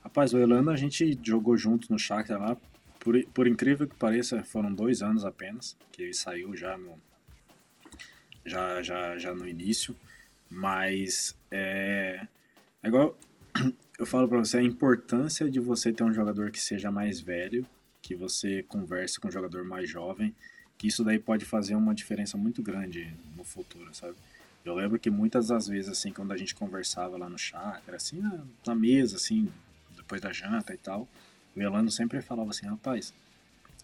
Rapaz, 0.04 0.34
o 0.34 0.38
Elano 0.38 0.72
a 0.72 0.78
gente 0.78 1.18
jogou 1.24 1.58
junto 1.58 1.92
no 1.92 2.00
Shakhtar 2.00 2.40
lá. 2.40 2.58
Por, 3.00 3.22
por 3.28 3.48
incrível 3.48 3.88
que 3.88 3.96
pareça, 3.96 4.44
foram 4.44 4.74
dois 4.74 5.02
anos 5.02 5.24
apenas 5.24 5.78
que 5.92 6.04
ele 6.04 6.14
saiu 6.14 6.56
já 6.56 6.78
no 6.78 7.00
já 8.46 8.82
já 8.82 9.18
já 9.18 9.34
no 9.34 9.48
início, 9.48 9.96
mas 10.50 11.38
é, 11.52 12.26
é 12.84 12.88
igual 12.88 13.18
eu 13.98 14.06
falo 14.06 14.28
para 14.28 14.40
você 14.40 14.58
a 14.58 14.64
importância 14.64 15.50
de 15.50 15.60
você 15.60 15.94
ter 15.94 16.04
um 16.04 16.14
jogador 16.14 16.52
que 16.52 16.60
seja 16.60 16.92
mais 16.92 17.22
velho, 17.22 17.66
que 18.02 18.16
você 18.16 18.64
converse 18.64 19.20
com 19.20 19.28
um 19.28 19.32
jogador 19.32 19.64
mais 19.64 19.90
jovem 19.90 20.34
que 20.80 20.88
isso 20.88 21.04
daí 21.04 21.20
pode 21.20 21.44
fazer 21.44 21.76
uma 21.76 21.94
diferença 21.94 22.38
muito 22.38 22.64
grande 22.64 23.14
no 23.36 23.44
futuro, 23.44 23.94
sabe? 23.94 24.16
Eu 24.64 24.74
lembro 24.74 24.98
que 24.98 25.10
muitas 25.10 25.48
das 25.48 25.68
vezes, 25.68 25.92
assim, 25.92 26.14
quando 26.14 26.32
a 26.32 26.38
gente 26.38 26.56
conversava 26.56 27.18
lá 27.18 27.30
no 27.30 27.38
chácara, 27.38 27.98
assim, 27.98 28.20
na, 28.20 28.46
na 28.66 28.76
mesa, 28.76 29.18
assim, 29.18 29.52
depois 29.96 30.22
da 30.22 30.32
janta 30.32 30.74
e 30.74 30.78
tal, 30.78 31.06
o 31.54 31.62
Elano 31.62 31.92
sempre 31.92 32.22
falava 32.22 32.52
assim, 32.52 32.66
rapaz, 32.66 33.14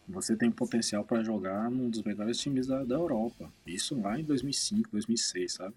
você 0.07 0.37
tem 0.37 0.49
potencial 0.49 1.03
para 1.03 1.21
jogar 1.21 1.69
num 1.69 1.89
dos 1.89 2.01
melhores 2.01 2.37
times 2.37 2.67
da, 2.67 2.83
da 2.83 2.95
Europa. 2.95 3.51
Isso 3.67 3.99
lá 3.99 4.17
em 4.17 4.23
2005, 4.23 4.91
2006, 4.91 5.53
sabe? 5.53 5.75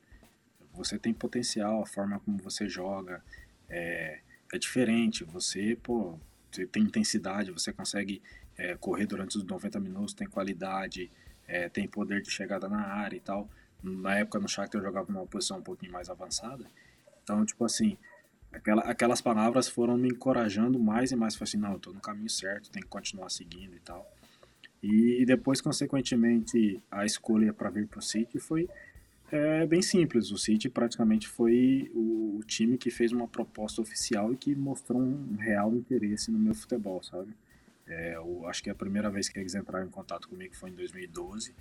Você 0.75 0.99
tem 0.99 1.13
potencial, 1.13 1.83
a 1.83 1.87
forma 1.87 2.21
como 2.21 2.39
você 2.39 2.69
joga 2.69 3.21
é, 3.69 4.21
é 4.53 4.59
diferente. 4.59 5.25
Você, 5.25 5.77
pô, 5.83 6.17
você 6.51 6.67
tem 6.67 6.83
intensidade, 6.83 7.51
você 7.51 7.73
consegue 7.73 8.23
é, 8.57 8.75
correr 8.77 9.07
durante 9.07 9.37
os 9.37 9.45
90 9.45 9.79
minutos, 9.81 10.15
tem 10.15 10.27
qualidade, 10.27 11.11
é, 11.47 11.69
tem 11.69 11.87
poder 11.87 12.23
de 12.23 12.31
chegada 12.31 12.69
na 12.69 12.81
área 12.81 13.17
e 13.17 13.21
tal. 13.21 13.49
Na 13.83 14.19
época 14.19 14.39
no 14.39 14.49
Shakhtar 14.49 14.81
eu 14.81 14.85
jogava 14.85 15.13
numa 15.13 15.27
posição 15.27 15.59
um 15.59 15.63
pouquinho 15.63 15.93
mais 15.93 16.11
avançada. 16.11 16.65
Então, 17.23 17.45
tipo 17.45 17.65
assim, 17.65 17.97
aquela, 18.53 18.83
aquelas 18.83 19.21
palavras 19.21 19.69
foram 19.69 19.97
me 19.97 20.09
encorajando 20.09 20.79
mais 20.79 21.13
e 21.13 21.17
mais. 21.17 21.35
Falei 21.35 21.49
assim, 21.49 21.59
não, 21.59 21.73
eu 21.73 21.79
tô 21.79 21.93
no 21.93 22.01
caminho 22.01 22.31
certo, 22.31 22.71
tem 22.71 22.83
que 22.83 22.89
continuar 22.89 23.31
seguindo 23.31 23.77
e 23.77 23.81
tal. 23.81 24.11
E 24.83 25.25
depois, 25.27 25.61
consequentemente, 25.61 26.81
a 26.91 27.05
escolha 27.05 27.53
para 27.53 27.69
vir 27.69 27.87
para 27.89 27.99
o 27.99 28.03
City 28.03 28.39
foi 28.39 28.69
é, 29.31 29.67
bem 29.67 29.83
simples. 29.83 30.31
O 30.31 30.39
City 30.39 30.69
praticamente 30.69 31.29
foi 31.29 31.91
o, 31.95 32.41
time 32.47 32.79
que 32.79 32.91
fez 32.91 33.13
uma 33.13 33.29
proposta 33.29 33.83
oficial 33.83 34.33
e 34.33 34.37
que 34.37 34.55
mostrou 34.55 35.01
um 35.01 35.37
real 35.37 35.75
interesse 35.75 36.31
no 36.31 36.39
meu 36.39 36.55
futebol, 36.55 37.03
sabe? 37.03 37.37
É, 37.87 38.15
eu 38.15 38.47
acho 38.47 38.63
que 38.63 38.71
a 38.71 38.75
primeira 38.75 39.11
vez 39.11 39.29
que 39.29 39.39
eles 39.39 39.55
entraram 39.55 39.87
em 39.87 39.91
contato 39.91 40.29
comigo 40.29 40.55
foi 40.57 40.71
em 40.71 40.75
2012, 40.75 41.55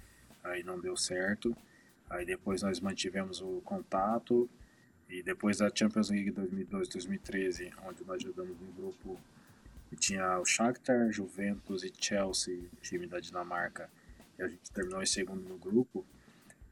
aí 0.43 0.63
não 0.63 0.79
deu 0.79 0.95
certo. 0.95 1.55
Aí 2.09 2.25
depois 2.25 2.61
nós 2.61 2.79
mantivemos 2.79 3.41
o 3.41 3.61
contato 3.65 4.49
e 5.09 5.21
depois 5.21 5.57
da 5.57 5.69
Champions 5.73 6.09
League 6.09 6.31
2012-2013, 6.31 7.73
onde 7.85 8.05
nós 8.05 8.23
jogamos 8.23 8.57
no 8.59 8.71
grupo 8.71 9.19
que 9.89 9.95
tinha 9.95 10.39
o 10.39 10.45
Shakhtar, 10.45 11.11
Juventus 11.11 11.83
e 11.83 11.91
Chelsea, 11.97 12.59
time 12.81 13.07
da 13.07 13.19
Dinamarca, 13.19 13.89
e 14.37 14.43
a 14.43 14.47
gente 14.47 14.71
terminou 14.71 15.01
em 15.01 15.05
segundo 15.05 15.47
no 15.47 15.57
grupo, 15.57 16.05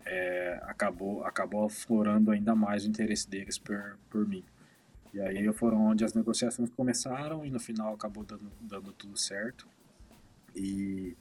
é, 0.06 0.60
acabou, 0.64 1.24
acabou 1.24 1.66
aflorando 1.66 2.32
ainda 2.32 2.56
mais 2.56 2.86
o 2.86 2.88
interesse 2.88 3.30
deles 3.30 3.58
por, 3.58 3.98
por 4.10 4.28
mim. 4.28 4.44
E 5.14 5.20
aí 5.20 5.52
foram 5.54 5.86
onde 5.86 6.04
as 6.04 6.14
negociações 6.14 6.70
começaram 6.70 7.46
e 7.46 7.50
no 7.50 7.60
final 7.60 7.94
acabou 7.94 8.24
dando, 8.24 8.52
dando 8.62 8.92
tudo 8.92 9.18
certo. 9.18 9.68
E, 10.56 11.16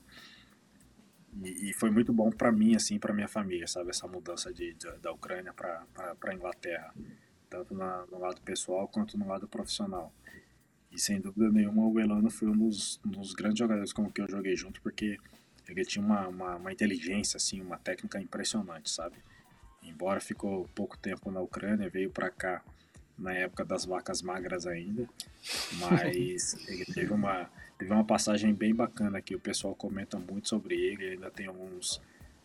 e, 1.41 1.69
e 1.69 1.73
foi 1.73 1.89
muito 1.89 2.13
bom 2.13 2.29
para 2.29 2.51
mim, 2.51 2.75
assim, 2.75 2.99
para 2.99 3.13
minha 3.13 3.27
família, 3.27 3.67
sabe? 3.67 3.89
Essa 3.89 4.07
mudança 4.07 4.53
de, 4.53 4.73
de 4.73 4.91
da 4.97 5.11
Ucrânia 5.11 5.53
para 5.53 6.33
Inglaterra, 6.33 6.93
tanto 7.49 7.73
na, 7.73 8.05
no 8.11 8.19
lado 8.19 8.41
pessoal 8.41 8.87
quanto 8.87 9.17
no 9.17 9.27
lado 9.27 9.47
profissional. 9.47 10.13
E 10.91 10.99
sem 10.99 11.19
dúvida 11.19 11.49
nenhuma 11.49 11.87
o 11.87 11.99
Elano 11.99 12.29
foi 12.29 12.49
um 12.49 12.57
dos, 12.57 12.99
um 13.05 13.09
dos 13.09 13.33
grandes 13.33 13.59
jogadores 13.59 13.91
com 13.91 14.09
que 14.11 14.21
eu 14.21 14.29
joguei 14.29 14.55
junto, 14.55 14.81
porque 14.81 15.17
ele 15.67 15.83
tinha 15.85 16.03
uma, 16.03 16.27
uma, 16.27 16.55
uma 16.55 16.71
inteligência, 16.71 17.37
assim, 17.37 17.61
uma 17.61 17.77
técnica 17.77 18.19
impressionante, 18.19 18.89
sabe? 18.89 19.17
Embora 19.81 20.19
ficou 20.19 20.67
pouco 20.75 20.97
tempo 20.97 21.31
na 21.31 21.41
Ucrânia, 21.41 21.89
veio 21.89 22.09
para 22.09 22.29
cá 22.29 22.63
na 23.17 23.33
época 23.33 23.63
das 23.63 23.85
vacas 23.85 24.21
magras 24.21 24.67
ainda, 24.67 25.07
mas 25.79 26.53
ele 26.67 26.85
teve 26.85 27.13
uma, 27.13 27.49
teve 27.77 27.91
uma 27.91 28.03
passagem 28.03 28.53
bem 28.53 28.73
bacana 28.75 29.17
aqui, 29.19 29.35
o 29.35 29.39
pessoal 29.39 29.73
comenta 29.75 30.19
muito 30.19 30.49
sobre 30.49 30.75
ele, 30.75 31.11
ainda 31.11 31.31
tem 31.31 31.47
alguns, 31.47 32.01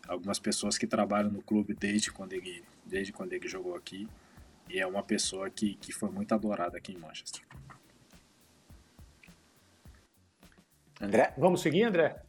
algumas 0.06 0.38
pessoas 0.38 0.78
que 0.78 0.86
trabalham 0.86 1.30
no 1.30 1.42
clube 1.42 1.74
desde 1.74 2.12
quando 2.12 2.34
ele, 2.34 2.62
desde 2.84 3.12
quando 3.12 3.32
ele 3.32 3.48
jogou 3.48 3.74
aqui, 3.74 4.08
e 4.68 4.78
é 4.78 4.86
uma 4.86 5.02
pessoa 5.02 5.50
que, 5.50 5.74
que 5.74 5.92
foi 5.92 6.10
muito 6.10 6.32
adorada 6.32 6.78
aqui 6.78 6.92
em 6.92 6.98
Manchester. 6.98 7.42
André? 11.00 11.34
Vamos 11.36 11.62
seguir, 11.62 11.84
André? 11.84 12.22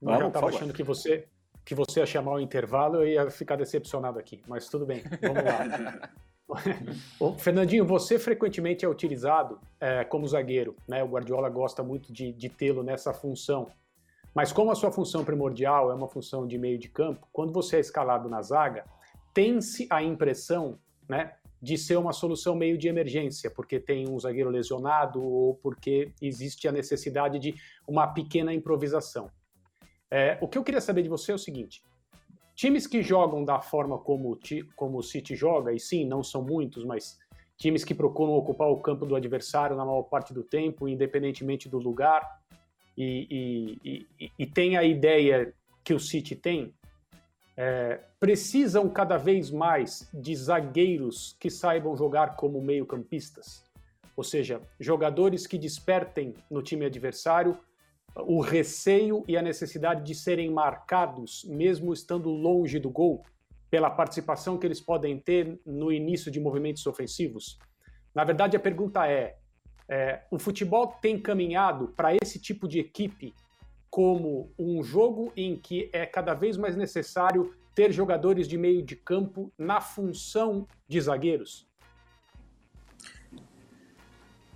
Vamos, 0.00 0.20
eu 0.20 0.28
estava 0.28 0.48
achando 0.48 0.72
que 0.72 0.82
você 0.82 1.26
que 1.64 1.74
você 1.74 2.00
ia 2.00 2.06
chamar 2.06 2.32
o 2.32 2.40
intervalo, 2.40 2.96
eu 2.96 3.06
ia 3.06 3.30
ficar 3.30 3.54
decepcionado 3.56 4.18
aqui, 4.18 4.40
mas 4.48 4.70
tudo 4.70 4.86
bem, 4.86 5.02
vamos 5.20 5.44
lá. 5.44 6.10
Fernandinho, 7.36 7.84
você 7.84 8.18
frequentemente 8.18 8.86
é 8.86 8.88
utilizado 8.88 9.60
é, 9.78 10.02
como 10.02 10.26
zagueiro, 10.26 10.74
né? 10.88 11.04
O 11.04 11.08
Guardiola 11.08 11.50
gosta 11.50 11.82
muito 11.82 12.10
de, 12.10 12.32
de 12.32 12.48
tê-lo 12.48 12.82
nessa 12.82 13.12
função. 13.12 13.70
Mas 14.34 14.50
como 14.50 14.70
a 14.70 14.74
sua 14.74 14.90
função 14.90 15.24
primordial 15.24 15.90
é 15.90 15.94
uma 15.94 16.08
função 16.08 16.46
de 16.46 16.56
meio 16.56 16.78
de 16.78 16.88
campo, 16.88 17.28
quando 17.30 17.52
você 17.52 17.76
é 17.76 17.80
escalado 17.80 18.30
na 18.30 18.40
zaga, 18.40 18.86
tem-se 19.34 19.86
a 19.90 20.02
impressão, 20.02 20.78
né, 21.06 21.34
de 21.60 21.76
ser 21.76 21.96
uma 21.96 22.12
solução 22.12 22.54
meio 22.54 22.78
de 22.78 22.88
emergência, 22.88 23.50
porque 23.50 23.78
tem 23.78 24.08
um 24.08 24.18
zagueiro 24.18 24.48
lesionado 24.48 25.22
ou 25.22 25.54
porque 25.56 26.12
existe 26.22 26.66
a 26.66 26.72
necessidade 26.72 27.38
de 27.38 27.54
uma 27.86 28.06
pequena 28.06 28.54
improvisação. 28.54 29.30
É, 30.10 30.38
o 30.40 30.48
que 30.48 30.56
eu 30.56 30.64
queria 30.64 30.80
saber 30.80 31.02
de 31.02 31.08
você 31.08 31.32
é 31.32 31.34
o 31.34 31.38
seguinte: 31.38 31.82
Times 32.58 32.88
que 32.88 33.02
jogam 33.02 33.44
da 33.44 33.60
forma 33.60 33.98
como, 33.98 34.36
como 34.74 34.98
o 34.98 35.02
City 35.02 35.36
joga, 35.36 35.72
e 35.72 35.78
sim, 35.78 36.04
não 36.04 36.24
são 36.24 36.42
muitos, 36.42 36.84
mas 36.84 37.16
times 37.56 37.84
que 37.84 37.94
procuram 37.94 38.32
ocupar 38.32 38.68
o 38.68 38.80
campo 38.80 39.06
do 39.06 39.14
adversário 39.14 39.76
na 39.76 39.84
maior 39.84 40.02
parte 40.02 40.34
do 40.34 40.42
tempo, 40.42 40.88
independentemente 40.88 41.68
do 41.68 41.78
lugar, 41.78 42.40
e, 42.96 43.78
e, 43.84 44.08
e, 44.20 44.32
e 44.36 44.44
tem 44.44 44.76
a 44.76 44.82
ideia 44.82 45.54
que 45.84 45.94
o 45.94 46.00
City 46.00 46.34
tem, 46.34 46.74
é, 47.56 48.00
precisam 48.18 48.88
cada 48.88 49.16
vez 49.16 49.52
mais 49.52 50.08
de 50.12 50.34
zagueiros 50.34 51.36
que 51.38 51.50
saibam 51.50 51.96
jogar 51.96 52.34
como 52.34 52.60
meio-campistas. 52.60 53.64
Ou 54.16 54.24
seja, 54.24 54.60
jogadores 54.80 55.46
que 55.46 55.56
despertem 55.56 56.34
no 56.50 56.60
time 56.60 56.84
adversário 56.84 57.56
o 58.20 58.40
receio 58.40 59.24
e 59.28 59.36
a 59.36 59.42
necessidade 59.42 60.04
de 60.04 60.14
serem 60.14 60.50
marcados, 60.50 61.44
mesmo 61.44 61.92
estando 61.92 62.30
longe 62.30 62.78
do 62.78 62.90
gol, 62.90 63.24
pela 63.70 63.90
participação 63.90 64.58
que 64.58 64.66
eles 64.66 64.80
podem 64.80 65.18
ter 65.18 65.60
no 65.64 65.92
início 65.92 66.30
de 66.30 66.40
movimentos 66.40 66.86
ofensivos? 66.86 67.58
Na 68.14 68.24
verdade, 68.24 68.56
a 68.56 68.60
pergunta 68.60 69.06
é: 69.06 69.36
é 69.88 70.22
o 70.30 70.38
futebol 70.38 70.88
tem 71.00 71.20
caminhado 71.20 71.88
para 71.88 72.14
esse 72.22 72.40
tipo 72.40 72.66
de 72.66 72.78
equipe 72.78 73.34
como 73.90 74.52
um 74.58 74.82
jogo 74.82 75.32
em 75.36 75.56
que 75.56 75.88
é 75.92 76.04
cada 76.04 76.34
vez 76.34 76.56
mais 76.56 76.76
necessário 76.76 77.54
ter 77.74 77.92
jogadores 77.92 78.48
de 78.48 78.58
meio 78.58 78.82
de 78.82 78.96
campo 78.96 79.52
na 79.56 79.80
função 79.80 80.66
de 80.86 81.00
zagueiros? 81.00 81.66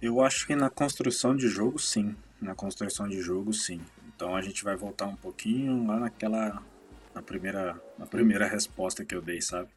Eu 0.01 0.21
acho 0.21 0.47
que 0.47 0.57
na 0.57 0.69
construção 0.69 1.37
de 1.37 1.49
jogo, 1.49 1.79
sim 1.79 2.17
na 2.43 2.55
construção 2.55 3.09
de 3.09 3.21
jogo, 3.21 3.53
sim. 3.53 3.81
Então 4.15 4.37
a 4.37 4.43
gente 4.43 4.65
vai 4.65 4.77
voltar 4.77 5.07
um 5.07 5.17
pouquinho 5.17 5.87
lá 5.87 5.99
naquela 5.99 6.63
na 7.15 7.23
primeira 7.23 7.81
na 7.99 8.07
primeira 8.07 8.47
resposta 8.47 9.05
que 9.05 9.15
eu 9.15 9.23
dei, 9.23 9.41
sabe? 9.41 9.69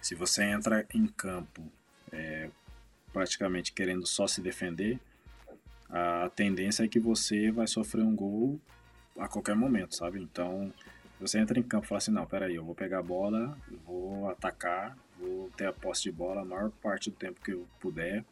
Se 0.00 0.14
você 0.14 0.44
entra 0.44 0.86
em 0.94 1.06
campo 1.06 1.62
é, 2.12 2.50
praticamente 3.12 3.72
querendo 3.72 4.06
só 4.06 4.26
se 4.26 4.40
defender, 4.40 5.00
a 5.88 6.30
tendência 6.34 6.84
é 6.84 6.88
que 6.88 7.00
você 7.00 7.50
vai 7.50 7.66
sofrer 7.66 8.02
um 8.02 8.14
gol 8.14 8.60
a 9.18 9.28
qualquer 9.28 9.54
momento, 9.54 9.94
sabe? 9.94 10.20
Então 10.20 10.72
você 11.20 11.38
entra 11.38 11.58
em 11.58 11.62
campo 11.62 11.86
e 11.86 11.88
fala 11.88 11.98
assim, 11.98 12.10
não, 12.10 12.26
peraí, 12.26 12.56
eu 12.56 12.64
vou 12.64 12.74
pegar 12.74 12.98
a 12.98 13.02
bola, 13.02 13.56
vou 13.86 14.28
atacar, 14.28 14.96
vou 15.18 15.50
ter 15.56 15.66
a 15.66 15.72
posse 15.72 16.02
de 16.02 16.12
bola 16.12 16.42
a 16.42 16.44
maior 16.44 16.70
parte 16.82 17.10
do 17.10 17.16
tempo 17.16 17.40
que 17.40 17.52
eu 17.52 17.66
puder, 17.80 18.24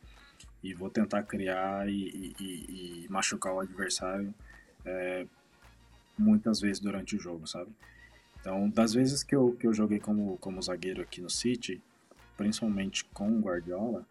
e 0.62 0.74
vou 0.74 0.88
tentar 0.88 1.22
criar 1.24 1.88
e, 1.88 2.34
e, 2.38 3.04
e 3.04 3.06
machucar 3.08 3.54
o 3.54 3.60
adversário 3.60 4.32
é, 4.84 5.26
muitas 6.16 6.60
vezes 6.60 6.78
durante 6.78 7.16
o 7.16 7.20
jogo, 7.20 7.46
sabe? 7.46 7.70
Então, 8.40 8.68
das 8.68 8.92
vezes 8.92 9.22
que 9.22 9.34
eu, 9.34 9.56
que 9.58 9.66
eu 9.66 9.72
joguei 9.72 10.00
como, 10.00 10.36
como 10.38 10.60
zagueiro 10.62 11.02
aqui 11.02 11.20
no 11.20 11.30
City, 11.30 11.80
principalmente 12.36 13.04
com 13.06 13.30
o 13.30 13.40
Guardiola, 13.40 14.06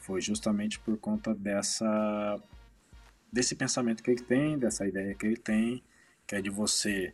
foi 0.00 0.20
justamente 0.20 0.78
por 0.78 0.96
conta 0.98 1.34
dessa 1.34 2.40
desse 3.32 3.54
pensamento 3.54 4.02
que 4.02 4.10
ele 4.10 4.22
tem, 4.22 4.58
dessa 4.58 4.86
ideia 4.86 5.14
que 5.14 5.26
ele 5.26 5.36
tem, 5.36 5.82
que 6.26 6.34
é 6.34 6.40
de 6.40 6.48
você, 6.48 7.12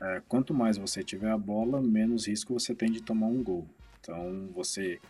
é, 0.00 0.22
quanto 0.28 0.54
mais 0.54 0.76
você 0.78 1.02
tiver 1.02 1.30
a 1.30 1.38
bola, 1.38 1.80
menos 1.80 2.28
risco 2.28 2.52
você 2.52 2.74
tem 2.74 2.90
de 2.90 3.02
tomar 3.02 3.26
um 3.26 3.42
gol. 3.42 3.66
Então, 4.00 4.48
você 4.54 5.00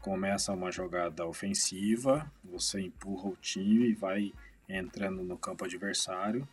começa 0.00 0.52
uma 0.52 0.70
jogada 0.70 1.26
ofensiva, 1.26 2.30
você 2.42 2.80
empurra 2.80 3.28
o 3.28 3.36
time 3.36 3.90
e 3.90 3.94
vai 3.94 4.32
entrando 4.68 5.22
no 5.22 5.36
campo 5.36 5.64
adversário. 5.64 6.48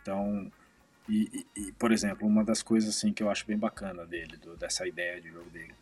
Então, 0.00 0.50
e, 1.08 1.46
e, 1.56 1.72
por 1.72 1.92
exemplo, 1.92 2.26
uma 2.26 2.44
das 2.44 2.62
coisas 2.62 2.96
assim 2.96 3.12
que 3.12 3.22
eu 3.22 3.30
acho 3.30 3.46
bem 3.46 3.58
bacana 3.58 4.06
dele, 4.06 4.36
do, 4.36 4.56
dessa 4.56 4.86
ideia 4.86 5.20
de 5.20 5.30
jogo 5.30 5.48
dele, 5.50 5.74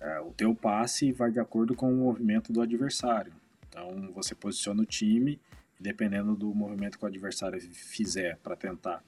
é, 0.00 0.20
o 0.20 0.32
teu 0.32 0.54
passe 0.54 1.12
vai 1.12 1.30
de 1.30 1.40
acordo 1.40 1.74
com 1.74 1.92
o 1.92 1.96
movimento 1.96 2.52
do 2.52 2.60
adversário. 2.60 3.32
Então, 3.68 4.10
você 4.12 4.34
posiciona 4.34 4.82
o 4.82 4.86
time, 4.86 5.40
dependendo 5.78 6.34
do 6.36 6.54
movimento 6.54 6.98
que 6.98 7.04
o 7.04 7.08
adversário 7.08 7.60
fizer 7.60 8.36
para 8.38 8.54
tentar 8.56 9.02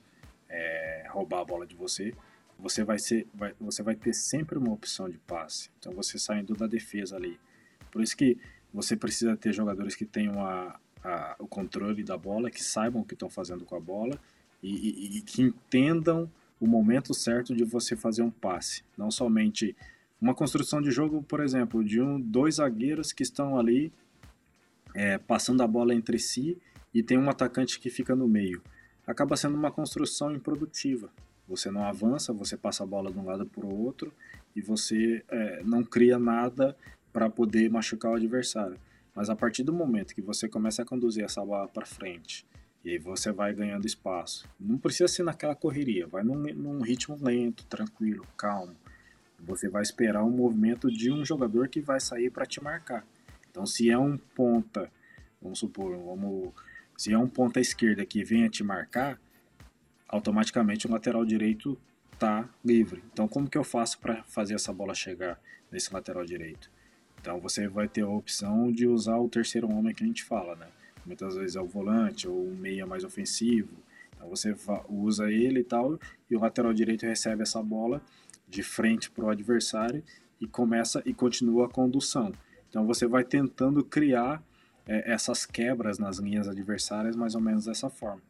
é, 0.48 1.06
roubar 1.10 1.40
a 1.40 1.44
bola 1.44 1.66
de 1.66 1.74
você, 1.74 2.14
você 2.58 2.84
vai, 2.84 2.98
ser, 2.98 3.26
vai, 3.34 3.54
você 3.60 3.82
vai 3.82 3.94
ter 3.94 4.12
sempre 4.12 4.58
uma 4.58 4.72
opção 4.72 5.08
de 5.08 5.18
passe. 5.18 5.70
Então 5.78 5.92
você 5.92 6.18
saindo 6.18 6.54
da 6.54 6.66
defesa 6.66 7.16
ali. 7.16 7.38
Por 7.90 8.02
isso 8.02 8.16
que 8.16 8.38
você 8.72 8.96
precisa 8.96 9.36
ter 9.36 9.52
jogadores 9.52 9.94
que 9.94 10.04
tenham 10.04 10.44
a, 10.44 10.78
a, 11.02 11.36
o 11.38 11.46
controle 11.46 12.02
da 12.02 12.16
bola, 12.16 12.50
que 12.50 12.62
saibam 12.62 13.02
o 13.02 13.04
que 13.04 13.14
estão 13.14 13.30
fazendo 13.30 13.64
com 13.64 13.76
a 13.76 13.80
bola 13.80 14.18
e, 14.62 14.70
e, 14.70 15.18
e, 15.18 15.20
que 15.22 15.42
entendam 15.42 16.30
o 16.58 16.66
momento 16.66 17.12
certo 17.12 17.54
de 17.54 17.64
você 17.64 17.94
fazer 17.94 18.22
um 18.22 18.30
passe. 18.30 18.82
Não 18.96 19.10
somente 19.10 19.76
uma 20.20 20.34
construção 20.34 20.80
de 20.80 20.90
jogo, 20.90 21.22
por 21.22 21.40
exemplo, 21.40 21.84
de 21.84 22.00
um, 22.00 22.20
dois 22.20 22.56
zagueiros 22.56 23.12
que 23.12 23.22
estão 23.22 23.58
ali 23.58 23.92
é, 24.94 25.18
passando 25.18 25.62
a 25.62 25.66
bola 25.66 25.94
entre 25.94 26.18
si 26.18 26.56
e 26.92 27.02
tem 27.02 27.18
um 27.18 27.28
atacante 27.28 27.78
que 27.78 27.90
fica 27.90 28.16
no 28.16 28.26
meio. 28.26 28.62
Acaba 29.06 29.36
sendo 29.36 29.56
uma 29.56 29.70
construção 29.70 30.34
improdutiva. 30.34 31.10
Você 31.48 31.70
não 31.70 31.84
avança, 31.84 32.32
você 32.32 32.56
passa 32.56 32.82
a 32.82 32.86
bola 32.86 33.12
de 33.12 33.18
um 33.18 33.24
lado 33.24 33.46
para 33.46 33.64
o 33.64 33.82
outro 33.84 34.12
e 34.56 34.60
você 34.60 35.22
é, 35.28 35.62
não 35.62 35.82
cria 35.82 36.18
nada 36.18 36.76
para 37.12 37.28
poder 37.28 37.70
machucar 37.70 38.12
o 38.12 38.14
adversário. 38.14 38.78
Mas 39.14 39.30
a 39.30 39.36
partir 39.36 39.62
do 39.62 39.72
momento 39.72 40.14
que 40.14 40.22
você 40.22 40.48
começa 40.48 40.82
a 40.82 40.84
conduzir 40.84 41.24
essa 41.24 41.44
bola 41.44 41.68
para 41.68 41.86
frente 41.86 42.46
e 42.84 42.90
aí 42.90 42.98
você 42.98 43.32
vai 43.32 43.54
ganhando 43.54 43.86
espaço, 43.86 44.48
não 44.58 44.76
precisa 44.76 45.08
ser 45.08 45.22
naquela 45.22 45.54
correria, 45.54 46.06
vai 46.06 46.22
num, 46.22 46.34
num 46.34 46.80
ritmo 46.82 47.16
lento, 47.20 47.64
tranquilo, 47.66 48.26
calmo. 48.36 48.74
Você 49.40 49.68
vai 49.68 49.82
esperar 49.82 50.22
o 50.22 50.26
um 50.26 50.30
movimento 50.30 50.90
de 50.90 51.10
um 51.10 51.24
jogador 51.24 51.68
que 51.68 51.80
vai 51.80 52.00
sair 52.00 52.30
para 52.30 52.46
te 52.46 52.62
marcar. 52.62 53.06
Então, 53.50 53.64
se 53.64 53.88
é 53.88 53.96
um 53.96 54.16
ponta, 54.16 54.90
vamos 55.40 55.60
supor, 55.60 55.96
vamos, 55.96 56.52
se 56.96 57.12
é 57.12 57.18
um 57.18 57.28
ponta 57.28 57.60
esquerda 57.60 58.04
que 58.04 58.24
venha 58.24 58.48
te 58.48 58.64
marcar, 58.64 59.20
automaticamente 60.08 60.86
o 60.86 60.90
lateral 60.90 61.24
direito 61.24 61.78
está 62.12 62.48
livre. 62.64 63.02
Então, 63.12 63.26
como 63.28 63.48
que 63.48 63.58
eu 63.58 63.64
faço 63.64 63.98
para 63.98 64.22
fazer 64.24 64.54
essa 64.54 64.72
bola 64.72 64.94
chegar 64.94 65.38
nesse 65.70 65.92
lateral 65.92 66.24
direito? 66.24 66.70
Então, 67.20 67.40
você 67.40 67.66
vai 67.68 67.88
ter 67.88 68.02
a 68.02 68.08
opção 68.08 68.70
de 68.70 68.86
usar 68.86 69.18
o 69.18 69.28
terceiro 69.28 69.70
homem 69.70 69.94
que 69.94 70.04
a 70.04 70.06
gente 70.06 70.24
fala, 70.24 70.54
né? 70.56 70.68
Muitas 71.04 71.34
vezes 71.36 71.56
é 71.56 71.60
o 71.60 71.66
volante 71.66 72.28
ou 72.28 72.48
um 72.48 72.54
meia 72.54 72.86
mais 72.86 73.04
ofensivo. 73.04 73.70
Então, 74.14 74.28
você 74.28 74.54
usa 74.88 75.30
ele 75.30 75.60
e 75.60 75.64
tal, 75.64 75.98
e 76.30 76.36
o 76.36 76.40
lateral 76.40 76.72
direito 76.72 77.04
recebe 77.06 77.42
essa 77.42 77.62
bola 77.62 78.00
de 78.48 78.62
frente 78.62 79.10
para 79.10 79.24
o 79.24 79.30
adversário 79.30 80.02
e 80.40 80.46
começa 80.46 81.02
e 81.04 81.12
continua 81.12 81.66
a 81.66 81.68
condução. 81.68 82.32
Então, 82.68 82.86
você 82.86 83.06
vai 83.06 83.24
tentando 83.24 83.84
criar 83.84 84.42
é, 84.86 85.12
essas 85.12 85.46
quebras 85.46 85.98
nas 85.98 86.18
linhas 86.18 86.48
adversárias 86.48 87.16
mais 87.16 87.34
ou 87.34 87.40
menos 87.40 87.64
dessa 87.64 87.88
forma. 87.88 88.22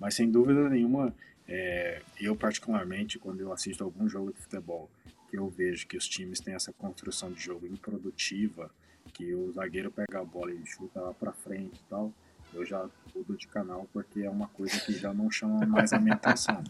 Mas 0.00 0.14
sem 0.14 0.30
dúvida 0.30 0.68
nenhuma, 0.70 1.14
é, 1.46 2.00
eu 2.18 2.34
particularmente, 2.34 3.18
quando 3.18 3.40
eu 3.40 3.52
assisto 3.52 3.84
algum 3.84 4.08
jogo 4.08 4.32
de 4.32 4.40
futebol, 4.40 4.90
que 5.28 5.36
eu 5.36 5.48
vejo 5.48 5.86
que 5.86 5.96
os 5.96 6.08
times 6.08 6.40
têm 6.40 6.54
essa 6.54 6.72
construção 6.72 7.30
de 7.30 7.40
jogo 7.40 7.66
improdutiva, 7.66 8.70
que 9.12 9.34
o 9.34 9.52
zagueiro 9.52 9.90
pega 9.90 10.20
a 10.20 10.24
bola 10.24 10.52
e 10.52 10.64
chuta 10.66 11.00
lá 11.00 11.12
para 11.12 11.32
frente 11.32 11.76
e 11.76 11.88
tal, 11.88 12.12
eu 12.52 12.64
já 12.64 12.88
mudo 13.14 13.36
de 13.36 13.46
canal 13.46 13.88
porque 13.92 14.22
é 14.22 14.30
uma 14.30 14.48
coisa 14.48 14.78
que 14.80 14.92
já 14.92 15.12
não 15.12 15.30
chama 15.30 15.64
mais 15.66 15.92
a 15.92 15.98
minha 15.98 16.14
atenção. 16.14 16.62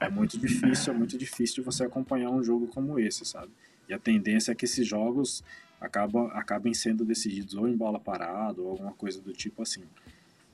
É, 0.00 0.06
é 0.06 0.08
muito 0.10 0.38
difícil, 0.38 0.92
é 0.92 0.96
muito 0.96 1.16
difícil 1.16 1.64
você 1.64 1.84
acompanhar 1.84 2.30
um 2.30 2.42
jogo 2.42 2.66
como 2.66 2.98
esse, 2.98 3.24
sabe? 3.24 3.50
E 3.88 3.94
a 3.94 3.98
tendência 3.98 4.52
é 4.52 4.54
que 4.54 4.64
esses 4.64 4.86
jogos 4.86 5.42
acabam, 5.80 6.30
acabem 6.32 6.74
sendo 6.74 7.04
decididos 7.04 7.54
ou 7.54 7.68
em 7.68 7.76
bola 7.76 7.98
parada 8.00 8.60
ou 8.60 8.70
alguma 8.70 8.92
coisa 8.92 9.20
do 9.20 9.32
tipo 9.32 9.62
assim. 9.62 9.84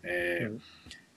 É, 0.02 0.52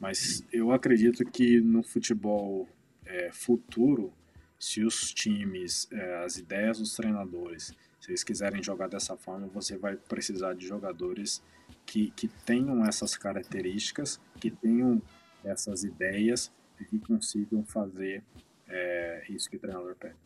mas 0.04 0.46
eu 0.52 0.74
acredito 0.74 1.24
que 1.24 1.62
no 1.62 1.82
futebol 1.82 2.68
é, 3.06 3.32
futuro, 3.32 4.12
se 4.60 4.84
os 4.84 5.14
times, 5.14 5.88
é, 5.94 6.26
as 6.26 6.36
ideias 6.36 6.78
dos 6.78 6.94
treinadores, 6.94 7.74
se 8.02 8.12
eles 8.12 8.22
quiserem 8.22 8.62
jogar 8.62 8.90
dessa 8.90 9.16
forma, 9.16 9.48
você 9.48 9.78
vai 9.78 9.96
precisar 9.96 10.56
de 10.56 10.68
jogadores 10.68 11.42
que, 11.86 12.12
que 12.18 12.28
tenham 12.28 12.86
essas 12.86 13.16
características, 13.16 14.20
que 14.42 14.52
tenham 14.52 15.02
essas 15.42 15.86
ideias 15.86 16.52
e 16.82 16.84
que 16.84 17.00
consigam 17.00 17.64
fazer 17.64 18.22
é, 18.68 19.24
isso 19.30 19.50
que 19.50 19.56
o 19.56 19.60
treinador 19.60 19.96
pede. 19.96 20.18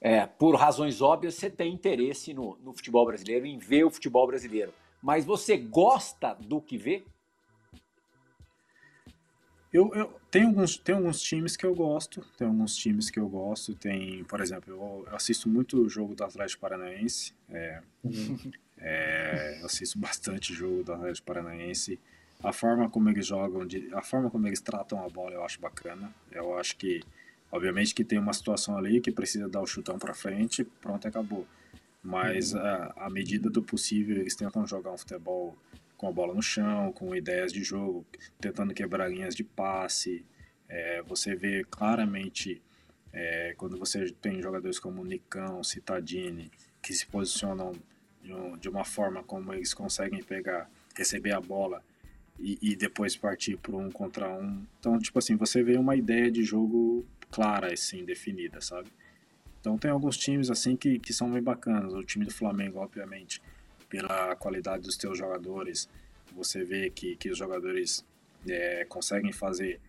É, 0.00 0.26
por 0.26 0.56
razões 0.56 1.00
óbvias, 1.00 1.36
você 1.36 1.48
tem 1.48 1.72
interesse 1.72 2.34
no, 2.34 2.58
no 2.60 2.74
futebol 2.74 3.06
brasileiro, 3.06 3.46
em 3.46 3.56
ver 3.56 3.84
o 3.84 3.90
futebol 3.90 4.26
brasileiro. 4.26 4.74
Mas 5.00 5.24
você 5.24 5.56
gosta 5.56 6.34
do 6.34 6.60
que 6.60 6.76
vê? 6.76 7.04
Eu, 9.74 9.92
eu 9.92 10.20
tem 10.30 10.44
alguns 10.44 10.76
tem 10.76 10.94
alguns 10.94 11.20
times 11.20 11.56
que 11.56 11.66
eu 11.66 11.74
gosto, 11.74 12.24
tem 12.38 12.46
alguns 12.46 12.76
times 12.76 13.10
que 13.10 13.18
eu 13.18 13.28
gosto, 13.28 13.74
tem, 13.74 14.22
por 14.22 14.40
exemplo, 14.40 14.72
eu, 14.72 15.04
eu 15.10 15.16
assisto 15.16 15.48
muito 15.48 15.82
o 15.82 15.88
jogo 15.88 16.14
do 16.14 16.22
Atlético 16.22 16.60
Paranaense, 16.60 17.34
é, 17.50 17.82
é, 18.78 19.58
eu 19.60 19.66
assisto 19.66 19.98
bastante 19.98 20.54
jogo 20.54 20.84
do 20.84 20.92
Atlético 20.92 21.26
Paranaense, 21.26 21.98
a 22.40 22.52
forma 22.52 22.88
como 22.88 23.10
eles 23.10 23.26
jogam, 23.26 23.66
a 23.94 24.02
forma 24.02 24.30
como 24.30 24.46
eles 24.46 24.60
tratam 24.60 25.04
a 25.04 25.08
bola 25.08 25.32
eu 25.32 25.44
acho 25.44 25.60
bacana, 25.60 26.14
eu 26.30 26.56
acho 26.56 26.76
que, 26.76 27.02
obviamente 27.50 27.96
que 27.96 28.04
tem 28.04 28.20
uma 28.20 28.32
situação 28.32 28.78
ali 28.78 29.00
que 29.00 29.10
precisa 29.10 29.48
dar 29.48 29.60
o 29.60 29.66
chutão 29.66 29.98
para 29.98 30.14
frente, 30.14 30.62
pronto, 30.80 31.08
acabou, 31.08 31.48
mas 32.00 32.52
uhum. 32.52 32.60
à 32.94 33.10
medida 33.10 33.50
do 33.50 33.60
possível 33.60 34.18
eles 34.18 34.36
tentam 34.36 34.64
jogar 34.68 34.92
um 34.92 34.98
futebol 34.98 35.56
com 36.04 36.08
a 36.08 36.12
bola 36.12 36.34
no 36.34 36.42
chão, 36.42 36.92
com 36.92 37.16
ideias 37.16 37.50
de 37.50 37.64
jogo, 37.64 38.04
tentando 38.38 38.74
quebrar 38.74 39.08
linhas 39.08 39.34
de 39.34 39.42
passe. 39.42 40.22
É, 40.68 41.00
você 41.02 41.34
vê 41.34 41.64
claramente 41.64 42.60
é, 43.10 43.54
quando 43.56 43.78
você 43.78 44.10
tem 44.20 44.42
jogadores 44.42 44.78
como 44.78 45.02
Nicão, 45.02 45.64
Citadini, 45.64 46.50
que 46.82 46.92
se 46.92 47.06
posicionam 47.06 47.72
de, 48.22 48.34
um, 48.34 48.56
de, 48.58 48.68
uma 48.68 48.84
forma 48.84 49.22
como 49.22 49.54
eles 49.54 49.72
conseguem 49.72 50.22
pegar, 50.22 50.70
receber 50.94 51.32
a 51.32 51.40
bola 51.40 51.82
e, 52.38 52.58
e 52.60 52.76
depois 52.76 53.16
partir 53.16 53.56
para 53.56 53.74
um 53.74 53.90
contra 53.90 54.28
um. 54.28 54.62
Então, 54.78 54.98
tipo 54.98 55.18
assim, 55.18 55.36
você 55.36 55.62
vê 55.62 55.78
uma 55.78 55.96
ideia 55.96 56.30
de 56.30 56.44
jogo 56.44 57.06
clara, 57.30 57.72
assim, 57.72 58.04
definida, 58.04 58.60
sabe? 58.60 58.90
Então 59.58 59.78
tem 59.78 59.90
alguns 59.90 60.18
times 60.18 60.50
assim 60.50 60.76
que, 60.76 60.98
que 60.98 61.14
são 61.14 61.30
bem 61.30 61.42
bacanas. 61.42 61.94
O 61.94 62.02
time 62.02 62.26
do 62.26 62.30
Flamengo, 62.30 62.80
obviamente, 62.80 63.40
pela 63.94 64.34
qualidade 64.34 64.82
dos 64.82 64.96
teus 64.96 65.16
jogadores, 65.16 65.88
você 66.34 66.64
vê 66.64 66.90
que, 66.90 67.14
que 67.14 67.30
os 67.30 67.38
jogadores 67.38 68.04
é, 68.48 68.84
conseguem 68.86 69.32
fazer, 69.32 69.80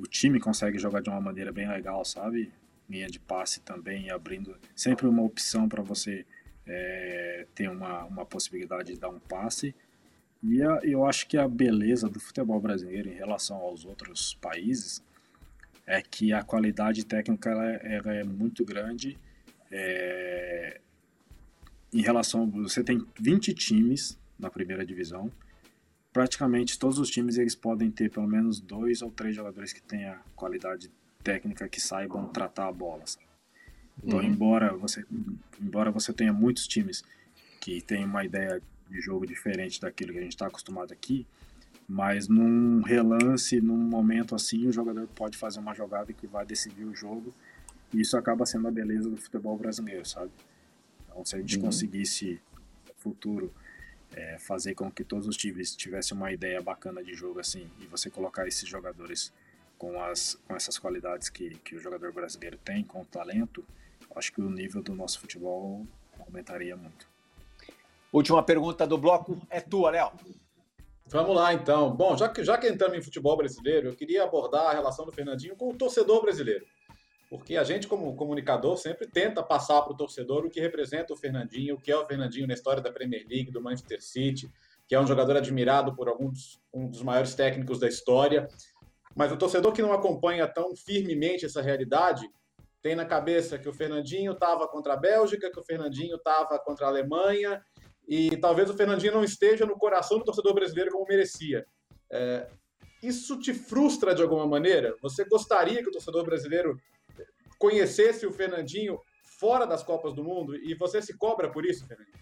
o 0.00 0.04
time 0.04 0.40
consegue 0.40 0.78
jogar 0.80 1.00
de 1.00 1.08
uma 1.08 1.20
maneira 1.20 1.52
bem 1.52 1.68
legal, 1.68 2.04
sabe? 2.04 2.50
Linha 2.90 3.06
de 3.06 3.20
passe 3.20 3.60
também, 3.60 4.10
abrindo 4.10 4.56
sempre 4.74 5.06
uma 5.06 5.22
opção 5.22 5.68
para 5.68 5.80
você 5.80 6.26
é, 6.66 7.46
ter 7.54 7.70
uma, 7.70 8.04
uma 8.04 8.26
possibilidade 8.26 8.94
de 8.94 8.98
dar 8.98 9.10
um 9.10 9.20
passe. 9.20 9.72
E 10.42 10.60
a, 10.60 10.80
eu 10.82 11.06
acho 11.06 11.28
que 11.28 11.38
a 11.38 11.46
beleza 11.46 12.08
do 12.08 12.18
futebol 12.18 12.60
brasileiro 12.60 13.08
em 13.08 13.14
relação 13.14 13.58
aos 13.58 13.84
outros 13.84 14.34
países 14.34 15.04
é 15.86 16.02
que 16.02 16.32
a 16.32 16.42
qualidade 16.42 17.06
técnica 17.06 17.50
ela, 17.50 17.70
é, 17.70 17.94
ela 17.94 18.12
é 18.12 18.24
muito 18.24 18.64
grande. 18.64 19.16
É, 19.70 20.80
em 21.92 22.00
relação. 22.00 22.50
Você 22.50 22.82
tem 22.82 23.04
20 23.18 23.52
times 23.54 24.18
na 24.38 24.50
primeira 24.50 24.84
divisão. 24.84 25.30
Praticamente 26.12 26.78
todos 26.78 26.98
os 26.98 27.10
times 27.10 27.38
eles 27.38 27.54
podem 27.54 27.90
ter 27.90 28.10
pelo 28.10 28.26
menos 28.26 28.60
dois 28.60 29.02
ou 29.02 29.10
três 29.10 29.34
jogadores 29.34 29.72
que 29.72 29.82
tenham 29.82 30.16
qualidade 30.36 30.90
técnica 31.22 31.68
que 31.68 31.80
saibam 31.80 32.26
tratar 32.28 32.68
a 32.68 32.72
bola. 32.72 33.06
Sabe? 33.06 33.26
Então, 34.02 34.18
uhum. 34.18 34.24
embora 34.24 34.74
você 34.74 35.04
embora 35.60 35.90
você 35.90 36.12
tenha 36.12 36.32
muitos 36.32 36.66
times 36.66 37.02
que 37.60 37.80
têm 37.80 38.04
uma 38.04 38.24
ideia 38.24 38.60
de 38.90 39.00
jogo 39.00 39.26
diferente 39.26 39.80
daquilo 39.80 40.12
que 40.12 40.18
a 40.18 40.22
gente 40.22 40.32
está 40.32 40.46
acostumado 40.46 40.92
aqui, 40.92 41.26
mas 41.88 42.28
num 42.28 42.82
relance, 42.82 43.60
num 43.60 43.76
momento 43.76 44.34
assim, 44.34 44.66
o 44.66 44.72
jogador 44.72 45.06
pode 45.14 45.36
fazer 45.38 45.60
uma 45.60 45.74
jogada 45.74 46.12
que 46.12 46.26
vai 46.26 46.44
decidir 46.44 46.84
o 46.84 46.94
jogo. 46.94 47.32
E 47.92 48.00
isso 48.00 48.16
acaba 48.16 48.46
sendo 48.46 48.68
a 48.68 48.70
beleza 48.70 49.08
do 49.08 49.16
futebol 49.16 49.56
brasileiro, 49.56 50.06
sabe? 50.06 50.30
Então, 51.12 51.24
se 51.24 51.36
a 51.36 51.38
gente 51.38 51.56
uhum. 51.56 51.62
conseguisse 51.62 52.40
no 52.88 52.94
futuro 52.96 53.52
é, 54.14 54.38
fazer 54.38 54.74
com 54.74 54.90
que 54.90 55.04
todos 55.04 55.28
os 55.28 55.36
times 55.36 55.76
tivessem 55.76 56.16
uma 56.16 56.32
ideia 56.32 56.60
bacana 56.60 57.04
de 57.04 57.14
jogo 57.14 57.38
assim 57.38 57.70
e 57.80 57.86
você 57.86 58.10
colocar 58.10 58.48
esses 58.48 58.68
jogadores 58.68 59.32
com, 59.78 60.02
as, 60.02 60.38
com 60.48 60.56
essas 60.56 60.78
qualidades 60.78 61.28
que, 61.28 61.50
que 61.58 61.76
o 61.76 61.78
jogador 61.78 62.12
brasileiro 62.12 62.58
tem, 62.58 62.82
com 62.82 63.02
o 63.02 63.04
talento, 63.04 63.64
acho 64.14 64.32
que 64.32 64.40
o 64.40 64.48
nível 64.48 64.82
do 64.82 64.94
nosso 64.94 65.20
futebol 65.20 65.86
aumentaria 66.18 66.76
muito. 66.76 67.06
Última 68.12 68.42
pergunta 68.42 68.86
do 68.86 68.98
bloco 68.98 69.40
é 69.50 69.60
tua, 69.60 69.90
Léo. 69.90 70.12
Vamos 71.06 71.34
lá, 71.34 71.52
então. 71.52 71.94
Bom, 71.94 72.16
já 72.16 72.28
que, 72.28 72.44
já 72.44 72.56
que 72.56 72.68
entramos 72.68 72.96
em 72.96 73.02
futebol 73.02 73.36
brasileiro, 73.36 73.88
eu 73.88 73.96
queria 73.96 74.22
abordar 74.24 74.66
a 74.66 74.72
relação 74.72 75.04
do 75.04 75.12
Fernandinho 75.12 75.56
com 75.56 75.70
o 75.70 75.74
torcedor 75.74 76.22
brasileiro 76.22 76.64
porque 77.32 77.56
a 77.56 77.64
gente, 77.64 77.88
como 77.88 78.14
comunicador, 78.14 78.76
sempre 78.76 79.06
tenta 79.06 79.42
passar 79.42 79.80
para 79.80 79.94
o 79.94 79.96
torcedor 79.96 80.44
o 80.44 80.50
que 80.50 80.60
representa 80.60 81.14
o 81.14 81.16
Fernandinho, 81.16 81.76
o 81.76 81.80
que 81.80 81.90
é 81.90 81.96
o 81.96 82.04
Fernandinho 82.04 82.46
na 82.46 82.52
história 82.52 82.82
da 82.82 82.92
Premier 82.92 83.26
League, 83.26 83.50
do 83.50 83.62
Manchester 83.62 84.02
City, 84.02 84.52
que 84.86 84.94
é 84.94 85.00
um 85.00 85.06
jogador 85.06 85.38
admirado 85.38 85.96
por 85.96 86.10
alguns 86.10 86.60
um 86.74 86.90
dos 86.90 87.02
maiores 87.02 87.34
técnicos 87.34 87.80
da 87.80 87.88
história. 87.88 88.46
Mas 89.16 89.32
o 89.32 89.38
torcedor 89.38 89.72
que 89.72 89.80
não 89.80 89.94
acompanha 89.94 90.46
tão 90.46 90.76
firmemente 90.76 91.46
essa 91.46 91.62
realidade 91.62 92.28
tem 92.82 92.94
na 92.94 93.06
cabeça 93.06 93.58
que 93.58 93.66
o 93.66 93.72
Fernandinho 93.72 94.32
estava 94.32 94.68
contra 94.68 94.92
a 94.92 94.98
Bélgica, 94.98 95.50
que 95.50 95.58
o 95.58 95.64
Fernandinho 95.64 96.16
estava 96.16 96.58
contra 96.58 96.84
a 96.84 96.90
Alemanha, 96.90 97.62
e 98.06 98.36
talvez 98.36 98.68
o 98.68 98.76
Fernandinho 98.76 99.14
não 99.14 99.24
esteja 99.24 99.64
no 99.64 99.78
coração 99.78 100.18
do 100.18 100.24
torcedor 100.24 100.52
brasileiro 100.52 100.90
como 100.90 101.06
merecia. 101.08 101.64
É, 102.10 102.46
isso 103.02 103.38
te 103.40 103.54
frustra 103.54 104.14
de 104.14 104.20
alguma 104.20 104.46
maneira? 104.46 104.94
Você 105.00 105.24
gostaria 105.24 105.82
que 105.82 105.88
o 105.88 105.92
torcedor 105.92 106.24
brasileiro 106.24 106.78
conhecesse 107.62 108.26
o 108.26 108.32
Fernandinho 108.32 108.98
fora 109.38 109.64
das 109.64 109.84
Copas 109.84 110.12
do 110.12 110.24
Mundo? 110.24 110.56
E 110.56 110.74
você 110.74 111.00
se 111.00 111.16
cobra 111.16 111.48
por 111.48 111.64
isso, 111.64 111.86
Fernandinho? 111.86 112.18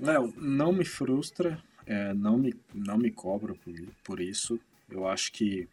Léo, 0.00 0.34
não 0.36 0.72
me 0.72 0.84
frustra, 0.84 1.62
é, 1.86 2.12
não, 2.12 2.36
me, 2.36 2.52
não 2.74 2.98
me 2.98 3.12
cobro 3.12 3.54
por, 3.54 3.72
por 4.02 4.20
isso. 4.20 4.58
Eu 4.90 5.06
acho 5.06 5.30
que 5.30 5.68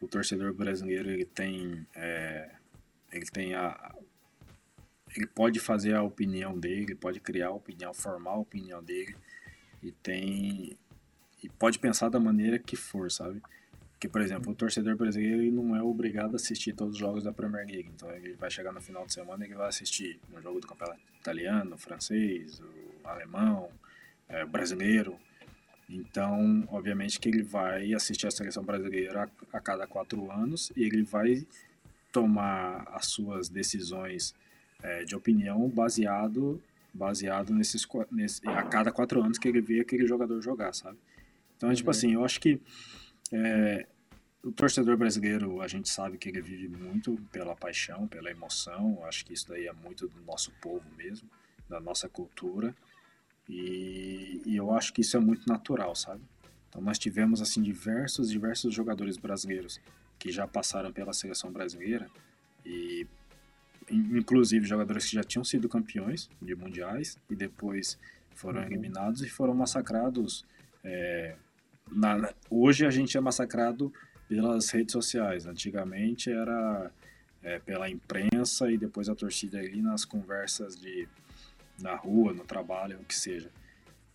o 0.00 0.06
torcedor 0.06 0.54
brasileiro 0.54 1.10
ele 1.10 1.24
tem, 1.24 1.84
é, 1.96 2.48
ele 3.12 3.26
tem 3.26 3.54
a, 3.54 3.92
ele 5.16 5.26
pode 5.26 5.58
fazer 5.58 5.94
a 5.94 6.02
opinião 6.02 6.56
dele, 6.56 6.94
pode 6.94 7.18
criar 7.18 7.48
a 7.48 7.54
opinião, 7.54 7.92
formar 7.92 8.30
a 8.30 8.38
opinião 8.38 8.80
dele 8.82 9.16
e 9.82 9.90
tem 9.90 10.78
e 11.42 11.48
pode 11.48 11.78
pensar 11.78 12.08
da 12.08 12.20
maneira 12.20 12.58
que 12.58 12.76
for, 12.76 13.10
sabe? 13.10 13.42
Que, 14.00 14.08
por 14.08 14.22
exemplo, 14.22 14.52
o 14.52 14.54
torcedor 14.54 14.96
brasileiro 14.96 15.42
ele 15.42 15.50
não 15.50 15.76
é 15.76 15.82
obrigado 15.82 16.32
a 16.32 16.36
assistir 16.36 16.72
todos 16.72 16.94
os 16.94 16.98
jogos 16.98 17.22
da 17.22 17.32
Premier 17.32 17.66
League. 17.66 17.90
Então, 17.94 18.10
ele 18.10 18.32
vai 18.32 18.50
chegar 18.50 18.72
no 18.72 18.80
final 18.80 19.04
de 19.04 19.12
semana 19.12 19.44
e 19.44 19.48
ele 19.48 19.54
vai 19.54 19.68
assistir 19.68 20.18
um 20.34 20.40
jogo 20.40 20.58
do 20.58 20.66
campeonato 20.66 21.00
italiano, 21.20 21.76
francês, 21.76 22.62
alemão, 23.04 23.68
é, 24.28 24.44
brasileiro. 24.46 25.18
Então, 25.88 26.66
obviamente 26.70 27.20
que 27.20 27.28
ele 27.28 27.42
vai 27.42 27.92
assistir 27.92 28.26
a 28.26 28.30
seleção 28.30 28.62
brasileira 28.62 29.28
a, 29.52 29.58
a 29.58 29.60
cada 29.60 29.86
quatro 29.86 30.30
anos 30.30 30.72
e 30.76 30.84
ele 30.84 31.02
vai 31.02 31.46
tomar 32.12 32.88
as 32.92 33.06
suas 33.06 33.48
decisões 33.48 34.34
é, 34.82 35.04
de 35.04 35.14
opinião 35.14 35.68
baseado 35.68 36.60
baseado 36.92 37.52
nesses 37.52 37.86
nesse, 38.10 38.46
a 38.48 38.62
cada 38.62 38.90
quatro 38.90 39.22
anos 39.22 39.38
que 39.38 39.46
ele 39.46 39.60
vê 39.60 39.80
aquele 39.80 40.06
jogador 40.06 40.40
jogar, 40.42 40.74
sabe? 40.74 40.98
Então, 41.56 41.70
é, 41.70 41.74
tipo 41.74 41.88
uhum. 41.88 41.90
assim, 41.90 42.14
eu 42.14 42.24
acho 42.24 42.40
que 42.40 42.60
é, 43.32 43.86
o 44.42 44.50
torcedor 44.50 44.96
brasileiro, 44.96 45.60
a 45.60 45.68
gente 45.68 45.88
sabe 45.88 46.16
que 46.16 46.28
ele 46.28 46.40
vive 46.40 46.68
muito 46.68 47.16
pela 47.30 47.54
paixão, 47.54 48.08
pela 48.08 48.30
emoção. 48.30 49.04
Acho 49.04 49.24
que 49.24 49.34
isso 49.34 49.48
daí 49.48 49.66
é 49.66 49.72
muito 49.72 50.08
do 50.08 50.20
nosso 50.22 50.50
povo 50.60 50.84
mesmo, 50.96 51.28
da 51.68 51.78
nossa 51.78 52.08
cultura. 52.08 52.74
E, 53.48 54.40
e, 54.46 54.56
eu 54.56 54.72
acho 54.72 54.92
que 54.92 55.00
isso 55.00 55.16
é 55.16 55.20
muito 55.20 55.46
natural, 55.46 55.94
sabe? 55.94 56.22
Então 56.68 56.80
nós 56.80 56.98
tivemos 56.98 57.42
assim 57.42 57.60
diversos, 57.60 58.30
diversos 58.30 58.72
jogadores 58.72 59.16
brasileiros 59.16 59.80
que 60.18 60.30
já 60.30 60.46
passaram 60.46 60.92
pela 60.92 61.12
seleção 61.12 61.50
brasileira 61.50 62.08
e 62.64 63.06
inclusive 63.90 64.64
jogadores 64.66 65.06
que 65.06 65.16
já 65.16 65.24
tinham 65.24 65.42
sido 65.42 65.68
campeões 65.68 66.30
de 66.40 66.54
mundiais 66.54 67.18
e 67.28 67.34
depois 67.34 67.98
foram 68.36 68.60
uhum. 68.60 68.66
eliminados 68.66 69.22
e 69.22 69.28
foram 69.28 69.52
massacrados 69.52 70.46
é, 70.84 71.34
na, 71.90 72.32
hoje 72.50 72.86
a 72.86 72.90
gente 72.90 73.16
é 73.16 73.20
massacrado 73.20 73.92
pelas 74.28 74.70
redes 74.70 74.92
sociais. 74.92 75.46
Antigamente 75.46 76.30
era 76.30 76.90
é, 77.42 77.58
pela 77.58 77.88
imprensa 77.88 78.70
e 78.70 78.78
depois 78.78 79.08
a 79.08 79.14
torcida 79.14 79.58
ali 79.58 79.82
nas 79.82 80.04
conversas 80.04 80.76
de 80.76 81.08
na 81.80 81.96
rua, 81.96 82.32
no 82.32 82.44
trabalho, 82.44 82.98
o 83.00 83.04
que 83.04 83.14
seja. 83.14 83.50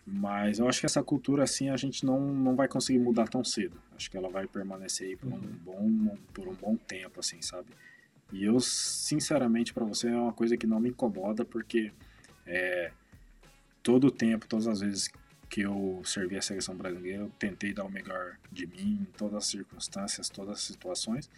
Mas 0.06 0.60
eu 0.60 0.70
acho 0.70 0.80
que 0.80 0.86
essa 0.86 1.02
cultura 1.02 1.44
assim 1.44 1.70
a 1.70 1.78
gente 1.78 2.06
não, 2.06 2.20
não 2.22 2.56
vai 2.56 2.68
conseguir 2.68 3.00
mudar 3.00 3.28
tão 3.28 3.44
cedo. 3.44 3.82
Acho 3.96 4.10
que 4.10 4.18
ela 4.18 4.30
vai 4.30 4.48
permanecer 4.48 5.10
aí 5.10 5.16
por 5.16 5.32
um 5.32 5.36
uhum. 5.36 5.60
bom 5.64 6.18
por 6.34 6.48
um 6.48 6.54
bom 6.54 6.78
tempo 6.78 7.20
assim, 7.20 7.42
sabe? 7.42 7.68
E 8.32 8.46
eu 8.46 8.60
sinceramente 8.60 9.74
para 9.74 9.84
você 9.84 10.10
é 10.10 10.16
uma 10.16 10.34
coisa 10.34 10.56
que 10.56 10.68
não 10.68 10.80
me 10.80 10.90
incomoda 10.90 11.44
porque 11.44 11.92
é, 12.46 12.92
todo 13.82 14.08
o 14.08 14.12
tempo, 14.12 14.48
todas 14.48 14.68
as 14.68 14.80
vezes 14.80 15.10
que 15.56 15.62
eu 15.62 16.02
servi 16.04 16.36
a 16.36 16.42
seleção 16.42 16.76
brasileira, 16.76 17.24
eu 17.24 17.32
tentei 17.40 17.74
dar 17.74 17.86
o 17.86 17.90
melhor 17.90 18.36
de 18.52 18.68
mim 18.68 19.00
em 19.04 19.06
todas 19.18 19.36
as 19.36 19.46
circunstâncias, 19.46 20.28
todas 20.28 20.58
as 20.58 20.64
situações. 20.64 21.30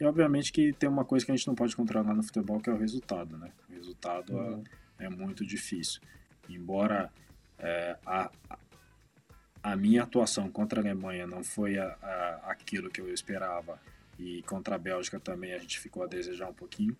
E 0.00 0.04
obviamente 0.04 0.52
que 0.52 0.72
tem 0.72 0.88
uma 0.88 1.04
coisa 1.04 1.24
que 1.24 1.30
a 1.30 1.36
gente 1.36 1.46
não 1.46 1.54
pode 1.54 1.76
controlar 1.76 2.12
no 2.12 2.20
futebol, 2.24 2.58
que 2.58 2.68
é 2.68 2.72
o 2.72 2.76
resultado, 2.76 3.38
né? 3.38 3.52
O 3.68 3.72
resultado 3.72 4.32
uhum. 4.32 4.64
é, 4.98 5.04
é, 5.04 5.08
muito 5.08 5.46
difícil. 5.46 6.00
Embora 6.48 7.12
é, 7.60 7.96
a, 8.04 8.28
a 9.62 9.76
minha 9.76 10.02
atuação 10.02 10.50
contra 10.50 10.80
a 10.80 10.82
Alemanha 10.82 11.24
não 11.24 11.44
foi 11.44 11.78
a, 11.78 11.96
a, 12.02 12.50
aquilo 12.50 12.90
que 12.90 13.00
eu 13.00 13.08
esperava 13.14 13.80
e 14.18 14.42
contra 14.48 14.74
a 14.74 14.78
Bélgica 14.78 15.20
também 15.20 15.52
a 15.52 15.58
gente 15.58 15.78
ficou 15.78 16.02
a 16.02 16.08
desejar 16.08 16.48
um 16.48 16.54
pouquinho, 16.54 16.96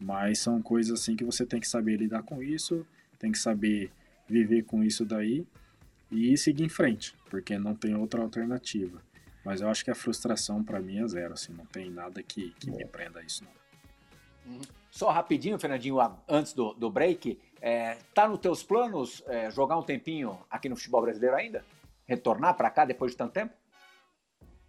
mas 0.00 0.38
são 0.38 0.62
coisas 0.62 0.98
assim 1.02 1.16
que 1.16 1.24
você 1.24 1.44
tem 1.44 1.60
que 1.60 1.68
saber 1.68 1.98
lidar 1.98 2.22
com 2.22 2.42
isso, 2.42 2.86
tem 3.18 3.30
que 3.30 3.38
saber 3.38 3.92
viver 4.26 4.62
com 4.62 4.82
isso 4.82 5.04
daí 5.04 5.46
e 6.10 6.36
seguir 6.36 6.64
em 6.64 6.68
frente, 6.68 7.16
porque 7.30 7.58
não 7.58 7.74
tem 7.74 7.94
outra 7.94 8.22
alternativa. 8.22 9.02
Mas 9.44 9.60
eu 9.60 9.68
acho 9.68 9.84
que 9.84 9.90
a 9.90 9.94
frustração 9.94 10.62
para 10.62 10.80
mim 10.80 11.02
é 11.02 11.06
zero, 11.06 11.34
assim, 11.34 11.52
não 11.52 11.66
tem 11.66 11.90
nada 11.90 12.22
que, 12.22 12.50
que 12.52 12.70
me 12.70 12.84
prenda 12.86 13.20
a 13.20 13.22
isso, 13.22 13.44
não. 13.44 14.54
Uhum. 14.54 14.60
Só 14.90 15.10
rapidinho, 15.10 15.58
Fernandinho, 15.58 15.96
antes 16.28 16.52
do, 16.52 16.72
do 16.74 16.90
break, 16.90 17.38
é, 17.60 17.96
tá 18.14 18.28
nos 18.28 18.38
teus 18.38 18.62
planos 18.62 19.22
é, 19.26 19.50
jogar 19.50 19.76
um 19.76 19.82
tempinho 19.82 20.38
aqui 20.50 20.68
no 20.68 20.76
futebol 20.76 21.02
brasileiro 21.02 21.36
ainda? 21.36 21.64
Retornar 22.06 22.54
para 22.54 22.70
cá 22.70 22.84
depois 22.84 23.12
de 23.12 23.18
tanto 23.18 23.32
tempo? 23.32 23.54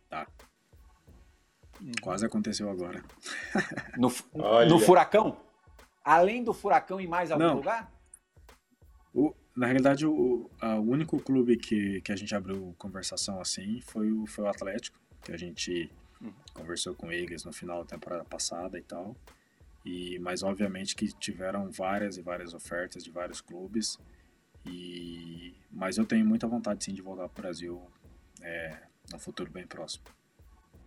Tá. 0.09 0.27
Uhum. 1.79 1.91
Quase 2.01 2.25
aconteceu 2.25 2.69
agora. 2.69 3.03
No, 3.97 4.11
no 4.67 4.79
Furacão? 4.79 5.37
Além 6.03 6.43
do 6.43 6.53
Furacão 6.53 6.99
em 6.99 7.07
mais 7.07 7.31
algum 7.31 7.45
não. 7.45 7.55
lugar? 7.55 7.91
Na 9.55 9.67
realidade, 9.67 10.05
o, 10.05 10.49
a, 10.59 10.75
o 10.75 10.89
único 10.89 11.19
clube 11.19 11.55
que, 11.55 12.01
que 12.01 12.11
a 12.11 12.15
gente 12.15 12.35
abriu 12.35 12.75
conversação 12.77 13.39
assim 13.39 13.79
foi 13.81 14.11
o, 14.11 14.25
foi 14.27 14.43
o 14.43 14.47
Atlético, 14.47 14.99
que 15.21 15.31
a 15.31 15.37
gente 15.37 15.89
uhum. 16.21 16.33
conversou 16.53 16.93
com 16.93 17.11
eles 17.11 17.45
no 17.45 17.53
final 17.53 17.79
da 17.83 17.89
temporada 17.89 18.25
passada 18.25 18.77
e 18.77 18.81
tal. 18.81 19.15
E, 19.85 20.19
mas 20.19 20.43
obviamente 20.43 20.95
que 20.95 21.07
tiveram 21.07 21.71
várias 21.71 22.17
e 22.17 22.21
várias 22.21 22.53
ofertas 22.53 23.03
de 23.03 23.11
vários 23.11 23.39
clubes. 23.39 23.97
E, 24.65 25.55
mas 25.71 25.97
eu 25.97 26.05
tenho 26.05 26.25
muita 26.25 26.47
vontade 26.47 26.83
sim 26.83 26.93
de 26.93 27.01
voltar 27.01 27.29
para 27.29 27.39
o 27.39 27.43
Brasil 27.43 27.81
é, 28.41 28.77
no 29.11 29.19
futuro 29.19 29.49
bem 29.51 29.65
próximo. 29.65 30.05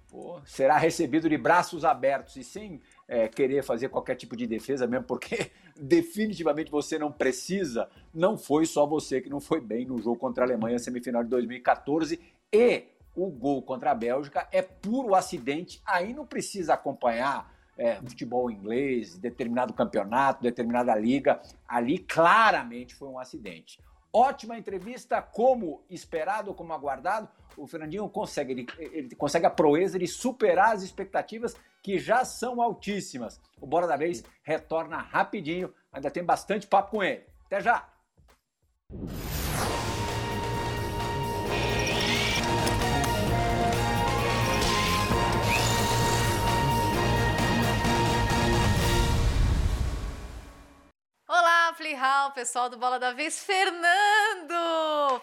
Pô, 0.09 0.41
será 0.45 0.77
recebido 0.79 1.29
de 1.29 1.37
braços 1.37 1.85
abertos 1.85 2.37
e 2.37 2.43
sem 2.43 2.81
é, 3.09 3.27
querer 3.27 3.65
fazer 3.65 3.89
qualquer 3.89 4.15
tipo 4.15 4.37
de 4.37 4.47
defesa, 4.47 4.87
mesmo 4.87 5.07
porque 5.07 5.51
definitivamente 5.75 6.71
você 6.71 6.99
não 6.99 7.11
precisa. 7.11 7.89
Não 8.13 8.37
foi 8.37 8.67
só 8.67 8.87
você 8.87 9.21
que 9.21 9.31
não 9.31 9.41
foi 9.41 9.61
bem 9.61 9.87
no 9.87 9.99
jogo 9.99 10.17
contra 10.17 10.45
a 10.45 10.47
Alemanha, 10.47 10.79
semifinal 10.79 11.25
de 11.25 11.31
2014, 11.31 12.21
e 12.53 12.85
o 13.17 13.31
gol 13.31 13.63
contra 13.63 13.91
a 13.91 13.95
Bélgica 13.95 14.47
é 14.53 14.61
puro 14.61 15.15
acidente. 15.15 15.81
Aí 15.87 16.13
não 16.13 16.27
precisa 16.27 16.75
acompanhar 16.75 17.53
é, 17.79 17.97
futebol 17.97 18.51
inglês, 18.51 19.17
determinado 19.17 19.73
campeonato, 19.73 20.43
determinada 20.43 20.95
liga. 20.95 21.41
Ali 21.67 21.99
claramente 21.99 22.95
foi 22.95 23.09
um 23.09 23.19
acidente. 23.19 23.81
Ótima 24.13 24.59
entrevista, 24.59 25.21
como 25.23 25.83
esperado, 25.89 26.55
como 26.55 26.73
aguardado. 26.73 27.29
O 27.57 27.67
Fernandinho 27.67 28.09
consegue, 28.09 28.53
ele, 28.53 28.67
ele, 28.79 29.15
consegue 29.17 29.47
a 29.47 29.51
proeza 29.51 29.99
de 29.99 30.07
superar 30.07 30.75
as 30.75 30.83
expectativas 30.83 31.57
que 31.89 31.99
já 31.99 32.23
são 32.23 32.61
altíssimas. 32.61 33.41
O 33.59 33.67
Bora 33.67 33.87
da 33.87 33.97
Vez 33.97 34.23
retorna 34.43 34.99
rapidinho, 34.99 35.73
ainda 35.91 36.11
tem 36.11 36.23
bastante 36.23 36.67
papo 36.67 36.91
com 36.91 37.03
ele. 37.03 37.25
Até 37.47 37.63
já! 37.63 37.89
Plihal, 51.79 52.33
pessoal 52.33 52.69
do 52.69 52.77
Bola 52.77 52.99
da 52.99 53.13
Vez, 53.13 53.45
Fernando! 53.45 54.53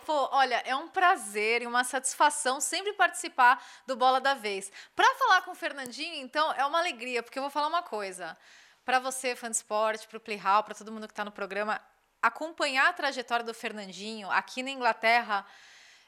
Pô, 0.05 0.29
olha, 0.31 0.63
é 0.65 0.73
um 0.73 0.87
prazer 0.87 1.61
e 1.61 1.67
uma 1.67 1.83
satisfação 1.83 2.61
sempre 2.61 2.93
participar 2.93 3.61
do 3.85 3.93
Bola 3.97 4.21
da 4.21 4.33
Vez. 4.33 4.71
Para 4.95 5.13
falar 5.15 5.41
com 5.41 5.51
o 5.51 5.55
Fernandinho, 5.55 6.15
então, 6.15 6.53
é 6.53 6.65
uma 6.65 6.79
alegria, 6.79 7.21
porque 7.21 7.37
eu 7.37 7.43
vou 7.43 7.51
falar 7.51 7.67
uma 7.67 7.83
coisa. 7.83 8.37
Para 8.85 8.99
você, 8.99 9.35
fã 9.35 9.49
de 9.49 9.57
esporte, 9.57 10.07
para 10.07 10.15
o 10.15 10.21
Plihal, 10.21 10.63
para 10.63 10.73
todo 10.73 10.93
mundo 10.93 11.07
que 11.07 11.11
está 11.11 11.25
no 11.25 11.31
programa, 11.31 11.81
acompanhar 12.21 12.87
a 12.87 12.93
trajetória 12.93 13.43
do 13.43 13.53
Fernandinho 13.53 14.31
aqui 14.31 14.63
na 14.63 14.69
Inglaterra 14.69 15.45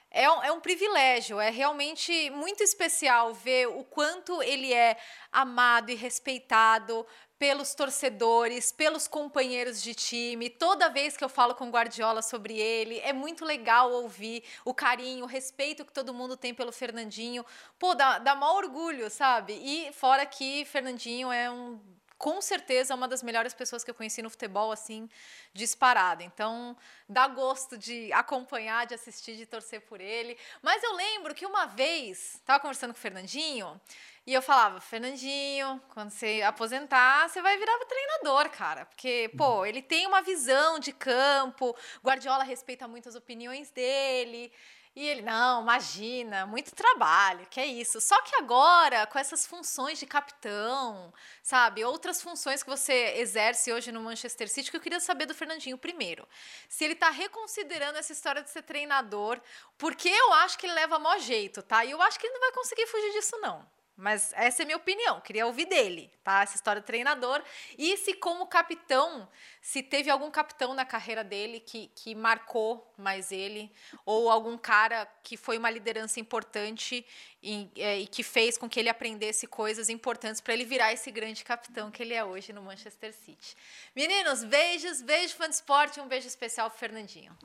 é 0.09 0.29
um, 0.29 0.43
é 0.43 0.51
um 0.51 0.59
privilégio, 0.59 1.39
é 1.39 1.49
realmente 1.49 2.29
muito 2.31 2.63
especial 2.63 3.33
ver 3.33 3.67
o 3.67 3.83
quanto 3.83 4.41
ele 4.41 4.73
é 4.73 4.97
amado 5.31 5.91
e 5.91 5.95
respeitado 5.95 7.05
pelos 7.37 7.75
torcedores, 7.75 8.71
pelos 8.71 9.07
companheiros 9.07 9.81
de 9.81 9.93
time. 9.93 10.49
Toda 10.49 10.89
vez 10.89 11.15
que 11.15 11.23
eu 11.23 11.29
falo 11.29 11.53
com 11.53 11.69
Guardiola 11.69 12.21
sobre 12.21 12.57
ele, 12.57 12.99
é 12.99 13.13
muito 13.13 13.45
legal 13.45 13.91
ouvir 13.91 14.43
o 14.65 14.73
carinho, 14.73 15.25
o 15.25 15.27
respeito 15.27 15.85
que 15.85 15.93
todo 15.93 16.13
mundo 16.13 16.35
tem 16.35 16.53
pelo 16.53 16.71
Fernandinho. 16.71 17.45
Pô, 17.77 17.93
dá, 17.93 18.17
dá 18.17 18.33
maior 18.33 18.63
orgulho, 18.63 19.09
sabe? 19.09 19.53
E 19.53 19.93
fora 19.93 20.25
que 20.25 20.65
Fernandinho 20.65 21.31
é 21.31 21.51
um 21.51 21.79
com 22.17 22.41
certeza 22.41 22.95
uma 22.95 23.07
das 23.07 23.21
melhores 23.21 23.53
pessoas 23.53 23.83
que 23.83 23.91
eu 23.91 23.95
conheci 23.95 24.21
no 24.21 24.29
futebol, 24.29 24.71
assim, 24.71 25.09
disparada. 25.53 26.23
Então, 26.23 26.75
dá 27.07 27.27
gosto 27.27 27.77
de 27.77 28.11
acompanhar, 28.11 28.85
de 28.85 28.93
assistir, 28.95 29.35
de 29.35 29.45
torcer 29.45 29.81
por 29.81 30.01
ele. 30.01 30.37
Mas 30.61 30.81
eu 30.83 30.93
lembro 30.95 31.35
que 31.35 31.45
uma 31.45 31.65
vez, 31.65 32.35
estava 32.35 32.59
conversando 32.59 32.91
com 32.93 32.97
o 32.97 33.01
Fernandinho, 33.01 33.79
e 34.25 34.33
eu 34.33 34.41
falava, 34.41 34.81
Fernandinho, 34.81 35.81
quando 35.93 36.09
você 36.09 36.41
aposentar, 36.41 37.29
você 37.29 37.41
vai 37.41 37.57
virar 37.57 37.77
treinador, 37.85 38.49
cara. 38.49 38.85
Porque, 38.85 39.31
pô, 39.37 39.65
ele 39.65 39.81
tem 39.81 40.05
uma 40.05 40.21
visão 40.21 40.79
de 40.79 40.91
campo, 40.91 41.73
Guardiola 42.03 42.43
respeita 42.43 42.87
muito 42.89 43.07
as 43.07 43.15
opiniões 43.15 43.69
dele. 43.69 44.51
E 44.97 45.05
ele, 45.05 45.21
não, 45.21 45.61
imagina, 45.61 46.47
muito 46.47 46.73
trabalho, 46.73 47.45
que 47.51 47.59
é 47.59 47.65
isso. 47.67 48.01
Só 48.01 48.19
que 48.23 48.35
agora, 48.37 49.05
com 49.05 49.19
essas 49.19 49.45
funções 49.45 49.99
de 49.99 50.07
capitão, 50.07 51.13
sabe, 51.43 51.85
outras 51.85 52.19
funções 52.19 52.63
que 52.63 52.69
você 52.71 53.13
exerce 53.17 53.71
hoje 53.71 53.91
no 53.91 54.01
Manchester 54.01 54.49
City, 54.49 54.71
que 54.71 54.77
eu 54.77 54.81
queria 54.81 54.99
saber 54.99 55.27
do 55.27 55.35
Fernandinho 55.35 55.77
primeiro. 55.77 56.27
Se 56.67 56.83
ele 56.83 56.95
tá 56.95 57.11
reconsiderando 57.11 57.99
essa 57.99 58.11
história 58.11 58.41
de 58.41 58.49
ser 58.49 58.63
treinador, 58.63 59.39
porque 59.77 60.09
eu 60.09 60.33
acho 60.33 60.57
que 60.57 60.65
ele 60.65 60.73
leva 60.73 60.97
maior 60.97 61.19
jeito, 61.19 61.61
tá? 61.61 61.85
E 61.85 61.91
eu 61.91 62.01
acho 62.01 62.19
que 62.19 62.25
ele 62.25 62.33
não 62.33 62.41
vai 62.41 62.51
conseguir 62.53 62.87
fugir 62.87 63.11
disso, 63.11 63.37
não. 63.39 63.76
Mas 63.97 64.31
essa 64.35 64.61
é 64.61 64.63
a 64.63 64.65
minha 64.67 64.77
opinião, 64.77 65.19
queria 65.21 65.47
ouvir 65.47 65.65
dele, 65.65 66.11
tá? 66.23 66.43
Essa 66.43 66.55
história 66.55 66.79
do 66.79 66.85
treinador. 66.85 67.41
E 67.75 67.97
se, 67.97 68.13
como 68.13 68.45
capitão, 68.45 69.27
se 69.59 69.81
teve 69.81 70.07
algum 70.07 70.29
capitão 70.29 70.75
na 70.75 70.85
carreira 70.85 71.23
dele 71.23 71.59
que, 71.59 71.87
que 71.95 72.13
marcou 72.13 72.93
mais 72.95 73.31
ele, 73.31 73.71
ou 74.05 74.29
algum 74.29 74.55
cara 74.55 75.07
que 75.23 75.35
foi 75.35 75.57
uma 75.57 75.71
liderança 75.71 76.19
importante 76.19 77.03
e, 77.41 77.71
é, 77.75 77.97
e 77.97 78.05
que 78.05 78.21
fez 78.21 78.55
com 78.55 78.69
que 78.69 78.79
ele 78.79 78.87
aprendesse 78.87 79.47
coisas 79.47 79.89
importantes 79.89 80.41
para 80.41 80.53
ele 80.53 80.63
virar 80.63 80.93
esse 80.93 81.09
grande 81.09 81.43
capitão 81.43 81.89
que 81.89 82.03
ele 82.03 82.13
é 82.13 82.23
hoje 82.23 82.53
no 82.53 82.61
Manchester 82.61 83.11
City. 83.11 83.57
Meninos, 83.95 84.43
beijos, 84.43 85.01
beijo 85.01 85.35
fã 85.35 85.49
de 85.49 85.55
esporte 85.55 85.99
um 85.99 86.07
beijo 86.07 86.27
especial 86.27 86.69
pro 86.69 86.77
Fernandinho. 86.77 87.35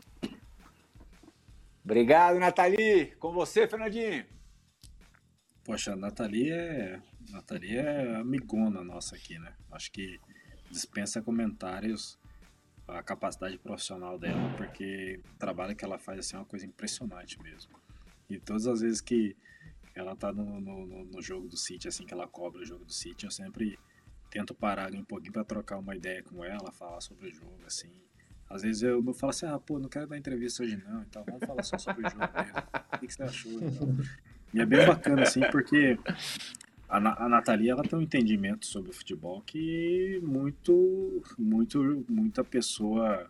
Obrigado, 1.83 2.39
Nathalie. 2.39 3.07
Com 3.19 3.33
você, 3.33 3.67
Fernandinho. 3.67 4.42
Poxa, 5.65 5.93
a 5.93 5.97
Nathalie 5.97 6.51
é, 6.51 7.01
Nathalie 7.31 7.77
é 7.77 8.17
amigona 8.17 8.83
nossa 8.83 9.15
aqui, 9.15 9.39
né? 9.39 9.55
Acho 9.71 9.93
que 9.93 10.21
dispensa 10.71 11.23
comentários 11.23 12.19
a 12.89 13.03
capacidade 13.03 13.59
profissional 13.59 14.19
dela, 14.19 14.55
porque 14.57 15.21
o 15.35 15.39
trabalho 15.39 15.77
que 15.77 15.85
ela 15.85 15.99
faz 15.99 16.19
assim, 16.19 16.37
é 16.37 16.39
uma 16.41 16.45
coisa 16.45 16.67
impressionante 16.67 17.41
mesmo. 17.43 17.73
E 18.29 18.39
todas 18.39 18.67
as 18.67 18.81
vezes 18.81 19.01
que 19.01 19.37
ela 19.95 20.17
tá 20.17 20.33
no, 20.33 20.61
no, 20.61 21.05
no 21.05 21.23
jogo 21.23 21.49
do 21.49 21.57
City, 21.57 21.89
assim, 21.89 22.05
que 22.05 22.13
ela 22.13 22.27
cobra 22.27 22.63
o 22.63 22.65
jogo 22.65 22.85
do 22.85 22.93
City, 22.93 23.25
eu 23.25 23.31
sempre 23.31 23.79
tento 24.31 24.55
parar 24.55 24.93
um 24.95 25.05
pouquinho 25.05 25.33
para 25.33 25.45
trocar 25.45 25.79
uma 25.79 25.95
ideia 25.95 26.23
com 26.23 26.45
ela, 26.45 26.73
falar 26.73 27.01
sobre 27.01 27.29
o 27.29 27.33
jogo, 27.33 27.61
assim. 27.67 27.91
Às 28.49 28.63
vezes 28.63 28.83
eu 28.83 29.03
não 29.03 29.15
falo 29.15 29.31
assim, 29.31 29.47
ah, 29.47 29.59
pô, 29.59 29.79
não 29.79 29.89
quero 29.89 30.07
dar 30.07 30.19
entrevista 30.19 30.63
hoje 30.63 30.77
não, 30.77 31.03
então 31.03 31.25
vamos 31.25 31.47
falar 31.47 31.63
só 31.63 31.79
sobre 31.79 32.07
o 32.07 32.11
jogo 32.11 32.25
mesmo. 32.35 32.59
O 32.95 32.99
que, 32.99 33.07
que 33.07 33.15
você 33.15 33.23
achou? 33.23 33.53
Então, 33.53 33.97
e 34.53 34.61
é 34.61 34.67
bem 34.67 34.87
bacana, 34.87 35.23
assim, 35.23 35.41
porque 35.51 35.99
a, 36.89 37.25
a 37.25 37.29
Nathalie, 37.29 37.71
ela 37.71 37.83
tem 37.83 37.99
um 37.99 38.03
entendimento 38.03 38.67
sobre 38.67 38.91
o 38.91 38.95
futebol 38.95 39.41
que 39.47 40.21
muito, 40.23 41.23
muito, 41.39 42.05
muita 42.09 42.45
pessoa, 42.45 43.27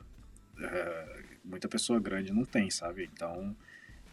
é, 0.60 1.22
muita 1.44 1.68
pessoa 1.68 2.00
grande 2.00 2.32
não 2.32 2.44
tem, 2.44 2.70
sabe? 2.70 3.08
Então, 3.12 3.54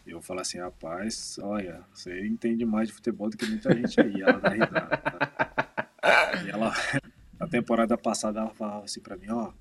eu 0.06 0.20
falo 0.22 0.40
assim, 0.40 0.58
rapaz, 0.58 1.38
olha, 1.42 1.82
você 1.92 2.24
entende 2.26 2.64
mais 2.64 2.88
de 2.88 2.94
futebol 2.94 3.28
do 3.28 3.36
que 3.36 3.46
muita 3.46 3.74
gente 3.74 4.00
aí. 4.00 4.22
Ela 4.22 4.38
dá 4.38 4.48
risada. 4.50 4.96
Tá? 4.96 6.42
E 6.44 6.50
ela, 6.50 6.72
na 7.38 7.46
temporada 7.46 7.98
passada, 7.98 8.40
ela 8.40 8.50
falava 8.50 8.84
assim 8.84 9.00
pra 9.00 9.16
mim, 9.16 9.30
ó, 9.30 9.52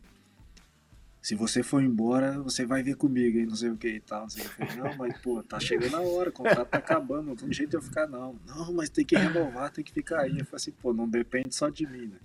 se 1.21 1.35
você 1.35 1.61
for 1.61 1.83
embora, 1.83 2.39
você 2.39 2.65
vai 2.65 2.81
vir 2.81 2.95
comigo, 2.95 3.37
hein? 3.37 3.45
Não 3.45 3.55
sei 3.55 3.69
o 3.69 3.77
que 3.77 3.89
e 3.89 3.99
tal. 3.99 4.21
Não, 4.21 4.29
sei 4.29 4.45
o 4.45 4.49
que. 4.49 4.75
não, 4.77 4.95
mas 4.95 5.17
pô, 5.19 5.43
tá 5.43 5.59
chegando 5.59 5.95
a 5.97 6.01
hora, 6.01 6.29
o 6.29 6.33
contrato 6.33 6.69
tá 6.69 6.77
acabando, 6.77 7.27
não 7.27 7.35
tem 7.35 7.51
jeito 7.51 7.71
de 7.71 7.75
eu 7.75 7.81
ficar, 7.81 8.07
não. 8.07 8.39
Não, 8.47 8.73
mas 8.73 8.89
tem 8.89 9.05
que 9.05 9.17
renovar, 9.17 9.71
tem 9.71 9.83
que 9.83 9.91
ficar 9.91 10.21
aí. 10.21 10.39
Eu 10.39 10.45
falei 10.45 10.55
assim, 10.55 10.71
pô, 10.71 10.93
não 10.93 11.07
depende 11.07 11.53
só 11.53 11.69
de 11.69 11.85
mim, 11.85 12.07
né? 12.07 12.17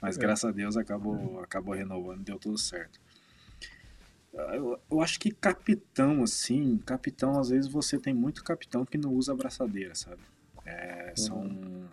Mas 0.00 0.16
é. 0.16 0.20
graças 0.20 0.44
a 0.44 0.52
Deus 0.52 0.76
acabou, 0.76 1.40
acabou 1.40 1.74
renovando, 1.74 2.22
deu 2.22 2.38
tudo 2.38 2.58
certo. 2.58 3.00
Eu, 4.32 4.80
eu 4.90 5.00
acho 5.00 5.20
que 5.20 5.30
capitão, 5.30 6.22
assim, 6.22 6.78
capitão, 6.78 7.38
às 7.38 7.50
vezes 7.50 7.70
você 7.70 7.98
tem 7.98 8.14
muito 8.14 8.42
capitão 8.42 8.84
que 8.84 8.96
não 8.96 9.12
usa 9.12 9.32
abraçadeira, 9.32 9.94
sabe? 9.94 10.22
É, 10.64 11.12
são, 11.16 11.88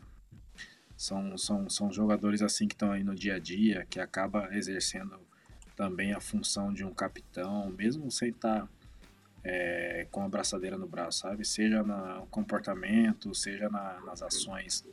são, 0.96 1.38
são, 1.38 1.70
são 1.70 1.92
jogadores 1.92 2.42
assim 2.42 2.68
que 2.68 2.76
estão 2.76 2.92
aí 2.92 3.04
no 3.04 3.16
dia 3.16 3.36
a 3.36 3.40
dia, 3.40 3.86
que 3.90 4.00
acaba 4.00 4.56
exercendo 4.56 5.20
também 5.80 6.12
a 6.12 6.20
função 6.20 6.74
de 6.74 6.84
um 6.84 6.94
capitão, 6.94 7.70
mesmo 7.70 8.12
sem 8.12 8.32
estar 8.32 8.64
tá, 8.64 8.68
é, 9.46 10.06
com 10.12 10.22
a 10.22 10.28
braçadeira 10.28 10.78
no 10.78 10.86
braço, 10.86 11.20
sabe? 11.20 11.46
Seja 11.46 11.82
no 11.82 12.28
comportamento, 12.28 13.34
seja 13.34 13.70
na, 13.70 13.98
nas 14.02 14.22
ações 14.22 14.86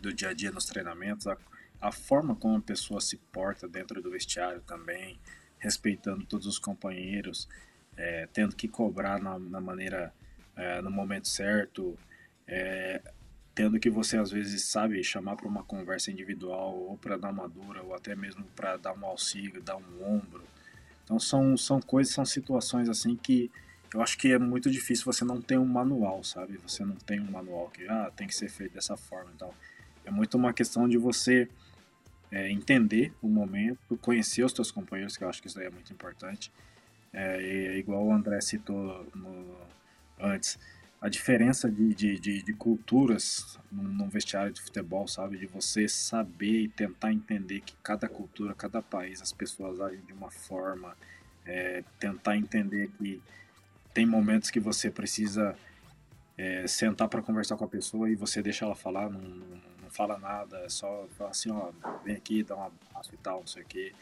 do 0.00 0.14
dia 0.14 0.28
a 0.28 0.32
dia, 0.32 0.52
nos 0.52 0.66
treinamentos, 0.66 1.26
a, 1.26 1.36
a, 1.80 1.90
forma 1.90 2.36
como 2.36 2.56
a 2.56 2.60
pessoa 2.60 3.00
se 3.00 3.16
porta 3.16 3.66
dentro 3.66 4.00
do 4.00 4.12
vestiário 4.12 4.60
também, 4.60 5.18
respeitando 5.58 6.24
todos 6.24 6.46
os 6.46 6.56
companheiros, 6.56 7.48
é, 7.96 8.28
tendo 8.32 8.54
que 8.54 8.68
cobrar 8.68 9.20
na, 9.20 9.36
na 9.40 9.60
maneira, 9.60 10.14
é, 10.54 10.80
no 10.82 10.90
momento 10.92 11.26
certo, 11.26 11.98
é, 12.46 13.02
tendo 13.54 13.78
que 13.78 13.90
você 13.90 14.16
às 14.16 14.30
vezes 14.30 14.64
sabe 14.64 15.02
chamar 15.04 15.36
para 15.36 15.46
uma 15.46 15.62
conversa 15.62 16.10
individual 16.10 16.74
ou 16.74 16.96
para 16.96 17.16
dar 17.16 17.30
uma 17.30 17.48
dura 17.48 17.82
ou 17.82 17.94
até 17.94 18.14
mesmo 18.14 18.44
para 18.56 18.76
dar 18.76 18.92
um 18.94 19.04
auxílio, 19.04 19.62
dar 19.62 19.76
um 19.76 20.04
ombro. 20.04 20.44
Então 21.04 21.18
são 21.18 21.56
são 21.56 21.80
coisas, 21.80 22.14
são 22.14 22.24
situações 22.24 22.88
assim 22.88 23.16
que 23.16 23.50
eu 23.94 24.00
acho 24.00 24.16
que 24.16 24.32
é 24.32 24.38
muito 24.38 24.70
difícil 24.70 25.04
você 25.04 25.24
não 25.24 25.40
ter 25.40 25.58
um 25.58 25.66
manual, 25.66 26.24
sabe? 26.24 26.58
Você 26.66 26.84
não 26.84 26.96
tem 26.96 27.20
um 27.20 27.30
manual 27.30 27.68
que 27.68 27.86
ah, 27.86 28.10
tem 28.16 28.26
que 28.26 28.34
ser 28.34 28.48
feito 28.48 28.72
dessa 28.72 28.96
forma, 28.96 29.30
então 29.34 29.52
é 30.04 30.10
muito 30.10 30.36
uma 30.36 30.52
questão 30.52 30.88
de 30.88 30.96
você 30.96 31.48
é, 32.30 32.50
entender 32.50 33.12
o 33.20 33.28
momento, 33.28 33.96
conhecer 33.98 34.42
os 34.42 34.52
seus 34.52 34.70
companheiros, 34.70 35.16
que 35.16 35.24
eu 35.24 35.28
acho 35.28 35.42
que 35.42 35.48
isso 35.48 35.60
aí 35.60 35.66
é 35.66 35.70
muito 35.70 35.92
importante. 35.92 36.50
É, 37.12 37.76
igual 37.76 38.02
o 38.06 38.12
André 38.12 38.40
citou 38.40 39.06
no, 39.14 39.54
antes, 40.18 40.58
a 41.02 41.08
diferença 41.08 41.68
de, 41.68 41.92
de, 41.92 42.16
de, 42.16 42.42
de 42.44 42.52
culturas 42.52 43.58
num, 43.72 44.08
vestiário 44.08 44.52
de 44.52 44.62
futebol, 44.62 45.08
sabe? 45.08 45.36
De 45.36 45.46
você 45.46 45.88
saber 45.88 46.60
e 46.60 46.68
tentar 46.68 47.12
entender 47.12 47.60
que 47.60 47.74
cada 47.82 48.08
cultura, 48.08 48.54
cada 48.54 48.80
país, 48.80 49.20
as 49.20 49.32
pessoas 49.32 49.80
agem 49.80 50.00
de 50.02 50.12
uma 50.12 50.30
forma, 50.30 50.96
é, 51.44 51.82
tentar 51.98 52.36
entender 52.36 52.88
que 52.96 53.20
tem 53.92 54.06
momentos 54.06 54.48
que 54.48 54.60
você 54.60 54.92
precisa 54.92 55.56
é, 56.38 56.68
sentar 56.68 57.08
para 57.08 57.20
conversar 57.20 57.56
com 57.56 57.64
a 57.64 57.68
pessoa 57.68 58.08
e 58.08 58.14
você 58.14 58.40
deixa 58.40 58.64
ela 58.64 58.76
falar, 58.76 59.10
não, 59.10 59.20
não, 59.20 59.90
fala 59.90 60.16
nada, 60.16 60.58
é 60.58 60.68
só 60.68 61.08
assim, 61.28 61.50
ó, 61.50 61.72
vem 62.04 62.14
aqui, 62.14 62.44
dá 62.44 62.56
um 62.56 62.62
abraço 62.62 63.12
e 63.12 63.18
tal, 63.18 63.40
não 63.40 63.46
sei 63.48 63.64
o 63.64 63.66
quê. 63.66 63.92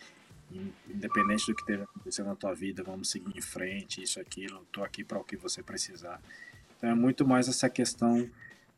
Independente 0.87 1.47
do 1.47 1.55
que 1.55 1.63
esteja 1.63 1.85
acontecendo 1.85 2.27
na 2.27 2.37
tua 2.37 2.55
vida, 2.55 2.83
vamos 2.83 3.09
seguir 3.09 3.35
em 3.35 3.41
frente, 3.41 4.03
isso, 4.03 4.21
aquilo, 4.21 4.67
tô 4.71 4.85
aqui 4.85 5.03
para 5.03 5.19
o 5.19 5.25
que 5.25 5.37
você 5.37 5.63
precisar. 5.63 6.21
Então 6.81 6.89
é 6.89 6.95
muito 6.95 7.27
mais 7.29 7.47
essa 7.47 7.69
questão 7.69 8.27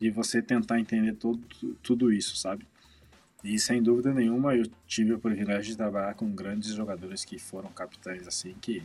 de 0.00 0.10
você 0.10 0.42
tentar 0.42 0.80
entender 0.80 1.12
todo, 1.12 1.40
tudo 1.80 2.12
isso, 2.12 2.34
sabe? 2.34 2.66
E 3.44 3.56
sem 3.60 3.80
dúvida 3.80 4.12
nenhuma 4.12 4.56
eu 4.56 4.66
tive 4.88 5.12
o 5.12 5.20
privilégio 5.20 5.70
de 5.70 5.76
trabalhar 5.76 6.14
com 6.14 6.28
grandes 6.34 6.74
jogadores 6.74 7.24
que 7.24 7.38
foram 7.38 7.70
capitães 7.70 8.26
assim, 8.26 8.54
que 8.60 8.84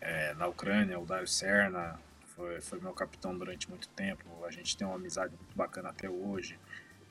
é, 0.00 0.34
na 0.34 0.48
Ucrânia, 0.48 0.98
o 0.98 1.06
Dario 1.06 1.28
Serna 1.28 1.96
foi, 2.34 2.60
foi 2.60 2.80
meu 2.80 2.92
capitão 2.92 3.38
durante 3.38 3.70
muito 3.70 3.88
tempo, 3.90 4.24
a 4.44 4.50
gente 4.50 4.76
tem 4.76 4.84
uma 4.84 4.96
amizade 4.96 5.32
muito 5.36 5.56
bacana 5.56 5.90
até 5.90 6.10
hoje. 6.10 6.58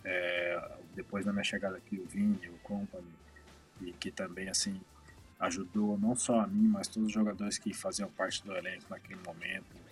É, 0.03 0.77
depois 0.93 1.25
da 1.25 1.31
minha 1.31 1.43
chegada 1.43 1.77
aqui, 1.77 1.97
o 1.97 2.05
Vini, 2.05 2.49
o 2.49 2.57
Company, 2.63 3.07
e 3.79 3.93
que 3.93 4.11
também 4.11 4.49
assim 4.49 4.81
ajudou 5.39 5.97
não 5.97 6.15
só 6.17 6.41
a 6.41 6.47
mim, 6.47 6.67
mas 6.67 6.89
todos 6.89 7.07
os 7.07 7.13
jogadores 7.13 7.57
que 7.57 7.73
faziam 7.73 8.09
parte 8.11 8.43
do 8.43 8.53
elenco 8.53 8.83
naquele 8.89 9.19
momento. 9.25 9.88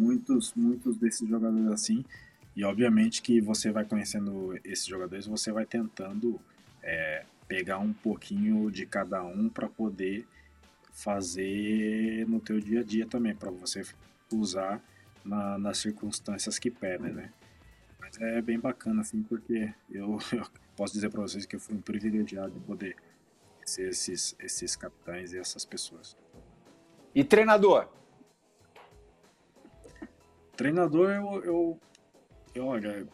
Muitos, 0.00 0.54
muitos 0.54 0.96
desses 0.96 1.28
jogadores 1.28 1.70
assim. 1.70 2.04
E 2.56 2.64
obviamente 2.64 3.20
que 3.20 3.38
você 3.38 3.70
vai 3.70 3.84
conhecendo 3.84 4.58
esses 4.64 4.86
jogadores, 4.86 5.26
você 5.26 5.52
vai 5.52 5.66
tentando 5.66 6.40
é, 6.82 7.24
pegar 7.46 7.78
um 7.78 7.92
pouquinho 7.92 8.70
de 8.70 8.86
cada 8.86 9.22
um 9.22 9.48
para 9.48 9.68
poder 9.68 10.26
fazer 10.90 12.26
no 12.26 12.40
teu 12.40 12.58
dia 12.60 12.80
a 12.80 12.82
dia 12.82 13.06
também, 13.06 13.34
para 13.34 13.50
você 13.50 13.82
usar 14.32 14.82
na, 15.24 15.58
nas 15.58 15.78
circunstâncias 15.78 16.58
que 16.58 16.70
pedem, 16.70 17.12
né? 17.12 17.30
Mas 17.98 18.18
é 18.20 18.40
bem 18.40 18.58
bacana, 18.58 19.02
assim, 19.02 19.22
porque 19.22 19.72
eu, 19.90 20.18
eu 20.32 20.46
posso 20.76 20.94
dizer 20.94 21.10
para 21.10 21.20
vocês 21.20 21.44
que 21.44 21.56
eu 21.56 21.60
fui 21.60 21.76
um 21.76 21.80
privilegiado 21.80 22.52
de 22.52 22.60
poder 22.60 22.96
ser 23.66 23.90
esses, 23.90 24.34
esses 24.40 24.74
capitães 24.76 25.32
e 25.34 25.38
essas 25.38 25.64
pessoas. 25.64 26.16
E 27.14 27.22
treinador? 27.22 27.86
Treinador, 30.60 31.08
eu, 31.08 31.42
eu, 31.42 31.80
eu 32.54 32.66
olha, 32.66 33.08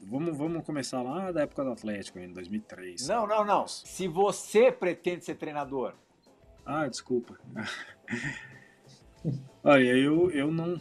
vamos, 0.00 0.36
vamos 0.36 0.64
começar 0.64 1.00
lá 1.00 1.30
da 1.30 1.42
época 1.42 1.62
do 1.62 1.70
Atlético, 1.70 2.18
em 2.18 2.32
2003. 2.32 3.06
Não, 3.06 3.24
não, 3.24 3.44
não. 3.44 3.68
Se 3.68 4.08
você 4.08 4.72
pretende 4.72 5.24
ser 5.24 5.36
treinador. 5.36 5.94
Ah, 6.66 6.88
desculpa. 6.88 7.38
olha, 9.62 9.96
eu, 9.96 10.28
eu 10.32 10.50
não, 10.50 10.76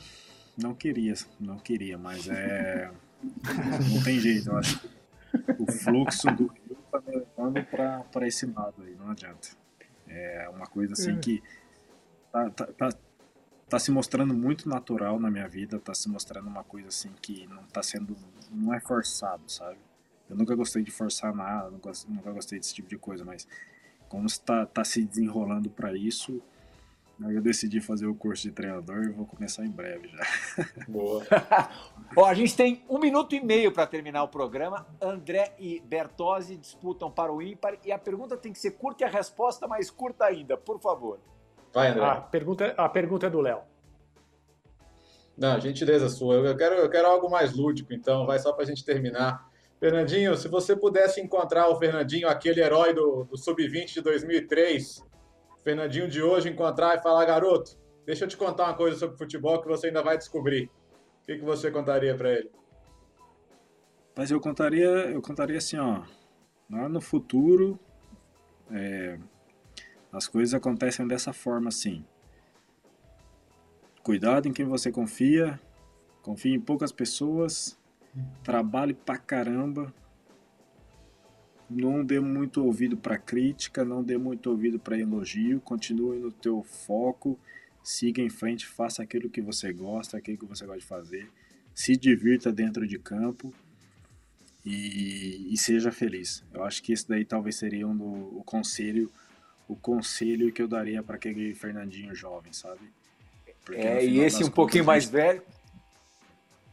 não 0.57 0.73
queria, 0.73 1.13
não 1.39 1.59
queria, 1.59 1.99
mas 1.99 2.27
é. 2.27 2.89
Não 3.93 4.03
tem 4.03 4.19
jeito, 4.19 4.49
eu 4.49 4.57
acho. 4.57 4.89
O 5.59 5.71
fluxo 5.71 6.31
do 6.31 6.47
rio 6.47 6.77
tá 6.91 6.99
me 6.99 7.15
levando 7.15 7.63
para 8.11 8.27
esse 8.27 8.47
lado 8.47 8.81
aí, 8.81 8.95
não 8.95 9.11
adianta. 9.11 9.49
É 10.07 10.49
uma 10.49 10.65
coisa 10.65 10.93
assim 10.93 11.15
é. 11.15 11.19
que 11.19 11.43
tá, 12.31 12.49
tá, 12.49 12.65
tá, 12.73 12.89
tá, 13.69 13.79
se 13.79 13.91
mostrando 13.91 14.33
muito 14.33 14.67
natural 14.67 15.19
na 15.19 15.29
minha 15.29 15.47
vida, 15.47 15.79
tá 15.79 15.93
se 15.93 16.09
mostrando 16.09 16.47
uma 16.47 16.63
coisa 16.63 16.87
assim 16.87 17.11
que 17.21 17.47
não 17.47 17.63
tá 17.63 17.83
sendo, 17.83 18.15
não 18.51 18.73
é 18.73 18.79
forçado, 18.79 19.43
sabe? 19.47 19.77
Eu 20.29 20.35
nunca 20.35 20.55
gostei 20.55 20.83
de 20.83 20.91
forçar 20.91 21.33
nada, 21.33 21.69
nunca, 21.69 21.91
nunca 22.07 22.31
gostei 22.31 22.59
desse 22.59 22.73
tipo 22.73 22.89
de 22.89 22.97
coisa, 22.97 23.23
mas 23.23 23.47
como 24.09 24.25
está 24.25 24.65
tá 24.65 24.83
se 24.83 25.03
desenrolando 25.03 25.69
para 25.69 25.95
isso, 25.95 26.41
eu 27.19 27.41
decidi 27.41 27.81
fazer 27.81 28.05
o 28.05 28.13
curso 28.13 28.43
de 28.43 28.51
treinador 28.51 29.03
e 29.05 29.09
vou 29.09 29.25
começar 29.25 29.65
em 29.65 29.71
breve 29.71 30.07
já. 30.09 30.23
Boa. 30.87 31.25
Ó, 32.15 32.25
a 32.25 32.33
gente 32.33 32.55
tem 32.55 32.85
um 32.87 32.99
minuto 32.99 33.33
e 33.33 33.43
meio 33.43 33.71
para 33.71 33.87
terminar 33.87 34.23
o 34.23 34.27
programa. 34.27 34.85
André 35.01 35.55
e 35.57 35.79
Bertozzi 35.79 36.57
disputam 36.57 37.09
para 37.09 37.31
o 37.31 37.41
ímpar 37.41 37.77
e 37.83 37.91
a 37.91 37.97
pergunta 37.97 38.37
tem 38.37 38.53
que 38.53 38.59
ser 38.59 38.71
curta 38.71 39.03
e 39.03 39.07
a 39.07 39.09
resposta 39.09 39.67
mais 39.67 39.89
curta 39.89 40.25
ainda, 40.25 40.55
por 40.55 40.79
favor. 40.79 41.19
Vai, 41.77 41.89
André. 41.89 42.03
A 42.03 42.21
pergunta, 42.21 42.73
a 42.75 42.89
pergunta 42.89 43.27
é 43.27 43.29
do 43.29 43.39
Léo. 43.39 43.61
Não, 45.37 45.59
gentileza 45.59 46.09
sua. 46.09 46.33
Eu 46.33 46.57
quero, 46.57 46.73
eu 46.73 46.89
quero 46.89 47.07
algo 47.07 47.29
mais 47.29 47.55
lúdico, 47.55 47.93
então, 47.93 48.25
vai 48.25 48.39
só 48.39 48.51
para 48.51 48.63
a 48.63 48.65
gente 48.65 48.83
terminar. 48.83 49.47
Fernandinho, 49.79 50.35
se 50.35 50.47
você 50.47 50.75
pudesse 50.75 51.21
encontrar 51.21 51.69
o 51.69 51.75
Fernandinho, 51.75 52.27
aquele 52.27 52.61
herói 52.61 52.95
do, 52.95 53.25
do 53.25 53.37
Sub-20 53.37 53.93
de 53.93 54.01
2003, 54.01 55.05
Fernandinho 55.63 56.07
de 56.09 56.19
hoje 56.19 56.49
encontrar 56.49 56.97
e 56.97 57.01
falar, 57.03 57.23
garoto, 57.25 57.77
deixa 58.07 58.25
eu 58.25 58.27
te 58.27 58.35
contar 58.35 58.63
uma 58.63 58.73
coisa 58.73 58.97
sobre 58.97 59.15
futebol 59.15 59.61
que 59.61 59.67
você 59.67 59.85
ainda 59.85 60.01
vai 60.01 60.17
descobrir. 60.17 60.71
O 61.21 61.25
que, 61.27 61.37
que 61.37 61.45
você 61.45 61.69
contaria 61.69 62.17
para 62.17 62.31
ele? 62.31 62.49
Mas 64.15 64.31
eu 64.31 64.41
contaria, 64.41 64.87
eu 64.87 65.21
contaria 65.21 65.59
assim, 65.59 65.77
ó, 65.77 66.01
lá 66.71 66.89
no 66.89 66.99
futuro, 66.99 67.79
é, 68.71 69.19
as 70.11 70.27
coisas 70.27 70.53
acontecem 70.53 71.07
dessa 71.07 71.33
forma 71.33 71.69
assim. 71.69 72.05
Cuidado 74.03 74.47
em 74.47 74.53
quem 74.53 74.65
você 74.65 74.91
confia, 74.91 75.59
confie 76.21 76.53
em 76.53 76.59
poucas 76.59 76.91
pessoas, 76.91 77.77
trabalhe 78.43 78.93
pra 78.93 79.17
caramba, 79.17 79.93
não 81.69 82.03
dê 82.03 82.19
muito 82.19 82.63
ouvido 82.63 82.95
para 82.95 83.17
crítica, 83.17 83.83
não 83.83 84.01
dê 84.01 84.17
muito 84.17 84.49
ouvido 84.49 84.79
para 84.79 84.97
elogio, 84.97 85.59
continue 85.59 86.19
no 86.19 86.31
teu 86.31 86.63
foco, 86.63 87.37
siga 87.83 88.21
em 88.21 88.29
frente, 88.29 88.65
faça 88.65 89.03
aquilo 89.03 89.29
que 89.29 89.41
você 89.41 89.73
gosta, 89.73 90.17
aquilo 90.17 90.37
que 90.37 90.45
você 90.45 90.65
gosta 90.65 90.79
de 90.79 90.85
fazer, 90.85 91.29
se 91.73 91.95
divirta 91.95 92.51
dentro 92.51 92.87
de 92.87 92.97
campo 92.97 93.53
e, 94.65 95.53
e 95.53 95.57
seja 95.57 95.91
feliz. 95.91 96.43
Eu 96.53 96.63
acho 96.63 96.81
que 96.81 96.91
esse 96.91 97.07
daí 97.07 97.23
talvez 97.23 97.55
seria 97.55 97.87
um 97.87 97.95
do, 97.95 98.37
o 98.37 98.43
conselho, 98.43 99.11
o 99.67 99.75
conselho 99.75 100.51
que 100.51 100.61
eu 100.61 100.67
daria 100.67 101.03
para 101.03 101.15
aquele 101.15 101.53
Fernandinho 101.53 102.15
jovem, 102.15 102.53
sabe? 102.53 102.81
Porque 103.65 103.81
é, 103.81 104.05
e 104.05 104.19
esse 104.19 104.43
um 104.43 104.49
pouquinho 104.49 104.85
mais 104.85 105.05
velho, 105.05 105.41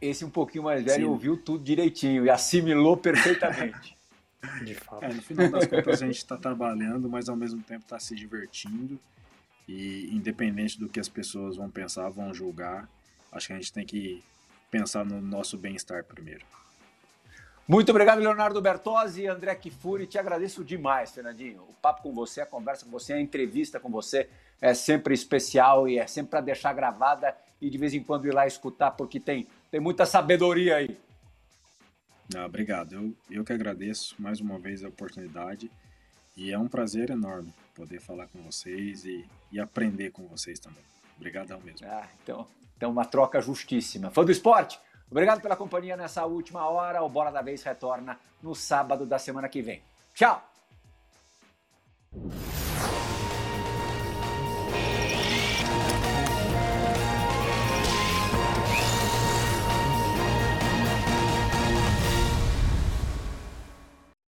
esse 0.01 0.23
um 0.23 0.29
pouquinho 0.29 0.63
mais 0.63 0.83
velho 0.83 1.05
Sim. 1.05 1.09
ouviu 1.09 1.37
tudo 1.37 1.63
direitinho 1.63 2.25
e 2.25 2.29
assimilou 2.29 2.95
perfeitamente. 2.95 3.95
De 4.63 4.75
fato. 4.75 5.03
É, 5.03 5.11
no 5.11 5.21
final 5.21 5.49
das 5.49 5.65
contas 5.65 6.01
a 6.01 6.05
gente 6.05 6.17
está 6.17 6.37
trabalhando, 6.37 7.09
mas 7.09 7.27
ao 7.27 7.35
mesmo 7.35 7.61
tempo 7.63 7.83
está 7.83 7.99
se 7.99 8.15
divertindo. 8.15 8.99
E 9.67 10.15
independente 10.15 10.79
do 10.79 10.87
que 10.87 10.99
as 10.99 11.09
pessoas 11.09 11.57
vão 11.57 11.69
pensar, 11.71 12.07
vão 12.09 12.31
julgar, 12.31 12.87
acho 13.31 13.47
que 13.47 13.53
a 13.53 13.55
gente 13.55 13.73
tem 13.73 13.83
que 13.83 14.23
pensar 14.69 15.03
no 15.03 15.19
nosso 15.19 15.57
bem-estar 15.57 16.03
primeiro. 16.03 16.45
Muito 17.67 17.89
obrigado, 17.89 18.19
Leonardo 18.19 18.61
Bertozzi 18.61 19.23
e 19.23 19.27
André 19.27 19.55
Kifuri. 19.55 20.05
Te 20.05 20.19
agradeço 20.19 20.63
demais, 20.63 21.11
Fernandinho. 21.11 21.63
O 21.63 21.73
papo 21.81 22.03
com 22.03 22.13
você, 22.13 22.41
a 22.41 22.45
conversa 22.45 22.85
com 22.85 22.91
você, 22.91 23.13
a 23.13 23.19
entrevista 23.19 23.79
com 23.79 23.89
você 23.89 24.29
é 24.61 24.73
sempre 24.75 25.15
especial 25.15 25.87
e 25.87 25.97
é 25.97 26.05
sempre 26.05 26.31
para 26.31 26.41
deixar 26.41 26.73
gravada 26.73 27.35
e 27.59 27.69
de 27.69 27.77
vez 27.77 27.95
em 27.95 28.03
quando 28.03 28.27
ir 28.27 28.33
lá 28.33 28.45
escutar, 28.45 28.91
porque 28.91 29.19
tem, 29.19 29.47
tem 29.71 29.79
muita 29.79 30.05
sabedoria 30.05 30.75
aí. 30.75 30.95
Ah, 32.35 32.45
obrigado. 32.45 32.93
Eu, 32.93 33.15
eu 33.31 33.43
que 33.43 33.53
agradeço 33.53 34.15
mais 34.19 34.39
uma 34.39 34.59
vez 34.59 34.83
a 34.83 34.89
oportunidade 34.89 35.71
e 36.37 36.51
é 36.51 36.59
um 36.59 36.67
prazer 36.67 37.09
enorme 37.09 37.51
poder 37.73 37.99
falar 37.99 38.27
com 38.27 38.43
vocês 38.43 39.05
e, 39.05 39.25
e 39.51 39.59
aprender 39.59 40.11
com 40.11 40.27
vocês 40.27 40.59
também. 40.59 40.83
Obrigadão 41.17 41.59
mesmo. 41.61 41.87
Ah, 41.87 42.07
então, 42.21 42.47
então, 42.77 42.91
uma 42.91 43.05
troca 43.05 43.41
justíssima. 43.41 44.11
Fã 44.11 44.23
do 44.23 44.31
esporte, 44.31 44.79
obrigado 45.09 45.41
pela 45.41 45.55
companhia 45.55 45.95
nessa 45.97 46.25
última 46.25 46.67
hora. 46.67 47.03
O 47.03 47.09
Bora 47.09 47.31
da 47.31 47.41
Vez 47.41 47.63
retorna 47.63 48.19
no 48.41 48.55
sábado 48.55 49.05
da 49.05 49.19
semana 49.19 49.49
que 49.49 49.61
vem. 49.61 49.83
Tchau! 50.13 50.41